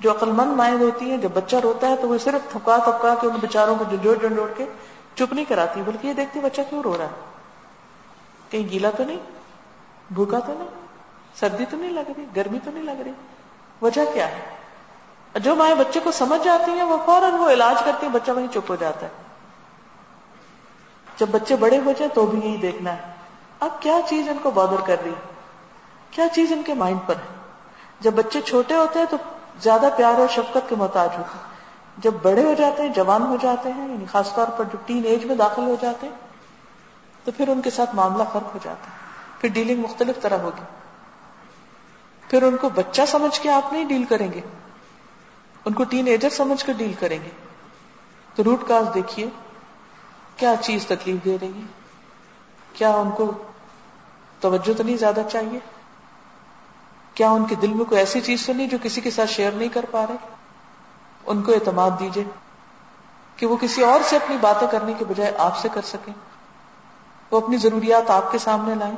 جو 0.00 0.10
عقل 0.10 0.32
مند 0.32 0.52
مائنڈ 0.52 0.82
ہوتی 0.82 1.10
ہے 1.10 1.16
جب 1.16 1.28
بچہ 1.34 1.56
روتا 1.56 1.88
ہے 1.88 1.96
تو 1.96 2.08
وہ 2.08 2.18
صرف 2.18 2.52
تھپکا 2.52 2.76
تھپکا 2.76 3.14
کے 3.20 3.26
ان 3.26 3.36
بیچاروں 3.40 3.76
کو 3.76 3.84
جنجوڑ 3.90 4.16
جنجوڑ 4.16 4.50
کے 4.56 4.64
چپ 5.14 5.32
نہیں 5.32 5.44
کراتی، 5.48 5.82
بلکہ 5.86 6.06
یہ 6.06 6.12
دیکھتی 6.12 6.40
بچہ 6.40 6.60
کیوں 6.70 6.82
رو 6.82 6.98
رہا 6.98 7.04
ہے؟ 7.04 7.20
کہیں 8.50 8.68
گیلا 8.68 8.90
تو 8.90 9.04
نہیں؟ 9.04 9.18
بھوکا 10.10 10.38
تو 10.38 10.52
نہیں؟ 10.58 10.68
سردی 11.34 11.64
تو 11.70 11.76
نہیں 11.76 11.92
لگ 11.92 12.10
رہی؟ 12.16 12.24
گرمی 12.36 12.58
تو 12.64 12.70
نہیں 12.70 12.82
لگ 12.82 13.02
رہی؟ 13.04 13.12
وجہ 13.82 14.00
کیا 14.14 14.28
ہے؟ 14.28 14.40
جو 15.38 15.54
مائیں 15.54 15.74
بچے 15.74 16.00
کو 16.04 16.12
سمجھ 16.12 16.44
جاتی 16.44 16.70
ہیں، 16.70 16.82
وہ 16.82 16.96
فوراً 17.06 17.34
وہ 17.34 17.50
علاج 17.50 17.82
کرتی 17.84 18.06
ہیں، 18.06 18.12
بچہ 18.12 18.30
وہیں 18.30 18.46
چپ 18.54 18.70
ہو 18.70 18.76
جاتا 18.76 19.06
ہے۔ 19.06 19.10
جب 21.18 21.26
بچے 21.30 21.56
بڑے 21.56 21.78
ہو 21.78 21.92
جائیں 21.98 22.14
تو 22.14 22.26
بھی 22.26 22.38
یہی 22.38 22.56
دیکھنا 22.56 22.92
ہے۔ 22.92 23.12
اب 23.60 23.70
کیا 23.80 24.00
چیز 24.08 24.28
ان 24.28 24.36
کو 24.42 24.50
بادر 24.50 24.80
کر 24.86 24.96
رہی 25.04 25.10
ہے؟ 25.10 25.32
کیا 26.10 26.28
چیز 26.28 26.52
ان 26.52 26.62
کے 26.66 26.74
مائنڈ 26.74 27.00
پر 27.06 27.14
ہے؟ 27.16 27.36
جب 28.00 28.12
بچے 28.12 28.40
چھوٹے 28.40 28.74
ہوتے 28.74 28.98
ہیں 28.98 29.06
تو 29.10 29.16
زیادہ 29.60 29.88
پیار 29.96 30.20
اور 30.20 30.28
شفقت 30.28 30.68
کے 30.68 30.74
محتاج 30.74 31.08
ہوتے 31.18 31.38
ہیں۔ 31.38 31.56
جب 31.98 32.12
بڑے 32.22 32.44
ہو 32.44 32.54
جاتے 32.54 32.82
ہیں، 32.82 32.88
جوان 32.88 33.22
ہو 33.22 33.36
جاتے 33.42 33.72
ہیں 33.72 33.88
یعنی 33.88 34.04
خاص 34.06 34.34
طور 34.34 34.46
پر 34.46 34.64
جو 34.64 34.78
ٹین 34.86 35.02
ایج 35.04 35.24
میں 35.24 35.34
داخل 35.34 35.62
ہو 35.62 35.76
جاتے 35.80 36.06
ہیں، 36.06 36.14
تو 37.24 37.30
پھر 37.36 37.48
ان 37.48 37.62
کے 37.62 37.70
ساتھ 37.70 37.94
معاملہ 37.94 38.22
فرق 38.32 38.54
ہو 38.54 38.58
جاتا 38.62 38.90
ہے۔ 38.90 38.96
پھر 39.40 39.48
ڈیلنگ 39.48 39.82
مختلف 39.82 40.20
طرح 40.22 40.38
ہوگی۔ 40.38 40.62
پھر 42.30 42.42
ان 42.42 42.56
کو 42.56 42.68
بچہ 42.68 43.02
سمجھ 43.08 43.40
کے 43.40 43.50
آپ 43.50 43.72
نہیں 43.72 43.84
ڈیل 43.84 44.04
کریں 44.04 44.32
گے۔ 44.32 44.40
ان 45.66 45.72
کو 45.72 45.84
ٹین 45.84 46.06
ایجر 46.06 46.30
سمجھ 46.30 46.64
کر 46.64 46.72
ڈیل 46.72 46.92
کریں 46.98 47.18
گے۔ 47.24 47.30
تو 48.34 48.44
روٹ 48.44 48.68
کاز 48.68 48.86
دیکھیے، 48.94 49.26
کیا 50.36 50.54
چیز 50.60 50.86
تکلیف 50.86 51.24
دے 51.24 51.36
رہی 51.40 51.52
ہے 51.54 51.66
کیا 52.72 52.90
ان 52.90 53.10
کو 53.10 53.32
توجہ 54.40 54.72
تو 54.76 54.82
نہیں 54.82 54.96
زیادہ 54.96 55.20
چاہیے؟ 55.32 55.58
کیا 57.14 57.30
ان 57.30 57.44
کے 57.44 57.54
دل 57.54 57.74
میں 57.74 57.84
کوئی 57.84 58.00
ایسی 58.00 58.20
چیز 58.20 58.46
تو 58.46 58.52
نہیں 58.52 58.66
جو 58.66 58.78
کسی 58.82 59.00
کے 59.00 59.10
ساتھ 59.10 59.30
شیئر 59.30 59.52
نہیں 59.52 59.68
کر 59.68 59.84
پا 59.90 60.06
رہے؟ 60.06 60.16
ان 61.26 61.42
کو 61.42 61.52
اعتماد 61.52 61.90
دیجیے 62.00 62.24
کہ 63.36 63.46
وہ 63.46 63.56
کسی 63.56 63.84
اور 63.84 64.00
سے 64.04 64.16
اپنی 64.16 64.36
باتیں 64.40 64.68
کرنے 64.70 64.92
کے 64.98 65.04
بجائے 65.04 65.32
آپ 65.38 65.58
سے 65.58 65.68
کر 65.72 65.82
سکیں۔ 65.82 66.14
وہ 67.30 67.40
اپنی 67.40 67.56
ضروریات 67.56 68.10
آپ 68.10 68.32
کے 68.32 68.38
سامنے 68.38 68.74
لائیں۔ 68.74 68.96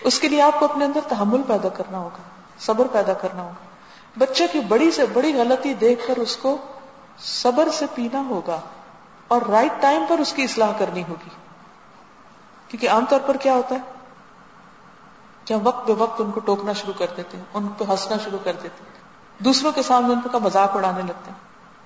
اس 0.00 0.20
کے 0.20 0.28
لیے 0.28 0.42
آپ 0.42 0.58
کو 0.58 0.64
اپنے 0.64 0.84
اندر 0.84 1.00
تحمل 1.08 1.42
پیدا 1.46 1.68
کرنا 1.68 1.98
ہوگا، 1.98 2.22
صبر 2.58 2.86
پیدا 2.92 3.12
کرنا 3.12 3.42
ہوگا۔ 3.42 3.73
بچے 4.18 4.46
کی 4.52 4.60
بڑی 4.60 4.90
سے 4.90 5.06
بڑی 5.06 5.34
غلطی 5.34 5.74
دیکھ 5.74 6.06
کر 6.06 6.16
اس 6.16 6.36
کو 6.36 6.56
صبر 7.18 7.68
سے 7.68 7.86
پینا 7.94 8.22
ہوگا 8.28 8.60
اور 9.28 9.42
رائٹ 9.42 9.72
ٹائم 9.80 10.04
پر 10.08 10.18
اس 10.18 10.32
کی 10.32 10.42
اصلاح 10.42 10.72
کرنی 10.78 11.02
ہوگی۔ 11.08 11.28
کیونکہ 12.68 12.90
عام 12.90 13.04
طور 13.08 13.20
پر 13.20 13.36
کیا 13.36 13.54
ہوتا 13.54 13.74
ہے؟ 13.74 13.80
کہ 15.44 15.54
ہم 15.54 15.66
وقت 15.66 15.86
بے 15.86 15.92
وقت 15.92 16.20
ان 16.20 16.30
کو 16.30 16.40
ٹوکنا 16.40 16.72
شروع 16.72 16.94
کر 16.98 17.06
دیتے 17.16 17.36
ہیں، 17.36 17.44
ان 17.54 17.68
پہ 17.68 17.84
ہنسنا 17.88 18.16
شروع 18.24 18.38
کر 18.44 18.52
دیتے 18.62 18.84
ہیں۔ 18.84 18.92
دوسروں 19.44 19.72
کے 19.72 19.82
سامنے 19.82 20.14
ان 20.14 20.20
کا 20.32 20.38
مذاق 20.38 20.76
اڑانے 20.76 21.02
لگتے 21.02 21.30
ہیں۔ 21.30 21.38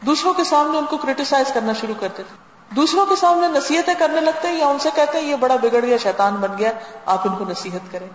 دوسروں 0.06 0.34
کے 0.34 0.44
سامنے 0.44 0.78
ان 0.78 0.86
کو 0.86 0.96
کریٹیسائز 0.96 1.52
کرنا 1.54 1.72
شروع 1.72 1.94
کر 2.00 2.08
دیتے 2.18 2.22
ہیں۔ 2.22 2.74
دوسروں 2.76 3.06
کے 3.06 3.16
سامنے 3.16 3.48
نصیحتیں 3.48 3.94
کرنے 3.98 4.20
لگتے 4.20 4.48
ہیں 4.48 4.54
یا 4.54 4.66
ان 4.66 4.78
سے 4.78 4.88
کہتے 4.94 5.18
ہیں، 5.18 5.24
یہ 5.24 5.36
بڑا 5.36 5.56
بگڑ 5.56 5.82
گیا، 5.82 5.96
شیطان 5.96 6.34
بن 6.34 6.58
گیا، 6.58 6.72
آپ 7.06 7.28
ان 7.28 7.36
کو 7.36 7.44
نصیحت 7.44 7.92
کریں۔ 7.92 8.08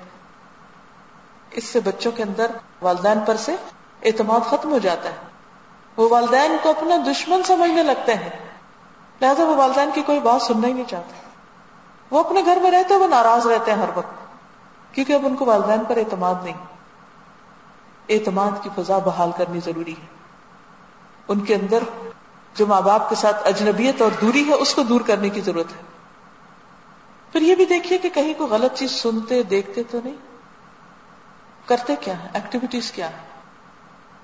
اس 1.51 1.63
سے 1.63 1.79
بچوں 1.79 2.11
کے 2.11 2.23
اندر 2.23 2.51
والدین 2.81 3.19
پر 3.19 3.35
سے 3.35 3.55
اعتماد 4.03 4.39
ختم 4.39 4.71
ہو 4.71 4.77
جاتا 4.77 5.09
ہے۔ 5.09 5.15
وہ 5.97 6.09
والدین 6.09 6.57
کو 6.63 6.69
اپنا 6.69 6.95
دشمن 7.11 7.43
سمجھنے 7.43 7.83
لگتے 7.83 8.13
ہیں۔ 8.13 8.29
لہٰذا 9.21 9.43
وہ 9.43 9.55
والدین 9.55 9.89
کی 9.93 10.01
کوئی 10.01 10.19
بات 10.19 10.41
سننا 10.41 10.67
ہی 10.67 10.73
نہیں 10.73 10.89
چاہتے 10.89 11.13
وہ 12.11 12.19
اپنے 12.19 12.41
گھر 12.45 12.57
میں 12.61 12.71
رہتے 12.71 12.95
وہ 12.95 13.07
ناراض 13.07 13.47
رہتے 13.47 13.71
ہیں 13.71 13.77
ہر 13.77 13.89
وقت۔ 13.95 14.13
کیونکہ 14.95 15.13
اب 15.13 15.25
ان 15.25 15.35
کو 15.35 15.45
والدین 15.45 15.83
پر 15.87 15.97
اعتماد 15.97 16.35
نہیں۔ 16.43 16.57
اعتماد 18.09 18.51
کی 18.63 18.69
فضا 18.75 18.97
بحال 18.97 19.31
کرنی 19.37 19.59
ضروری 19.65 19.91
ہے۔ 19.91 20.07
ان 21.27 21.39
کے 21.39 21.55
اندر 21.55 21.83
جو 22.55 22.65
ماں 22.65 22.81
باپ 22.81 23.09
کے 23.09 23.15
ساتھ 23.15 23.47
اجنبیت 23.47 24.01
اور 24.01 24.11
دوری 24.21 24.49
ہے، 24.49 24.53
اس 24.53 24.73
کو 24.73 24.83
دور 24.83 25.01
کرنے 25.01 25.29
کی 25.29 25.41
ضرورت 25.41 25.67
ہے۔ 25.71 25.81
پھر 27.31 27.41
یہ 27.41 27.55
بھی 27.55 27.65
دیکھیے 27.65 27.97
کہ 27.97 28.09
کہیں 28.09 28.33
کوئی 28.37 28.49
غلط 28.49 28.73
چیز 28.73 28.91
سنتے، 28.91 29.43
دیکھتے 29.43 29.83
تو 29.83 29.99
نہیں۔ 30.03 30.15
کرتے 31.65 31.95
کیا 31.95 32.23
ہے 32.23 32.27
ایکٹیویٹیز 32.33 32.91
کیا 32.91 33.09
ہے 33.09 33.32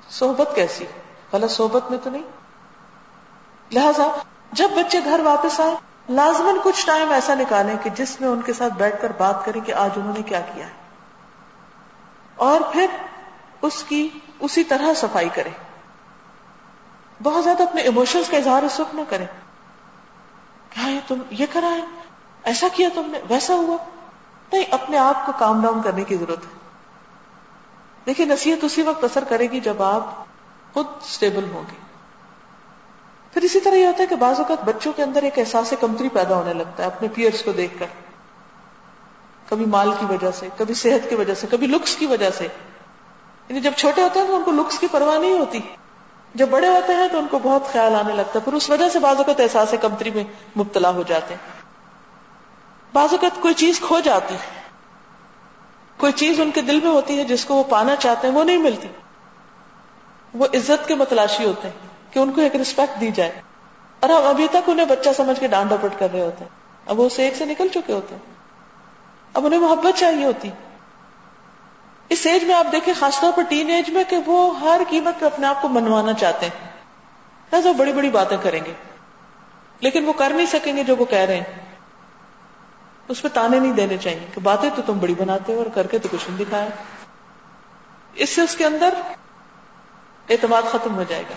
صحبت 0.10 0.50
کیسی؟ 0.56 0.86
غلط 1.34 1.52
صحبت 1.52 1.84
میں 1.90 1.98
تو 2.04 2.10
نہیں۔ 2.10 2.24
لہذا 3.72 4.08
جب 4.52 4.70
بچے 4.76 5.00
گھر 5.04 5.20
واپس 5.20 5.60
آئے 5.60 5.76
لازمن 6.10 6.58
کچھ 6.64 6.86
ٹائم 6.86 7.12
ایسا 7.12 7.34
نکالیں 7.36 7.76
کہ 7.84 7.90
جس 7.90 8.22
میں 8.22 8.30
ان 8.30 8.42
کے 8.42 8.54
ساتھ 8.54 8.74
بیٹھ 8.74 9.02
کر 9.02 9.12
بات 9.18 9.46
کریں 9.46 9.62
کہ 9.62 9.72
آج 9.72 9.90
انہوں 9.96 10.14
نے 10.18 10.22
کیا 10.22 10.40
کیا 10.40 10.66
ہے۔ 10.66 10.72
اور 12.36 12.62
پھر 12.72 12.86
اس 13.62 13.84
کی 13.84 14.10
اسی 14.40 14.64
طرح 14.64 14.94
صفائی 14.96 15.30
کریں۔ 15.30 15.52
بہت 17.24 17.44
زیادہ 17.44 17.64
اپنے 17.64 17.82
ایموشنز 17.82 18.30
کا 18.30 18.38
اظہار 18.38 18.64
سکھ 18.70 18.96
نہ 18.96 19.02
کریں۔ 19.10 19.26
کیا 20.70 21.00
تم 21.08 21.16
یہ 21.30 21.46
کرا 21.54 21.70
ہے؟ 21.70 21.82
ایسا 22.44 22.68
کیا 22.74 22.90
تم 22.96 23.04
نے؟ 23.06 23.20
ویسا 23.30 23.54
ہوا؟ 23.54 23.78
نہیں، 24.54 24.64
اپنے 24.72 24.98
آپ 24.98 25.26
کو 25.26 25.32
کام 25.40 25.62
ڈاؤن 25.62 25.82
کرنے 25.82 26.04
کی 26.04 26.18
ضرورت 26.18 26.44
ہے۔ 26.44 26.59
دیکھیے 28.10 28.28
نصیحت 28.28 28.64
اسی 28.64 28.82
وقت 28.82 29.04
اثر 29.04 29.24
کرے 29.24 29.44
گی 29.46 29.60
جب 29.60 29.84
آپ 29.84 30.06
خود 30.74 30.88
اسٹیبل 31.02 31.44
ہوں 31.44 31.64
گے۔ 31.72 31.76
پھر 33.34 33.42
اسی 33.42 33.60
طرح 33.60 33.76
یہ 33.76 33.88
ہوتا 33.88 34.04
ہے 34.04 34.08
کہ 34.08 34.16
بعض 34.16 34.38
اوقات 34.38 34.64
بچوں 34.64 34.94
کے 34.96 35.04
اندر 35.04 35.24
ایک 35.24 35.40
احساس 35.40 35.74
کمتری 35.80 36.10
پیدا 36.10 36.36
ہونے 36.36 36.54
لگتا 36.54 36.84
ہے 36.84 36.88
اپنے 36.88 37.08
پیئرس 37.08 37.44
کو 37.44 37.52
دیکھ 37.52 37.80
کر۔ 37.80 37.86
کبھی 39.50 39.66
مال 39.66 39.92
کی 40.00 40.06
وجہ 40.10 40.32
سے، 40.32 40.50
کبھی 40.58 40.74
صحت 40.74 41.10
کی 41.10 41.16
وجہ 41.16 41.34
سے، 41.34 41.48
کبھی 41.52 41.68
لکس 41.68 41.96
کی 41.96 42.06
وجہ 42.06 42.30
سے۔ 42.30 42.44
یعنی 43.50 43.62
جب 43.62 43.72
چھوٹے 43.78 44.02
ہوتے 44.02 44.20
ہیں 44.20 44.28
تو 44.28 44.36
ان 44.36 44.44
کو 44.44 44.52
لکس 44.52 44.80
کی 44.80 44.88
پرواہ 44.92 45.20
نہیں 45.20 45.40
ہوتی۔ 45.40 45.60
جب 46.36 46.50
بڑے 46.50 46.68
ہوتے 46.68 46.94
ہیں 46.94 47.08
تو 47.12 47.20
ان 47.20 47.28
کو 47.32 47.40
بہت 47.44 47.72
خیال 47.72 47.96
آنے 47.96 48.14
لگتا 48.14 48.32
ہے، 48.36 48.44
پھر 48.44 48.54
اس 48.54 48.70
وجہ 48.70 48.90
سے 48.90 49.00
بعض 49.00 49.18
اوقات 49.18 49.40
احساس 49.40 49.74
کمتری 49.82 50.10
میں 50.10 50.24
مبتلا 50.58 50.90
ہو 50.90 51.04
جاتے 51.08 51.34
ہیں۔ 51.34 51.62
بعض 52.94 53.10
اوقات 53.12 53.42
کوئی 53.42 53.54
چیز 53.54 53.80
کھو 53.80 54.00
جاتی 54.00 54.36
کوئی 56.00 56.12
چیز 56.12 56.40
ان 56.40 56.52
کے 56.52 56.62
دل 56.62 56.80
میں 56.80 56.92
ہوتی 56.92 57.20
ہے 57.20 57.24
جس 57.24 57.46
کو 57.46 57.56
وہ 57.56 57.64
پانا 57.64 57.96
چاہتے 57.96 58.28
ہیں، 58.28 58.34
وہ 58.34 58.44
نہیں 58.44 58.58
ملتی۔ 58.58 58.88
وہ 60.34 60.46
عزت 60.46 60.88
کے 60.88 60.96
متلاشی 60.96 61.46
ہوتے 61.46 61.68
ہیں 61.68 62.14
کہ 62.14 62.20
ان 62.20 62.32
کو 62.32 62.42
ایک 62.42 62.56
رسپیکٹ 62.56 63.02
دی 63.02 63.12
جائے۔ 63.16 63.42
اور 64.00 64.10
ہم 64.10 64.28
ابھی 64.28 64.48
تک 64.48 64.70
انہیں 64.70 64.86
بچہ 64.86 65.10
سمجھ 65.18 65.40
کے 65.40 65.48
ڈانڈ 65.48 65.70
ڈپٹ 65.70 66.00
کر 66.00 66.08
رہے 66.14 66.22
ہوتے 66.22 66.44
ہیں۔ 66.44 66.50
اب 66.86 67.00
وہ 67.00 67.06
اسے 67.06 67.24
ایک 67.24 67.36
سے 67.36 67.46
نکل 67.46 67.68
چکے 67.68 67.94
ہوتے 67.94 68.16
ہیں۔ 68.16 68.22
اب 69.34 69.46
انہیں 69.46 69.60
محبت 69.60 70.00
چاہیے 70.00 70.26
ہوتی۔ 70.26 70.50
اس 72.10 72.26
ایج 72.26 72.44
میں 72.44 72.56
آپ 72.56 72.68
دیکھیں، 72.72 72.94
خاص 73.00 73.20
طور 73.20 73.32
پر 73.36 73.44
ٹین 73.50 73.70
ایج 73.70 73.90
میں 73.90 74.04
کہ 74.10 74.18
وہ 74.26 74.60
ہر 74.60 74.82
قیمت 74.90 75.20
پہ 75.20 75.26
اپنے 75.26 75.48
آپ 75.48 75.62
کو 75.62 75.68
منوانا 75.68 76.14
چاہتے 76.14 76.46
ہیں۔ 76.46 76.70
وہ 77.64 77.74
بڑی 77.74 77.94
بڑی 77.94 78.10
باتیں 78.10 78.38
کریں 78.42 78.66
گے۔ 78.66 78.74
لیکن 79.80 80.06
وہ 80.06 80.14
کر 80.14 80.30
نہیں 80.30 80.46
سکیں 80.46 80.78
گے 80.78 80.84
جو 80.84 80.96
وہ 80.96 81.06
کہہ 81.06 81.18
رہے 81.18 81.38
ہیں۔ 81.38 81.69
اس 83.10 83.22
پہ 83.22 83.28
تانے 83.28 83.60
نہیں 83.60 83.74
دینے 83.74 83.98
چاہیے 83.98 84.26
کہ 84.34 84.42
باتیں 84.42 84.70
تو 84.76 84.82
تم 84.86 85.00
بڑی 85.00 85.14
بناتے 85.14 85.54
ہو 85.54 85.58
اور 85.58 85.66
کر 85.76 85.88
کے 85.88 86.00
تو 86.00 86.08
کچھ 86.12 86.30
نہیں 86.30 86.46
دکھایا۔ 86.46 86.68
اس 88.14 88.30
سے 88.30 88.42
اس 88.42 88.56
کے 88.56 88.66
اندر 88.66 88.94
اعتماد 90.30 90.62
ختم 90.72 90.96
ہو 90.96 91.04
جائے 91.04 91.24
گا۔ 91.24 91.34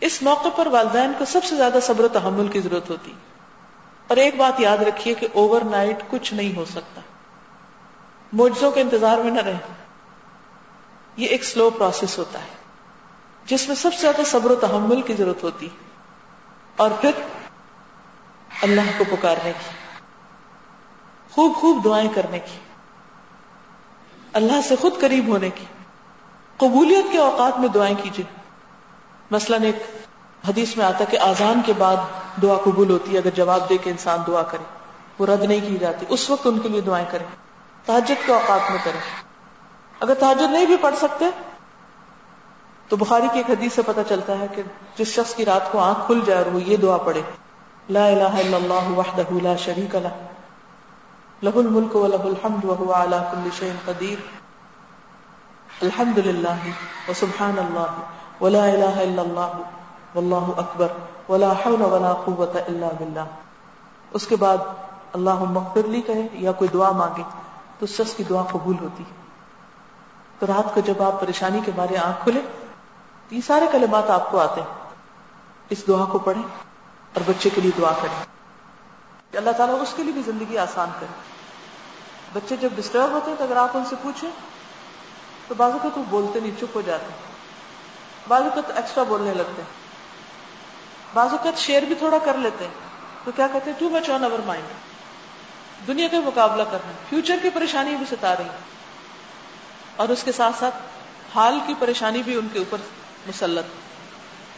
اس 0.00 0.22
موقع 0.22 0.48
پر 0.56 0.66
والدین 0.66 1.12
کو 1.18 1.24
سب 1.24 1.44
سے 1.44 1.56
زیادہ 1.56 1.78
صبر 1.82 2.04
و 2.04 2.08
تحمل 2.08 2.48
کی 2.48 2.60
ضرورت 2.60 2.90
ہوتی۔ 2.90 3.12
اور 4.06 4.16
ایک 4.16 4.36
بات 4.36 4.60
یاد 4.60 4.78
رکھیے 4.78 5.14
کہ 5.14 5.28
اوور 5.32 5.60
نائٹ 5.62 6.02
کچھ 6.10 6.34
نہیں 6.34 6.56
ہو 6.56 6.64
سکتا۔ 6.64 7.00
موجزوں 8.32 8.70
کے 8.70 8.80
انتظار 8.80 9.18
میں 9.18 9.30
نہ 9.30 9.40
رہے 9.40 9.54
یہ 11.16 11.26
ایک 11.26 11.44
سلو 11.44 11.70
پروسیس 11.70 12.18
ہوتا 12.18 12.38
ہے۔ 12.38 12.54
جس 13.44 13.68
میں 13.68 13.76
سب 13.76 13.94
سے 13.94 14.00
زیادہ 14.00 14.20
صبر 14.26 14.50
و 14.50 14.54
تحمل 14.54 15.02
کی 15.02 15.14
ضرورت 15.14 15.42
ہوتی۔ 15.42 15.68
اور 16.76 16.90
پھر 17.00 17.10
اللہ 18.62 18.80
کو 18.98 19.04
پکارنے 19.10 19.52
کی۔ 19.58 19.85
خوب 21.36 21.56
خوب 21.56 21.84
دعائیں 21.84 22.08
کرنے 22.14 22.38
کی، 22.38 22.58
اللہ 24.32 24.60
سے 24.68 24.76
خود 24.80 24.92
قریب 25.00 25.28
ہونے 25.28 25.50
کی، 25.50 25.64
قبولیت 26.56 27.12
کے 27.12 27.18
اوقات 27.18 27.60
میں 27.60 27.68
دعائیں 27.68 27.94
کیجیے۔ 28.02 28.24
مثلاً 29.30 29.62
ایک 29.62 29.76
حدیث 30.48 30.76
میں 30.76 30.86
آتا 30.86 31.04
کہ 31.04 31.18
آزان 31.18 31.60
کے 31.66 31.72
بعد 31.78 31.96
دعا 32.42 32.54
قبول 32.64 32.90
ہوتی 32.90 33.12
ہے، 33.12 33.18
اگر 33.18 33.30
جواب 33.30 33.68
دے 33.68 33.76
کے 33.76 33.90
انسان 33.90 34.18
دعا 34.26 34.42
کرے، 34.42 34.64
وہ 35.18 35.26
رد 35.26 35.42
نہیں 35.42 35.60
کی 35.60 35.78
جاتی۔ 35.78 36.06
اس 36.08 36.30
وقت 36.30 36.46
ان 36.46 36.58
کے 36.58 36.68
لیے 36.68 36.80
دعائیں 36.80 37.06
کریں۔ 37.10 37.26
تحجد 37.84 38.26
کے 38.26 38.32
اوقات 38.32 38.70
میں 38.70 38.78
کریں۔ 38.84 39.00
اگر 40.00 40.14
تحجد 40.14 40.52
نہیں 40.52 40.66
بھی 40.66 40.76
پڑھ 40.76 40.94
سکتے، 40.96 41.24
تو 42.88 42.96
بخاری 42.96 43.26
کی 43.32 43.38
ایک 43.38 43.50
حدیث 43.50 43.72
سے 43.72 43.82
پتہ 43.82 44.00
چلتا 44.08 44.38
ہے 44.38 44.46
کہ 44.54 44.62
جس 44.96 45.08
شخص 45.08 45.34
کی 45.34 45.44
رات 45.44 45.72
کو 45.72 45.78
آنکھ 45.78 46.00
کھل 46.06 46.20
جائے 46.26 46.44
اور 46.44 46.54
وہ 46.54 46.62
یہ 46.62 46.76
دعا 46.76 46.96
پڑے 46.96 47.22
لا 47.90 48.06
الہ 48.06 48.22
الا 48.22 48.56
اللہ 48.56 48.90
وحدہ 48.96 49.42
لا 49.42 49.56
شریک 49.56 49.94
لہ۔ 49.94 50.26
لہ 51.42 51.56
الملک 51.56 51.96
و 51.96 52.06
لہ 52.06 52.22
الحمد 52.24 52.64
وهو 52.64 52.92
على 52.92 53.16
كل 53.30 53.48
شيء 53.58 53.72
قدیر۔ 53.84 54.20
الحمد 55.82 56.18
للہ 56.18 56.68
وسبحان 57.08 57.58
اللہ 57.58 58.42
ولا 58.42 58.64
الہ 58.64 58.94
الا 59.00 59.22
اللہ 59.22 59.58
واللہ 60.14 60.48
اکبر 60.56 60.86
ولا 61.28 61.52
حول 61.52 61.82
ولا 61.82 62.12
قوت 62.12 62.56
الا 62.56 62.88
باللہ۔ 62.98 63.24
اس 64.10 64.26
کے 64.26 64.36
بعد 64.36 64.56
اللہ 65.12 65.42
مغفر 65.50 65.88
لی 65.88 66.00
کہے 66.00 66.28
یا 66.32 66.52
کوئی 66.52 66.68
دعا 66.74 66.90
مانگے 66.90 67.22
تو 67.78 67.86
شخص 67.86 68.14
کی 68.14 68.24
دعا 68.24 68.42
قبول 68.42 68.76
ہوتی 68.80 69.04
تو 70.38 70.46
رات 70.46 70.74
کو 70.74 70.80
جب 70.80 71.02
آپ 71.02 71.20
پریشانی 71.20 71.60
کے 71.64 71.72
بارے 71.76 71.96
آنکھ 71.96 72.24
کھلے 72.24 72.40
تو 73.28 73.34
یہ 73.34 73.40
سارے 73.46 73.66
کلمات 73.72 74.10
آپ 74.10 74.30
کو 74.30 74.38
آتے 74.38 74.60
ہیں۔ 74.60 74.74
اس 75.70 75.86
دعا 75.88 76.04
کو 76.04 76.18
پڑھیں 76.18 76.42
اور 77.14 77.22
بچے 77.26 77.50
کے 77.54 77.60
لیے 77.60 77.70
دعا 77.78 77.92
کریں۔ 78.02 78.35
کہ 79.30 79.36
اللہ 79.36 79.50
تعالیٰ 79.50 79.82
اس 79.82 79.94
کے 79.96 80.02
لیے 80.02 80.12
بھی 80.12 80.22
زندگی 80.22 80.58
آسان 80.58 80.90
کرے۔ 81.00 81.36
بچے 82.32 82.56
جب 82.56 82.68
ڈسٹرب 82.74 83.10
ہوتے 83.10 83.30
ہیں 83.30 83.38
تو 83.38 83.44
اگر 83.44 83.56
آپ 83.56 83.76
ان 83.76 83.84
سے 83.84 83.96
پوچھیں، 84.02 84.30
تو 85.48 85.54
بازو 85.54 85.78
کو 85.82 85.88
تو 85.94 86.02
بولتے 86.08 86.40
نہیں، 86.40 86.52
چپ 86.60 86.76
ہو 86.76 86.80
جاتے 86.80 87.04
ہیں۔ 87.04 87.36
بعض 88.28 88.42
اوقات 88.42 88.70
ایکسٹرا 88.76 89.02
بولنے 89.02 89.34
لگتے 89.34 89.62
ہیں۔ 89.62 89.86
بعض 91.14 91.28
اوقات 91.30 91.58
شیئر 91.58 91.82
بھی 91.82 91.94
تھوڑا 91.94 92.18
کر 92.24 92.36
لیتے 92.36 92.64
ہیں۔ 92.64 92.74
تو 93.24 93.30
کیا 93.36 93.46
کہتے 93.52 93.70
ہیں؟ 93.70 93.80
Too 93.80 93.88
much 93.88 94.10
on 94.10 94.24
over 94.24 94.38
mind 94.46 94.66
دنیا 95.86 96.08
کا 96.08 96.20
مقابلہ 96.24 96.62
کرنا۔ 96.62 96.92
فیوچر 97.08 97.36
کی 97.42 97.50
پریشانی 97.50 97.96
بھی 97.96 98.06
ستا 98.06 98.36
رہی 98.36 98.44
ہیں۔ 98.44 98.58
اور 99.96 100.08
اس 100.08 100.22
کے 100.22 100.32
ساتھ 100.32 100.56
ساتھ 100.58 100.74
حال 101.34 101.58
کی 101.66 101.74
پریشانی 101.78 102.22
بھی 102.22 102.34
ان 102.34 102.48
کے 102.52 102.58
اوپر 102.58 102.78
مسلط۔ 103.26 103.64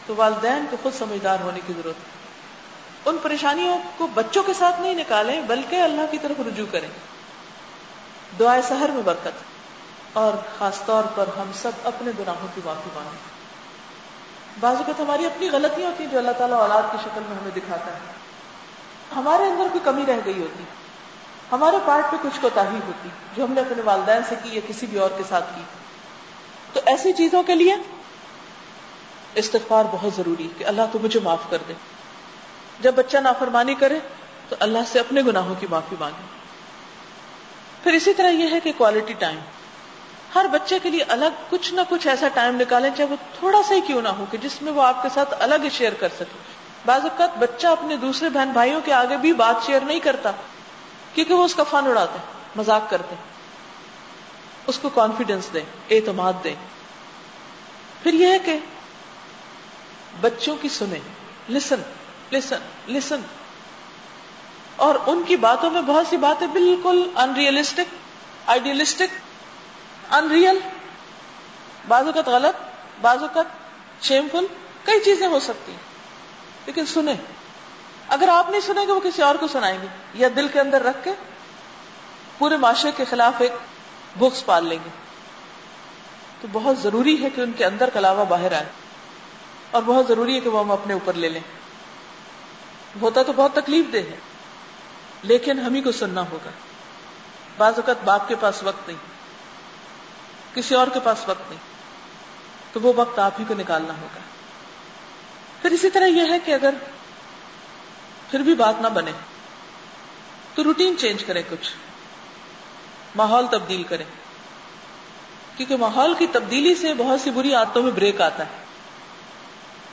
تو 0.07 0.15
والدین 0.15 0.65
کو 0.71 0.77
خود 0.83 0.93
سمجھدار 0.93 1.37
ہونے 1.39 1.59
کی 1.67 1.73
ضرورت 1.73 1.95
ہے۔ 1.95 2.18
ان 3.05 3.17
پریشانیوں 3.21 3.77
کو 3.97 4.07
بچوں 4.13 4.43
کے 4.43 4.53
ساتھ 4.53 4.81
نہیں 4.81 4.93
نکالیں، 4.93 5.41
بلکہ 5.41 5.75
اللہ 5.75 6.01
کی 6.11 6.17
طرف 6.17 6.39
رجوع 6.47 6.65
کریں۔ 6.71 6.87
دعائیں 8.39 8.61
سحر 8.61 8.89
میں 8.89 9.01
برکت، 9.05 9.43
اور 10.13 10.33
خاص 10.57 10.79
طور 10.85 11.03
پر 11.15 11.25
ہم 11.37 11.51
سب 11.61 11.71
اپنے 11.83 12.11
گناہوں 12.19 12.47
کی 12.55 12.61
معافی 12.65 12.89
مانگیں۔ 12.93 13.27
بعض 14.59 14.77
اوقات 14.77 14.99
ہماری 14.99 15.25
اپنی 15.25 15.49
غلطیاں 15.49 15.89
ہوتی 15.89 16.03
ہیں 16.03 16.11
جو 16.11 16.17
اللہ 16.17 16.31
تعالیٰ 16.37 16.59
اولاد 16.59 16.91
کی 16.91 16.97
شکل 17.03 17.21
میں 17.29 17.37
ہمیں 17.37 17.51
دکھاتا 17.55 17.93
ہے۔ 17.93 17.99
ہمارے 19.15 19.43
اندر 19.43 19.67
کوئی 19.71 19.79
کمی 19.83 20.05
رہ 20.07 20.19
گئی 20.25 20.41
ہوتی، 20.41 20.63
ہمارے 21.51 21.77
پارٹ 21.85 22.11
پہ 22.11 22.17
کچھ 22.21 22.39
کوتا 22.41 22.63
ہوتی 22.63 23.09
جو 23.35 23.43
ہم 23.43 23.53
نے 23.53 23.61
اپنے 23.61 23.81
والدین 23.81 24.21
سے 24.29 24.35
کی 24.43 24.49
یا 24.53 24.61
کسی 24.67 24.85
بھی 24.85 24.99
اور 24.99 25.09
کے 25.17 25.23
ساتھ 25.29 25.45
کی۔ 25.55 25.61
تو 26.73 26.79
ایسی 26.85 27.13
چیزوں 27.13 27.43
کے 27.43 27.55
لیے 27.55 27.75
استغفار 29.35 29.85
بہت 29.91 30.13
ضروری 30.15 30.47
کہ 30.57 30.65
اللہ 30.65 30.81
تو 30.91 30.99
مجھے 30.99 31.19
معاف 31.19 31.49
کر 31.49 31.57
دے۔ 31.67 31.73
جب 32.81 32.93
بچہ 32.95 33.17
نافرمانی 33.17 33.73
کرے 33.73 33.99
تو 34.49 34.55
اللہ 34.59 34.79
سے 34.91 34.99
اپنے 34.99 35.21
گناہوں 35.21 35.55
کی 35.59 35.67
معافی 35.69 35.95
مانگے۔ 35.99 36.27
پھر 37.83 37.93
اسی 37.93 38.13
طرح 38.13 38.29
یہ 38.29 38.51
ہے 38.51 38.59
کہ 38.59 38.71
کوالٹی 38.77 39.13
ٹائم 39.13 39.39
ہر 40.35 40.45
بچے 40.51 40.79
کے 40.83 40.89
لیے 40.89 41.03
الگ 41.07 41.37
کچھ 41.49 41.73
نہ 41.73 41.81
کچھ 41.89 42.07
ایسا 42.07 42.27
ٹائم 42.27 42.55
نکالیں 42.55 42.89
چاہے 42.97 43.09
وہ 43.09 43.15
تھوڑا 43.39 43.63
سا 43.63 43.75
ہی 43.75 43.81
کیوں 43.81 44.01
نہ 44.01 44.09
ہو 44.09 44.25
کہ 44.31 44.37
جس 44.37 44.61
میں 44.61 44.71
وہ 44.71 44.81
آپ 44.81 45.01
کے 45.03 45.09
ساتھ 45.13 45.33
الگ 45.39 45.63
ہی 45.63 45.69
شیئر 45.69 45.93
کر 45.93 46.09
سکے۔ 46.15 46.37
بعض 46.85 47.01
اوقات 47.03 47.37
بچہ 47.37 47.67
اپنے 47.67 47.95
دوسرے 47.95 48.29
بہن 48.29 48.49
بھائیوں 48.49 48.81
کے 48.85 48.93
آگے 48.93 49.17
بھی 49.17 49.33
بات 49.33 49.65
شیئر 49.65 49.81
نہیں 49.81 49.99
کرتا 49.99 50.31
کیونکہ 51.13 51.33
وہ 51.33 51.45
اس 51.45 51.55
کا 51.55 51.63
فن 51.63 51.87
اڑاتے 51.87 52.17
مزاق 52.55 52.89
کرتے 52.89 53.15
اس 54.67 54.79
کو 54.79 54.89
کانفیڈینس 54.89 55.53
دیں، 55.53 55.65
اعتماد 55.89 56.33
دیں۔ 56.43 56.55
پھر 58.03 58.13
یہ 58.13 58.27
ہے 58.27 58.39
کہ 58.39 58.59
بچوں 60.21 60.55
کی 60.61 60.69
سنیں 60.69 60.99
لسن 61.49 61.81
لسن 62.31 62.91
لسن 62.91 63.21
اور 64.75 64.95
ان 65.05 65.23
کی 65.27 65.35
باتوں 65.35 65.71
میں 65.71 65.81
بہت 65.81 66.07
سی 66.09 66.17
باتیں 66.17 66.47
بالکل 66.47 67.11
انریلسٹک 67.15 67.95
آئیڈیلسٹک 68.45 69.15
ان 70.13 70.31
ریئل 70.31 70.59
بعض 71.87 72.05
اوقات 72.05 72.27
غلط، 72.27 72.61
بعض 73.01 73.21
اوقات 73.21 73.45
شیم 74.01 74.27
فل 74.31 74.45
کئی 74.83 74.99
چیزیں 74.99 75.27
ہو 75.27 75.39
سکتی 75.39 75.71
ہیں، 75.71 75.79
لیکن 76.65 76.85
سنیں۔ 76.85 77.13
اگر 78.07 78.27
آپ 78.27 78.49
نہیں 78.49 78.61
سنیں 78.61 78.87
گے، 78.87 78.91
وہ 78.91 78.99
کسی 78.99 79.21
اور 79.21 79.35
کو 79.35 79.47
سنائیں 79.47 79.79
گے۔ 79.81 79.87
یا 80.13 80.27
دل 80.35 80.47
کے 80.47 80.59
اندر 80.59 80.83
رکھ 80.83 80.97
کے 81.03 81.11
پورے 82.37 82.57
معاشرے 82.57 82.91
کے 82.97 83.05
خلاف 83.05 83.33
ایک 83.39 83.51
بکس 84.19 84.45
پال 84.45 84.65
لیں 84.65 84.77
گے۔ 84.85 84.89
تو 86.41 86.47
بہت 86.51 86.77
ضروری 86.77 87.23
ہے 87.23 87.29
کہ 87.29 87.41
ان 87.41 87.51
کے 87.51 87.65
اندر 87.65 87.89
کلاوا 87.89 88.23
باہر 88.23 88.51
آئے 88.51 88.65
اور 89.71 89.83
بہت 89.85 90.07
ضروری 90.07 90.35
ہے 90.35 90.39
کہ 90.39 90.49
وہ 90.49 90.59
ہم 90.59 90.71
اپنے 90.71 90.93
اوپر 90.93 91.13
لے 91.13 91.29
لیں۔ 91.29 91.41
ہوتا 93.01 93.23
تو 93.23 93.33
بہت 93.33 93.53
تکلیف 93.53 93.85
دہ 93.93 93.97
ہے، 93.97 94.17
لیکن 95.23 95.59
ہم 95.59 95.73
ہی 95.73 95.81
کو 95.81 95.91
سننا 95.91 96.21
ہوگا۔ 96.21 96.49
بعض 97.57 97.73
اوقات 97.75 97.95
باپ 98.03 98.27
کے 98.27 98.35
پاس 98.39 98.63
وقت 98.63 98.87
نہیں، 98.87 98.97
کسی 100.55 100.75
اور 100.75 100.87
کے 100.93 100.99
پاس 100.99 101.17
وقت 101.27 101.49
نہیں، 101.49 101.59
تو 102.73 102.79
وہ 102.81 102.93
وقت 102.95 103.19
آپ 103.19 103.31
ہی 103.39 103.45
کو 103.47 103.53
نکالنا 103.53 103.93
ہوگا۔ 104.01 104.19
پھر 105.61 105.71
اسی 105.71 105.89
طرح 105.89 106.05
یہ 106.05 106.21
ہے 106.29 106.39
کہ 106.39 106.51
اگر 106.51 106.73
پھر 108.31 108.39
بھی 108.39 108.55
بات 108.55 108.75
نہ 108.81 108.87
بنے، 108.87 109.11
تو 110.55 110.63
روٹین 110.63 110.97
چینج 110.97 111.23
کریں 111.23 111.43
کچھ، 111.49 111.71
ماحول 113.15 113.47
تبدیل 113.47 113.83
کریں۔ 113.83 114.05
کیونکہ 115.57 115.75
ماحول 115.75 116.13
کی 116.13 116.27
تبدیلی 116.31 116.75
سے 116.75 116.93
بہت 116.93 117.21
سی 117.21 117.31
بری 117.31 117.53
عادتوں 117.53 117.83
میں 117.83 117.91
بریک 117.91 118.21
آتا 118.21 118.43
ہے۔ 118.43 118.65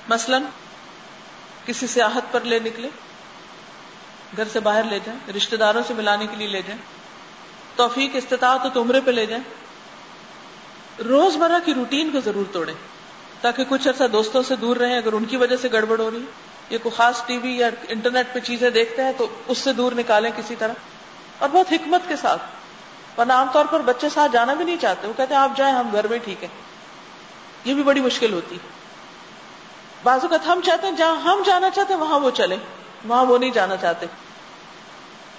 مثلا 0.08 0.38
کسی 1.66 1.86
سے 1.86 2.02
آہت 2.02 2.32
پر 2.32 2.40
لے 2.40 2.58
نکلے، 2.58 2.88
گھر 4.36 4.44
سے 4.52 4.60
باہر 4.60 4.82
لے 4.82 4.98
جائیں 5.04 5.32
رشتے 5.32 5.56
داروں 5.56 5.82
سے 5.86 5.94
ملانے 5.94 6.26
کے 6.26 6.36
لیے 6.36 6.46
لے 6.46 6.62
جائیں، 6.62 6.82
توفیق، 7.76 8.10
استطاعت 8.14 8.74
تو 8.74 8.82
عمرے 8.82 9.00
پہ 9.00 9.10
لے 9.10 9.26
جائیں۔ 9.26 9.44
روزمرہ 11.02 11.58
کی 11.64 11.74
روٹین 11.74 12.10
کو 12.10 12.20
ضرور 12.20 12.44
توڑیں، 12.52 12.74
تاکہ 13.40 13.64
کچھ 13.68 13.88
عرصہ 13.88 14.04
دوستوں 14.04 14.42
سے 14.42 14.56
دور 14.56 14.76
رہیں، 14.76 14.96
اگر 14.96 15.12
ان 15.12 15.24
کی 15.24 15.36
وجہ 15.36 15.56
سے 15.56 15.68
گڑبڑ 15.72 16.00
ہو 16.00 16.10
رہی 16.10 16.20
ہے، 16.20 16.30
یا 16.70 16.78
کوئی 16.82 16.94
خاص 16.96 17.22
ٹی 17.26 17.38
وی 17.38 17.56
یا 17.56 17.68
انٹرنیٹ 17.88 18.26
پہ 18.32 18.40
چیزیں 18.40 18.70
دیکھتے 18.70 19.04
ہیں 19.04 19.12
تو 19.18 19.28
اس 19.46 19.58
سے 19.58 19.72
دور 19.72 19.92
نکالیں 19.92 20.30
کسی 20.36 20.54
طرح۔ 20.58 20.72
اور 21.38 21.48
بہت 21.48 21.72
حکمت 21.72 22.00
کے 22.08 22.16
ساتھ، 22.16 22.42
ورنہ 23.18 23.32
عام 23.32 23.46
طور 23.52 23.64
پر 23.64 23.80
بچے 23.80 24.08
ساتھ 24.08 24.32
جانا 24.32 24.54
بھی 24.54 24.64
نہیں 24.64 24.76
چاہتے، 24.80 25.08
وہ 25.08 25.12
کہتے 25.16 25.34
ہیں 25.34 25.40
آپ 25.40 25.50
جائیں، 25.56 25.74
ہم 25.74 25.88
گھر 25.92 26.06
میں 26.06 26.18
ٹھیک 26.18 26.42
ہے 26.42 26.48
یہ 27.64 27.74
بھی 27.74 27.82
بڑی 27.82 28.00
مشکل 28.00 28.32
ہوتی 28.32 28.54
ہے۔ 28.54 28.75
بعض 30.02 30.20
اوقات 30.22 30.46
ہم 30.46 30.60
چاہتے 30.64 30.86
ہیں 30.86 30.96
جہاں 30.96 31.16
ہم 31.16 31.42
جانا 31.46 31.70
چاہتے 31.70 31.92
ہیں، 31.92 32.00
وہاں 32.00 32.20
وہ 32.20 32.30
چلے۔ 32.30 32.56
وہاں 33.04 33.24
وہ 33.24 33.38
نہیں 33.38 33.50
جانا 33.50 33.76
چاہتے۔ 33.76 34.06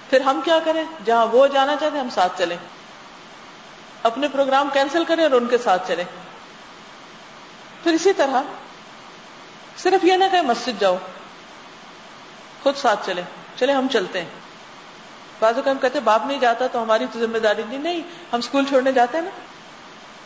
پھر 0.10 0.22
ہم 0.22 0.42
کیا 0.46 0.60
کریں؟ 0.66 0.84
جہاں 1.06 1.26
وہ 1.26 1.48
جانا 1.48 1.76
چاہتے 1.80 1.96
ہیں، 1.98 2.04
ہم 2.04 2.10
ساتھ 2.10 2.38
چلیں۔ 2.38 2.58
اپنے 4.04 4.28
پروگرام 4.28 4.70
کینسل 4.74 5.04
کریں 5.04 5.24
اور 5.24 5.32
ان 5.32 5.48
کے 5.48 5.58
ساتھ 5.58 5.88
چلیں۔ 5.88 6.04
پھر 7.84 7.94
اسی 7.94 8.14
طرح 8.14 8.42
صرف 9.78 10.06
یہ 10.06 10.14
نہ 10.14 10.24
کہ 10.32 10.42
مسجد 10.42 10.82
جاؤ۔ 10.82 10.98
خود 12.64 12.76
ساتھ 12.76 13.06
چلے 13.06 13.22
چلے 13.56 13.74
ہم 13.74 13.88
چلتے 13.88 14.22
ہیں۔ 14.22 14.30
بازو 15.40 15.62
کا 15.62 15.72
ہم 15.72 15.78
کہتے 15.78 16.00
باپ 16.00 16.22
نہیں 16.26 16.40
جاتا 16.40 16.68
تو 16.68 16.84
ہماری 16.84 17.06
تو 17.14 17.20
ذمہ 17.20 17.38
داری 17.38 17.64
نہیں۔ 17.70 17.80
نہیں، 17.80 18.02
ہم 18.34 18.40
اسکول 18.40 18.66
چھوڑنے 18.66 18.92
جاتے 18.92 19.18
ہیں 19.18 19.26
نا۔ 19.26 19.32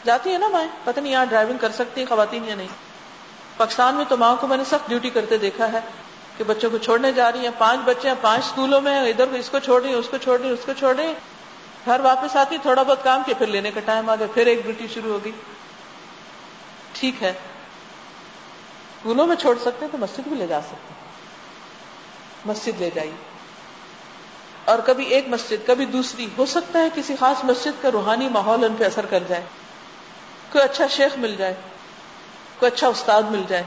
جاتی 0.05 0.33
ہے 0.33 0.37
نا 0.37 0.47
مائیں۔ 0.47 0.67
پتہ 0.83 0.99
نہیں 0.99 1.13
یہاں 1.13 1.25
ڈرائیونگ 1.25 1.57
کر 1.57 1.71
سکتی 1.71 2.05
خواتین 2.05 2.45
یا 2.45 2.55
نہیں۔ 2.55 2.90
پاکستان 3.61 3.95
میں 3.95 4.05
تو 4.09 4.17
ماں 4.17 4.35
کو 4.39 4.47
میں 4.47 4.57
نے 4.57 4.63
سخت 4.63 4.89
ڈیوٹی 4.89 5.09
کرتے 5.09 5.37
دیکھا 5.37 5.71
ہے 5.71 5.79
کہ 6.37 6.43
بچوں 6.43 6.69
کو 6.69 6.77
چھوڑنے 6.77 7.11
جا 7.11 7.31
رہی 7.31 7.39
ہیں۔ 7.39 7.51
پانچ 7.57 7.79
بچے 7.85 8.07
ہیں، 8.07 8.15
پانچ 8.21 8.45
اسکولوں 8.45 8.81
میں 8.81 9.09
ادھر 9.09 9.27
اس 9.27 9.49
کو 9.49 9.59
چھوڑ 9.59 9.81
رہی 9.81 9.93
اس 9.93 10.07
کو 10.11 10.17
چھوڑ 10.17 10.39
رہی 10.39 10.49
اس 10.49 10.59
کو 10.65 10.71
چھوڑ 10.77 10.95
رہی 10.95 11.13
گھر 11.85 11.99
واپس 11.99 12.35
آتی 12.35 12.57
تھوڑا 12.61 12.83
بہت 12.83 13.03
کام 13.03 13.21
کیا، 13.25 13.35
پھر 13.37 13.47
لینے 13.47 13.71
کا 13.71 13.79
ٹائم 13.85 14.09
آ 14.09 14.15
گیا، 14.15 14.27
پھر 14.33 14.45
ایک 14.45 14.63
ڈیوٹی 14.63 14.87
شروع 14.93 15.13
ہوگی 15.13 15.31
ٹھیک 16.93 17.23
ہے۔ 17.23 17.29
اسکولوں 17.29 19.27
میں 19.27 19.35
چھوڑ 19.35 19.55
سکتے 19.57 19.85
ہیں 19.85 19.91
تو 19.91 19.97
مسجد 19.97 20.27
بھی 20.27 20.35
لے 20.35 20.47
جا 20.47 20.61
سکتے 20.61 20.75
ہیں۔ 20.75 21.01
مسجد 22.45 22.81
لے 22.81 22.89
جائیے۔ 22.95 23.15
اور 24.65 24.79
کبھی 24.85 25.05
ایک 25.05 25.27
مسجد، 25.27 25.67
کبھی 25.67 25.85
دوسری۔ 25.85 26.27
ہو 26.37 26.45
سکتا 26.45 26.79
ہے 26.79 26.87
کسی 26.95 27.15
خاص 27.19 27.43
مسجد 27.43 27.81
کا 27.81 27.89
روحانی 27.93 28.29
ماحول 28.29 28.63
ان 28.63 28.75
پہ 28.79 28.83
اثر 28.83 29.05
کر 29.05 29.23
جائے، 29.27 29.43
کوئی 30.51 30.63
اچھا 30.63 30.87
شیخ 30.87 31.17
مل 31.17 31.35
جائے۔ 31.35 31.53
کوئی 32.61 32.71
اچھا 32.75 32.87
استاد 32.87 33.23
مل 33.23 33.43
جائے۔ 33.47 33.63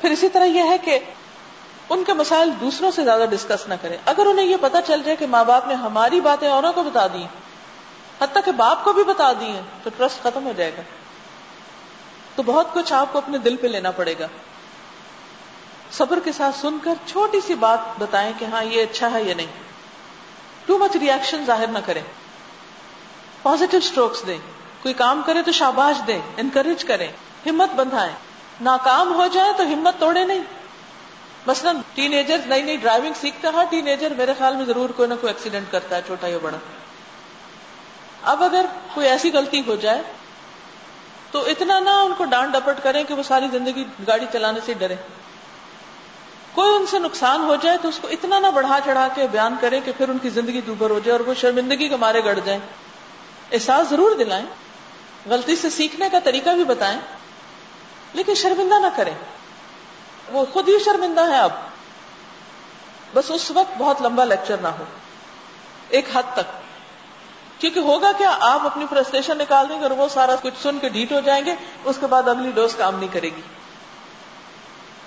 پھر 0.00 0.10
اسی 0.10 0.28
طرح 0.28 0.44
یہ 0.44 0.62
ہے 0.62 0.78
کہ 0.78 0.98
ان 1.88 2.04
کے 2.04 2.12
مسائل 2.12 2.50
دوسروں 2.60 2.90
سے 2.90 3.04
زیادہ 3.04 3.24
ڈسکس 3.30 3.68
نہ 3.68 3.74
کریں۔ 3.82 3.96
اگر 4.04 4.26
انہیں 4.26 4.46
یہ 4.46 4.56
پتا 4.60 4.82
چل 4.82 5.02
جائے 5.02 5.16
کہ 5.16 5.26
ماں 5.26 5.44
باپ 5.44 5.66
نے 5.66 5.74
ہماری 5.74 6.20
باتیں 6.20 6.48
اوروں 6.48 6.72
کو 6.72 6.82
بتا 6.82 7.06
دی 7.06 7.26
حتیٰ 8.20 8.42
کہ 8.44 8.52
باپ 8.52 8.84
کو 8.84 8.92
بھی 8.92 9.04
بتا 9.04 9.32
دی 9.32 9.44
ہیں 9.44 9.62
تو 9.82 9.90
ٹرسٹ 9.96 10.22
ختم 10.22 10.46
ہو 10.46 10.52
جائے 10.56 10.70
گا۔ 10.76 10.82
تو 12.34 12.42
بہت 12.42 12.74
کچھ 12.74 12.92
آپ 12.92 13.06
کو 13.12 13.18
اپنے 13.18 13.38
دل 13.38 13.56
پہ 13.56 13.66
لینا 13.66 13.90
پڑے 13.90 14.14
گا۔ 14.18 14.26
صبر 15.92 16.18
کے 16.24 16.32
ساتھ 16.32 16.56
سن 16.58 16.78
کر 16.84 16.94
چھوٹی 17.06 17.40
سی 17.46 17.54
بات 17.54 17.78
بتائیں 17.98 18.32
کہ 18.38 18.44
ہاں 18.44 18.64
یہ 18.64 18.82
اچھا 18.82 19.10
ہے 19.12 19.22
یا 19.22 19.34
نہیں۔ 19.34 19.46
ٹو 20.66 20.78
مچ 20.78 20.96
ریئیکشن 20.96 21.44
ظاہر 21.46 21.66
نہ 21.66 21.78
کریں۔ 21.86 22.02
پازیٹو 23.42 23.76
اسٹروکس 23.76 24.26
دیں۔ 24.26 24.38
کوئی 24.82 24.94
کام 24.94 25.22
کرے 25.26 25.42
تو 25.42 25.52
شاباش 25.52 26.06
دیں۔ 26.06 26.20
انکریج 26.36 26.84
کریں۔ 26.84 27.08
ہمت 27.46 27.74
بندھائیں۔ 27.74 28.12
ناکام 28.60 29.14
ہو 29.14 29.26
جائے 29.26 29.52
تو 29.56 29.62
ہمت 29.62 30.00
توڑے 30.00 30.24
نہیں۔ 30.24 30.42
مثلاً 31.46 31.76
ٹین 31.94 32.12
ایجر 32.12 32.36
نئی 32.46 32.62
نئی 32.62 32.76
ڈرائیونگ 32.76 33.12
سیکھتا 33.20 33.50
ہر 33.54 33.64
ٹین 33.70 33.86
ایجر 33.86 34.12
میرے 34.16 34.32
خیال 34.38 34.56
میں 34.56 34.64
ضرور 34.64 34.90
کوئی 34.90 35.08
نہ 35.08 35.14
کوئی 35.20 35.32
ایکسیڈنٹ 35.32 35.72
کرتا 35.72 35.96
ہے، 35.96 36.02
چھوٹا 36.06 36.26
یا 36.26 36.38
بڑا۔ 36.42 36.56
اب 38.22 38.42
اگر 38.44 38.64
کوئی 38.94 39.08
ایسی 39.08 39.32
غلطی 39.32 39.62
ہو 39.66 39.76
جائے، 39.76 40.02
تو 41.30 41.44
اتنا 41.46 41.80
نہ 41.80 41.90
ان 41.90 42.12
کو 42.18 42.24
ڈانٹ 42.24 42.52
ڈپٹ 42.52 42.82
کریں 42.82 43.04
کہ 43.04 43.14
وہ 43.14 43.22
ساری 43.22 43.46
زندگی 43.52 43.84
گاڑی 44.06 44.26
چلانے 44.32 44.60
سے 44.66 44.74
ڈرے 44.74 44.96
کوئی 46.52 46.74
ان 46.74 46.86
سے 46.86 46.98
نقصان 46.98 47.40
ہو 47.40 47.56
جائے 47.56 47.78
تو 47.82 47.88
اس 47.88 47.98
کو 48.02 48.08
اتنا 48.08 48.38
نہ 48.38 48.46
بڑھا 48.46 48.78
چڑھا 48.84 49.08
کے 49.14 49.26
بیان 49.30 49.54
کرے 49.60 49.80
کہ 49.80 49.92
پھر 49.96 50.08
ان 50.08 50.18
کی 50.18 50.28
زندگی 50.28 50.60
دوبر 50.60 50.90
ہو 50.90 50.98
جائے 50.98 51.18
اور 51.18 51.28
وہ 51.28 51.34
شرمندگی 51.34 51.88
کے 51.88 51.96
مارے 51.96 52.24
گڑ 52.24 52.38
جائیں۔ 52.44 52.60
احساس 53.52 53.88
ضرور 53.88 54.16
دلائیں۔ 54.16 54.46
غلطی 55.26 55.56
سے 55.56 55.70
سیکھنے 55.70 56.08
کا 56.12 56.18
طریقہ 56.24 56.50
بھی 56.50 56.64
بتائیں۔ 56.64 57.00
لیکن 58.12 58.34
شرمندہ 58.34 58.78
نہ 58.80 58.86
کریں۔ 58.96 59.14
وہ 60.28 60.44
خود 60.52 60.68
ہی 60.68 60.78
شرمندہ 60.84 61.30
ہے 61.30 61.38
اب۔ 61.38 61.50
بس 63.14 63.30
اس 63.30 63.50
وقت 63.50 63.78
بہت 63.78 64.02
لمبا 64.02 64.24
لیکچر 64.24 64.56
نہ 64.56 64.68
ہو۔ 64.68 64.84
ایک 65.88 66.16
حد 66.16 66.22
تک۔ 66.32 66.60
کیونکہ 67.60 67.78
ہوگا 67.78 68.12
کیا؟ 68.18 68.36
آپ 68.40 68.66
اپنی 68.66 68.86
فرسٹریشن 68.90 69.38
نکال 69.38 69.68
دیں 69.68 69.76
گے 69.76 69.82
اور 69.82 69.90
وہ 69.90 70.08
سارا 70.08 70.34
کچھ 70.42 70.54
سن 70.62 70.78
کے 70.78 70.88
ڈھیٹ 70.88 71.12
ہو 71.12 71.20
جائیں 71.20 71.46
گے۔ 71.46 71.54
اس 71.84 71.96
کے 72.00 72.06
بعد 72.06 72.28
اگلی 72.28 72.50
ڈوز 72.50 72.74
کام 72.74 72.98
نہیں 72.98 73.08
کرے 73.12 73.28
گی۔ 73.28 73.40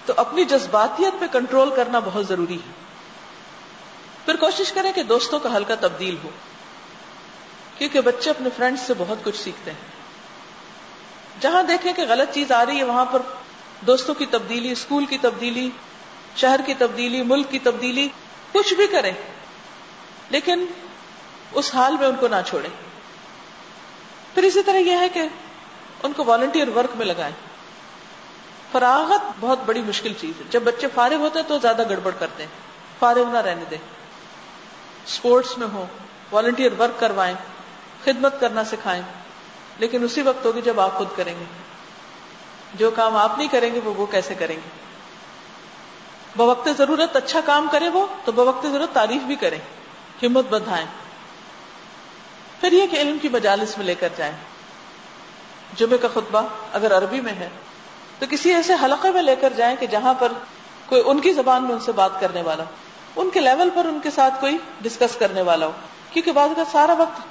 تو 0.06 0.14
اپنی 0.18 0.45
جذباتیت 0.45 1.20
پہ 1.20 1.26
کنٹرول 1.32 1.76
کرنا 1.76 1.99
بہت 2.06 2.28
ضروری 2.28 2.56
ہے۔ 2.56 2.72
پھر 4.26 4.36
کوشش 4.36 4.72
کریں 4.72 4.93
کہ 4.93 5.04
دوستوں 5.04 5.39
کا 5.39 5.58
ہلکا 5.58 5.76
تبدیل 5.80 6.18
ہو۔ 6.24 6.30
کیونکہ 7.78 8.01
بچے 8.01 8.30
اپنے 8.30 8.49
فرینڈ 8.58 8.80
سے 8.80 8.93
بہت 8.97 9.18
کچھ 9.24 9.43
سیکھتے 9.43 9.72
ہیں۔ 9.72 10.03
جہاں 11.40 11.64
دیکھیں 11.64 11.94
کہ 11.94 12.04
غلط 12.10 12.34
چیز 12.34 12.52
آ 12.52 12.66
رہی 12.66 12.78
ہے، 12.78 12.84
وہاں 12.84 13.06
پر 13.06 13.22
دوستوں 13.88 14.16
کی 14.16 14.26
تبدیلی، 14.26 14.72
اسکول 14.72 15.06
کی 15.06 15.18
تبدیلی، 15.22 15.70
شہر 16.36 16.60
کی 16.66 16.74
تبدیلی، 16.74 17.22
ملک 17.22 17.52
کی 17.52 17.60
تبدیلی، 17.60 18.10
کچھ 18.52 18.74
بھی 18.74 18.88
کریں، 18.88 19.12
لیکن 20.30 20.66
اس 21.52 21.76
حال 21.76 21.98
میں 22.00 22.08
ان 22.08 22.16
کو 22.16 22.28
نہ 22.28 22.36
چھوڑیں۔ 22.46 22.70
پھر 24.34 24.44
اسی 24.44 24.64
طرح 24.64 24.78
یہ 24.78 24.98
ہے 24.98 25.10
کہ 25.10 25.22
ان 26.04 26.14
کو 26.14 26.24
والنٹیئر 26.26 26.68
ورک 26.68 26.96
میں 26.96 27.06
لگائیں۔ 27.06 27.36
فراغت 28.72 29.32
بہت 29.40 29.60
بڑی 29.66 29.82
مشکل 29.82 30.14
چیز 30.22 30.40
ہے۔ 30.40 30.46
جب 30.50 30.62
بچے 30.64 30.88
فارغ 30.96 31.16
ہوتے 31.16 31.40
ہیں 31.40 31.48
تو 31.48 31.60
زیادہ 31.60 31.90
گڑبڑ 31.90 32.12
کرتے 32.20 32.44
ہیں، 32.44 32.50
فارغ 33.00 33.24
نہ 33.32 33.38
رہنے 33.38 33.64
دیں۔ 33.70 33.78
اسپورٹس 35.06 35.58
میں 35.58 35.68
ہو 35.74 35.86
والنٹیئر 36.32 36.72
ورک 36.80 37.00
کروائیں، 37.00 37.36
خدمت 38.04 38.40
کرنا 38.40 38.64
سکھائیں۔ 38.64 39.02
لیکن 39.78 40.03
اسی 40.03 40.21
وقت 40.21 40.45
ہوگی 40.45 40.61
جب 40.61 40.80
آپ 40.80 40.97
خود 40.97 41.07
کریں 41.15 41.39
گے۔ 41.39 41.43
جو 42.74 42.91
کام 42.91 43.15
آپ 43.15 43.38
نہیں 43.38 43.47
کریں 43.47 43.74
گے، 43.74 43.80
وہ 43.84 43.93
وہ 43.93 44.05
کیسے 44.05 44.34
کریں 44.36 44.55
گے؟ 44.55 44.69
بوقت 46.36 46.69
ضرورت 46.78 47.15
اچھا 47.15 47.39
کام 47.45 47.67
کرے 47.71 47.89
وہ، 47.89 48.07
تو 48.26 48.32
بوقت 48.32 48.67
ضرورت 48.67 48.93
تعریف 48.93 49.21
بھی 49.21 49.36
کریں، 49.36 49.57
ہمت 50.24 50.45
بدھائیں 50.45 50.86
پھر 52.61 52.71
یہ 52.71 52.88
کہ 52.88 52.95
علم 52.95 53.17
کی 53.21 53.30
مجالس 53.30 53.78
میں 53.78 53.86
لے 53.86 53.95
کر 53.95 54.09
جائیں۔ 54.17 54.34
جمعے 55.76 55.97
کا 55.97 56.07
خطبہ 56.07 56.41
اگر 56.74 56.97
عربی 56.97 57.21
میں 57.21 57.34
ہے، 57.34 57.49
تو 58.19 58.26
کسی 58.30 58.53
ایسے 58.53 58.74
حلقے 58.84 59.11
میں 59.11 59.21
لے 59.21 59.36
کر 59.36 59.53
جائیں 59.57 59.76
کہ 59.80 59.88
جہاں 59.88 60.13
پر 60.13 60.32
کوئی 60.86 61.01
ان 61.05 61.19
کی 61.19 61.34
زبان 61.34 61.63
میں 61.63 61.71
ان 61.71 61.80
سے 61.80 61.91
بات 61.91 62.19
کرنے 62.19 62.41
والا 62.41 62.63
ان 63.15 63.30
کے 63.30 63.39
لیول 63.39 63.69
پر 63.76 63.86
ان 63.86 63.99
کے 64.03 64.11
ساتھ 64.11 64.34
کوئی 64.39 64.57
ڈسکس 64.82 65.15
کرنے 65.15 65.41
والا 65.41 65.65
ہو۔ 65.65 65.71
کیونکہ 66.11 66.32
بعض 66.32 66.49
کا 66.55 66.63
سارا 66.71 66.93
وقت 66.93 67.21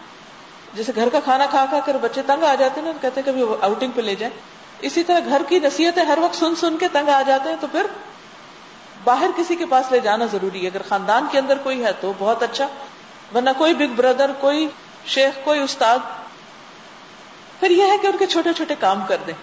جیسے 0.74 0.92
گھر 0.94 1.08
کا 1.08 1.20
کھانا 1.20 1.46
کھا 1.46 1.64
کھا 1.68 1.80
کر 1.80 1.96
بچے 2.00 2.22
تنگ 2.26 2.44
آ 2.44 2.54
جاتے 2.54 2.80
ہیں 2.80 2.86
نا 2.86 2.98
کہتے 3.00 3.20
ہیں 3.20 3.26
کبھی 3.26 3.44
آؤٹنگ 3.60 3.90
پہ 3.90 4.00
لے 4.00 4.14
جائیں۔ 4.14 4.34
اسی 4.80 5.02
طرح 5.02 5.20
گھر 5.28 5.42
کی 5.48 5.58
نصیحتیں 5.58 6.04
ہر 6.04 6.18
وقت 6.18 6.36
سن 6.36 6.54
سن 6.54 6.76
کے 6.76 6.88
تنگ 6.92 7.08
آ 7.08 7.22
جاتے 7.22 7.48
ہیں، 7.48 7.56
تو 7.60 7.66
پھر 7.72 7.86
باہر 9.04 9.30
کسی 9.36 9.56
کے 9.56 9.66
پاس 9.66 9.92
لے 9.92 10.00
جانا 10.00 10.26
ضروری 10.32 10.62
ہے۔ 10.62 10.66
اگر 10.66 10.82
خاندان 10.88 11.26
کے 11.30 11.38
اندر 11.38 11.58
کوئی 11.58 11.84
ہے 11.84 11.92
تو 12.00 12.12
بہت 12.18 12.42
اچھا 12.42 12.68
ورنہ 13.34 13.50
کوئی 13.58 13.74
بگ 13.74 13.92
بردر 13.96 14.30
کوئی 14.40 14.68
شیخ، 15.06 15.38
کوئی 15.44 15.60
استاد، 15.60 15.98
پھر 17.60 17.70
یہ 17.70 17.82
ہے 17.82 17.98
کہ 18.02 18.06
ان 18.06 18.16
کے 18.18 18.26
چھوٹے 18.26 18.52
چھوٹے 18.52 18.74
کام 18.80 19.04
کر 19.08 19.16
دیں۔ 19.26 19.34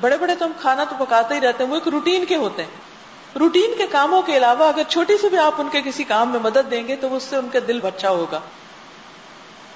بڑے 0.00 0.16
بڑے 0.16 0.34
تو 0.34 0.44
ہم 0.44 0.52
کھانا 0.60 0.84
تو 0.84 1.04
پکاتے 1.04 1.34
ہی 1.34 1.40
رہتے 1.40 1.64
ہیں، 1.64 1.70
وہ 1.70 1.76
ایک 1.76 1.88
روٹین 1.88 2.24
کے 2.24 2.36
ہوتے 2.36 2.62
ہیں۔ 2.62 3.38
روٹین 3.38 3.74
کے 3.78 3.86
کاموں 3.86 4.22
کے 4.22 4.36
علاوہ 4.36 4.68
اگر 4.68 4.82
چھوٹی 4.88 5.18
سی 5.18 5.28
بھی 5.28 5.38
آپ 5.38 5.54
ان 5.58 5.68
کے 5.72 5.82
کسی 5.82 6.04
کام 6.04 6.30
میں 6.30 6.40
مدد 6.40 6.70
دیں 6.70 6.88
گے 6.88 6.96
تو 6.96 7.16
اس 7.16 7.22
سے 7.22 7.36
ان 7.36 7.48
کا 7.52 7.58
دل 7.68 7.80
بچا 7.80 8.10
ہوگا۔ 8.10 8.40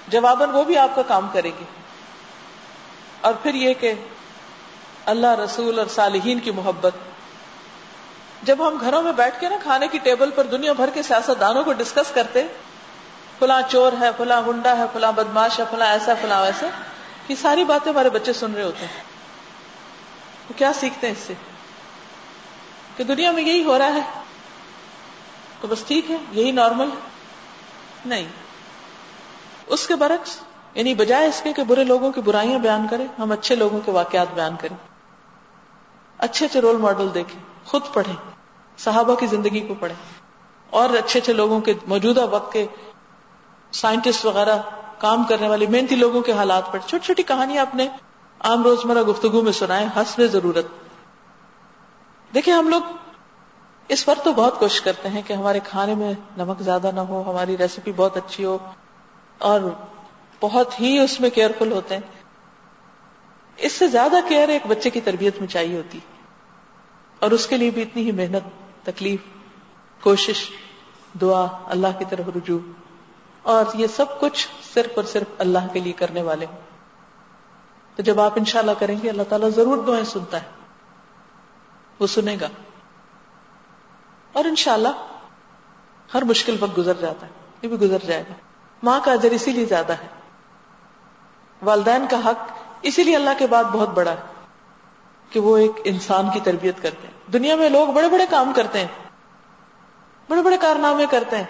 جواباً 0.08 0.50
وہ 0.50 0.64
بھی 0.64 0.78
آپ 0.78 0.94
کا 0.94 1.02
کام 1.02 1.28
کرے 1.32 1.48
گی۔ 1.48 1.64
اور 3.20 3.34
پھر 3.42 3.54
یہ 3.54 3.74
کہ 3.74 3.92
اللہ 5.06 5.34
رسول 5.44 5.78
اور 5.78 5.86
صالحین 5.86 6.38
کی 6.38 6.50
محبت۔ 6.50 6.92
جب 8.42 8.68
ہم 8.68 8.76
گھروں 8.80 9.02
میں 9.02 9.12
بیٹھ 9.12 9.40
کے 9.40 9.48
نا 9.48 9.56
کھانے 9.62 9.88
کی 9.88 9.98
ٹیبل 9.98 10.30
پر 10.30 10.44
دنیا 10.44 10.72
بھر 10.72 10.90
کے 10.94 11.02
سیاست 11.02 11.40
دانوں 11.40 11.64
کو 11.64 11.72
ڈسکس 11.72 12.14
کرتے، 12.14 12.46
فلاں 13.38 13.62
چور 13.68 13.92
ہے، 14.00 14.10
فلاں 14.16 14.42
گنڈا 14.46 14.76
ہے، 14.76 14.84
فلاں 14.92 15.12
بدماش 15.12 15.60
ہے، 15.60 15.64
فلاں 15.70 15.86
ایسا، 15.86 16.12
فلاں 16.22 16.42
ویسا، 16.42 16.66
یہ 17.28 17.34
ساری 17.42 17.64
باتیں 17.64 17.92
ہمارے 17.92 18.10
بچے 18.10 18.32
سن 18.32 18.54
رہے 18.54 18.62
ہوتے 18.62 18.86
ہیں۔ 18.86 19.02
تو 20.48 20.54
کیا 20.56 20.72
سیکھتے 20.72 21.06
ہیں 21.06 21.14
اس 21.14 21.26
سے؟ 21.26 21.34
کہ 22.96 23.04
دنیا 23.04 23.30
میں 23.30 23.42
یہی 23.42 23.64
ہو 23.64 23.78
رہا 23.78 23.94
ہے۔ 23.94 24.00
تو 25.60 25.68
بس 25.68 25.82
ٹھیک 25.86 26.10
ہے، 26.10 26.16
یہی 26.32 26.50
نارمل 26.50 26.86
ہے۔ 26.86 27.08
نہیں۔ 28.06 28.28
اس 29.66 29.86
کے 29.86 29.94
برعکس 29.94 30.40
یعنی 30.74 30.94
بجائے 30.94 31.26
اس 31.26 31.40
کے 31.44 31.52
کہ 31.52 31.62
برے 31.62 31.84
لوگوں 31.84 32.12
کی 32.12 32.20
برائیاں 32.20 32.58
بیان 32.58 32.86
کریں 32.90 33.06
ہم 33.18 33.32
اچھے 33.32 33.54
لوگوں 33.54 33.80
کے 33.84 33.90
واقعات 33.90 34.26
بیان 34.34 34.56
کریں۔ 34.60 34.76
اچھے 36.18 36.46
اچھے 36.46 36.60
رول 36.60 36.76
ماڈل 36.76 37.08
دیکھیں، 37.14 37.40
خود 37.64 37.82
پڑھیں، 37.92 38.14
صحابہ 38.78 39.14
کی 39.14 39.26
زندگی 39.26 39.60
کو 39.60 39.74
پڑھیں۔ 39.80 40.20
اور 40.70 40.88
اچھے 40.88 41.20
اچھے 41.20 41.32
لوگوں 41.32 41.60
کے 41.60 41.74
موجودہ 41.86 42.26
وقت 42.30 42.52
کے 42.52 42.66
سائنٹسٹ 43.72 44.24
وغیرہ 44.24 44.58
کام 44.98 45.24
کرنے 45.24 45.48
والے 45.48 45.66
محنتی 45.66 45.94
لوگوں 45.94 46.20
کے 46.20 46.32
حالات 46.32 46.72
پر 46.72 46.78
چھوٹی 46.86 47.04
چھوٹی 47.04 47.22
کہانیاں 47.22 47.62
اپنے 47.62 47.88
عام 48.40 48.62
روزمرہ 48.62 49.02
گفتگو 49.02 49.42
میں 49.42 49.52
سنائیں 49.52 49.88
حسب 49.96 50.22
ضرورت۔ 50.22 50.66
دیکھیں، 52.34 52.54
ہم 52.54 52.68
لوگ 52.68 52.82
اس 53.88 54.04
پر 54.04 54.18
تو 54.24 54.32
بہت 54.32 54.58
کوشش 54.58 54.80
کرتے 54.80 55.08
ہیں 55.08 55.22
کہ 55.26 55.32
ہمارے 55.32 55.60
کھانے 55.64 55.94
میں 55.94 56.12
نمک 56.36 56.60
زیادہ 56.60 56.90
نہ 56.94 57.00
ہو، 57.00 57.30
ہماری 57.30 57.56
ریسیپی 57.58 57.92
بہت 57.96 58.16
اچھی 58.16 58.44
ہو۔ 58.44 58.58
اور 59.38 59.60
بہت 60.40 60.80
ہی 60.80 60.98
اس 60.98 61.20
میں 61.20 61.30
کیئرفل 61.30 61.72
ہوتے 61.72 61.94
ہیں۔ 61.94 62.02
اس 63.56 63.72
سے 63.72 63.88
زیادہ 63.88 64.16
کیئر 64.28 64.48
ایک 64.48 64.66
بچے 64.66 64.90
کی 64.90 65.00
تربیت 65.00 65.38
میں 65.38 65.48
چاہیے 65.48 65.76
ہوتی۔ 65.76 65.98
اور 67.18 67.30
اس 67.30 67.46
کے 67.46 67.56
لیے 67.56 67.70
بھی 67.70 67.82
اتنی 67.82 68.02
ہی 68.02 68.12
محنت، 68.12 68.42
تکلیف، 68.86 69.20
کوشش، 70.00 70.50
دعا، 71.20 71.46
اللہ 71.64 71.86
کی 71.98 72.04
طرف 72.10 72.24
رجوع۔ 72.36 72.58
اور 73.42 73.64
یہ 73.74 73.86
سب 73.86 74.20
کچھ 74.20 74.48
صرف 74.74 74.90
اور 74.96 75.04
صرف 75.04 75.26
اللہ 75.38 75.58
کے 75.72 75.80
لیے 75.80 75.92
کرنے 75.92 76.22
والے 76.22 76.46
ہوں۔ 76.46 76.60
تو 77.96 78.02
جب 78.02 78.20
آپ 78.20 78.32
انشاءاللہ 78.36 78.70
کریں 78.78 78.96
گے، 79.02 79.10
اللہ 79.10 79.22
تعالیٰ 79.28 79.48
ضرور 79.48 79.84
دعائیں 79.84 80.04
سنتا 80.04 80.42
ہے۔ 80.42 80.46
وہ 81.98 82.06
سنے 82.06 82.36
گا۔ 82.40 82.48
اور 84.32 84.44
انشاءاللہ 84.44 85.06
ہر 86.14 86.22
مشکل 86.22 86.56
وقت 86.60 86.78
گزر 86.78 86.94
جاتا 86.94 87.26
ہے، 87.26 87.32
یہ 87.62 87.68
بھی 87.68 87.76
گزر 87.76 87.98
جائے 88.06 88.22
گا۔ 88.22 88.45
ماں 88.82 89.00
کا 89.04 89.12
اجر 89.12 89.30
اسی 89.30 89.52
لیے 89.52 89.64
زیادہ 89.64 89.92
ہے۔ 89.92 90.06
والدین 91.62 92.06
کا 92.10 92.30
حق 92.30 92.50
اسی 92.82 93.04
لیے 93.04 93.16
اللہ 93.16 93.30
کے 93.38 93.46
بعد 93.46 93.64
بہت 93.64 93.88
بڑا 93.88 94.10
ہے 94.10 94.44
کہ 95.30 95.40
وہ 95.40 95.56
ایک 95.56 95.70
انسان 95.84 96.30
کی 96.30 96.40
تربیت 96.40 96.82
کرتے 96.82 97.06
ہیں۔ 97.06 97.32
دنیا 97.32 97.56
میں 97.56 97.68
لوگ 97.68 97.88
بڑے 97.88 98.08
بڑے 98.08 98.26
کام 98.30 98.52
کرتے 98.56 98.80
ہیں، 98.80 98.88
بڑے 100.28 100.42
بڑے 100.42 100.56
کارنامے 100.56 101.06
کرتے 101.10 101.36
ہیں۔ 101.36 101.44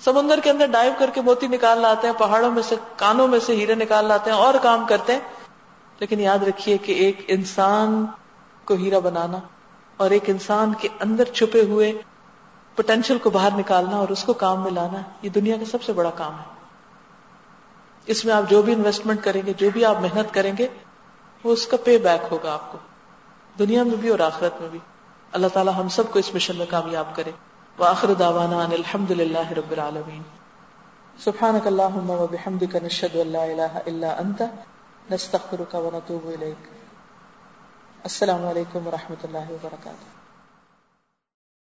سمندر 0.00 0.40
کے 0.40 0.50
اندر 0.50 0.66
ڈائیو 0.66 0.92
کر 0.98 1.10
کے 1.10 1.20
موتی 1.20 1.46
نکال 1.46 1.78
لاتے 1.78 2.06
ہیں، 2.06 2.14
پہاڑوں 2.14 2.52
میں 2.52 2.62
سے، 2.62 2.76
کانوں 2.96 3.28
میں 3.28 3.38
سے 3.38 3.56
ہیرے 3.56 3.74
نکال 3.74 4.04
لاتے 4.04 4.30
ہیں 4.30 4.38
اور 4.38 4.54
کام 4.62 4.86
کرتے 4.86 5.12
ہیں۔ 5.12 5.20
لیکن 5.98 6.20
یاد 6.20 6.38
رکھیے 6.38 6.78
کہ 6.78 6.92
ایک 6.92 7.24
انسان 7.28 8.06
کو 8.64 8.74
ہیرا 8.74 8.98
بنانا 8.98 9.38
اور 9.96 10.10
ایک 10.10 10.22
انسان 10.26 10.74
کے 10.74 10.88
اندر 11.00 11.24
چھپے 11.24 11.62
ہوئے 11.62 11.92
پوٹینشیل 12.78 13.18
کو 13.18 13.30
باہر 13.30 13.48
نکالنا 13.56 13.96
اور 13.96 14.08
اس 14.08 14.24
کو 14.24 14.32
کام 14.32 14.62
میں 14.62 14.70
لانا، 14.70 14.98
یہ 15.22 15.30
دنیا 15.30 15.56
کا 15.56 15.64
سب 15.64 15.82
سے 15.82 15.92
بڑا 15.92 16.10
کام 16.10 16.38
ہے۔ 16.38 16.44
اس 18.06 18.24
میں 18.24 18.34
آپ 18.34 18.50
جو 18.50 18.62
بھی 18.62 18.72
انویسٹمنٹ 18.72 19.24
کریں 19.24 19.42
گے، 19.46 19.52
جو 19.52 19.70
بھی 19.70 19.84
آپ 19.84 20.00
محنت 20.00 20.34
کریں 20.34 20.52
گے، 20.58 20.68
وہ 21.44 21.52
اس 21.52 21.66
کا 21.66 21.76
پے 21.84 21.98
بیک 21.98 22.26
ہوگا 22.30 22.52
آپ 22.52 22.72
کو۔ 22.72 22.78
دنیا 23.58 23.82
میں 23.82 23.96
بھی 23.96 24.08
اور 24.08 24.18
آخرت 24.18 24.60
میں 24.60 24.68
بھی۔ 24.68 24.78
اللہ 25.32 25.46
تعالیٰ 25.46 25.72
ہم 25.76 25.88
سب 25.88 26.02
کو 26.12 26.18
اس 26.18 26.34
مشن 26.34 26.56
میں 26.56 26.66
کامیاب 26.70 27.16
کرے۔ 27.16 27.30
وآخر 27.78 28.14
دعوانا 28.14 28.56
ان 28.56 28.72
الحمد 28.72 29.10
للہ 29.10 29.52
رب 29.52 29.70
العالمین۔ 29.70 30.22
سبحانك 31.18 31.66
اللهم 31.66 32.10
وبحمدك 32.10 32.76
نشهد 32.76 33.16
ان 33.16 33.26
لا 33.26 33.42
اله 33.42 33.78
الا 33.86 34.16
انت۔ 34.18 34.42
نستغفرك 35.12 35.74
ونتوب 35.74 36.26
اليك 36.26 36.68
السلام 38.02 38.46
علیکم 38.46 38.86
ورحمۃ 38.86 39.20
اللہ 39.22 39.50
وبرکاتہ۔ 39.50 40.17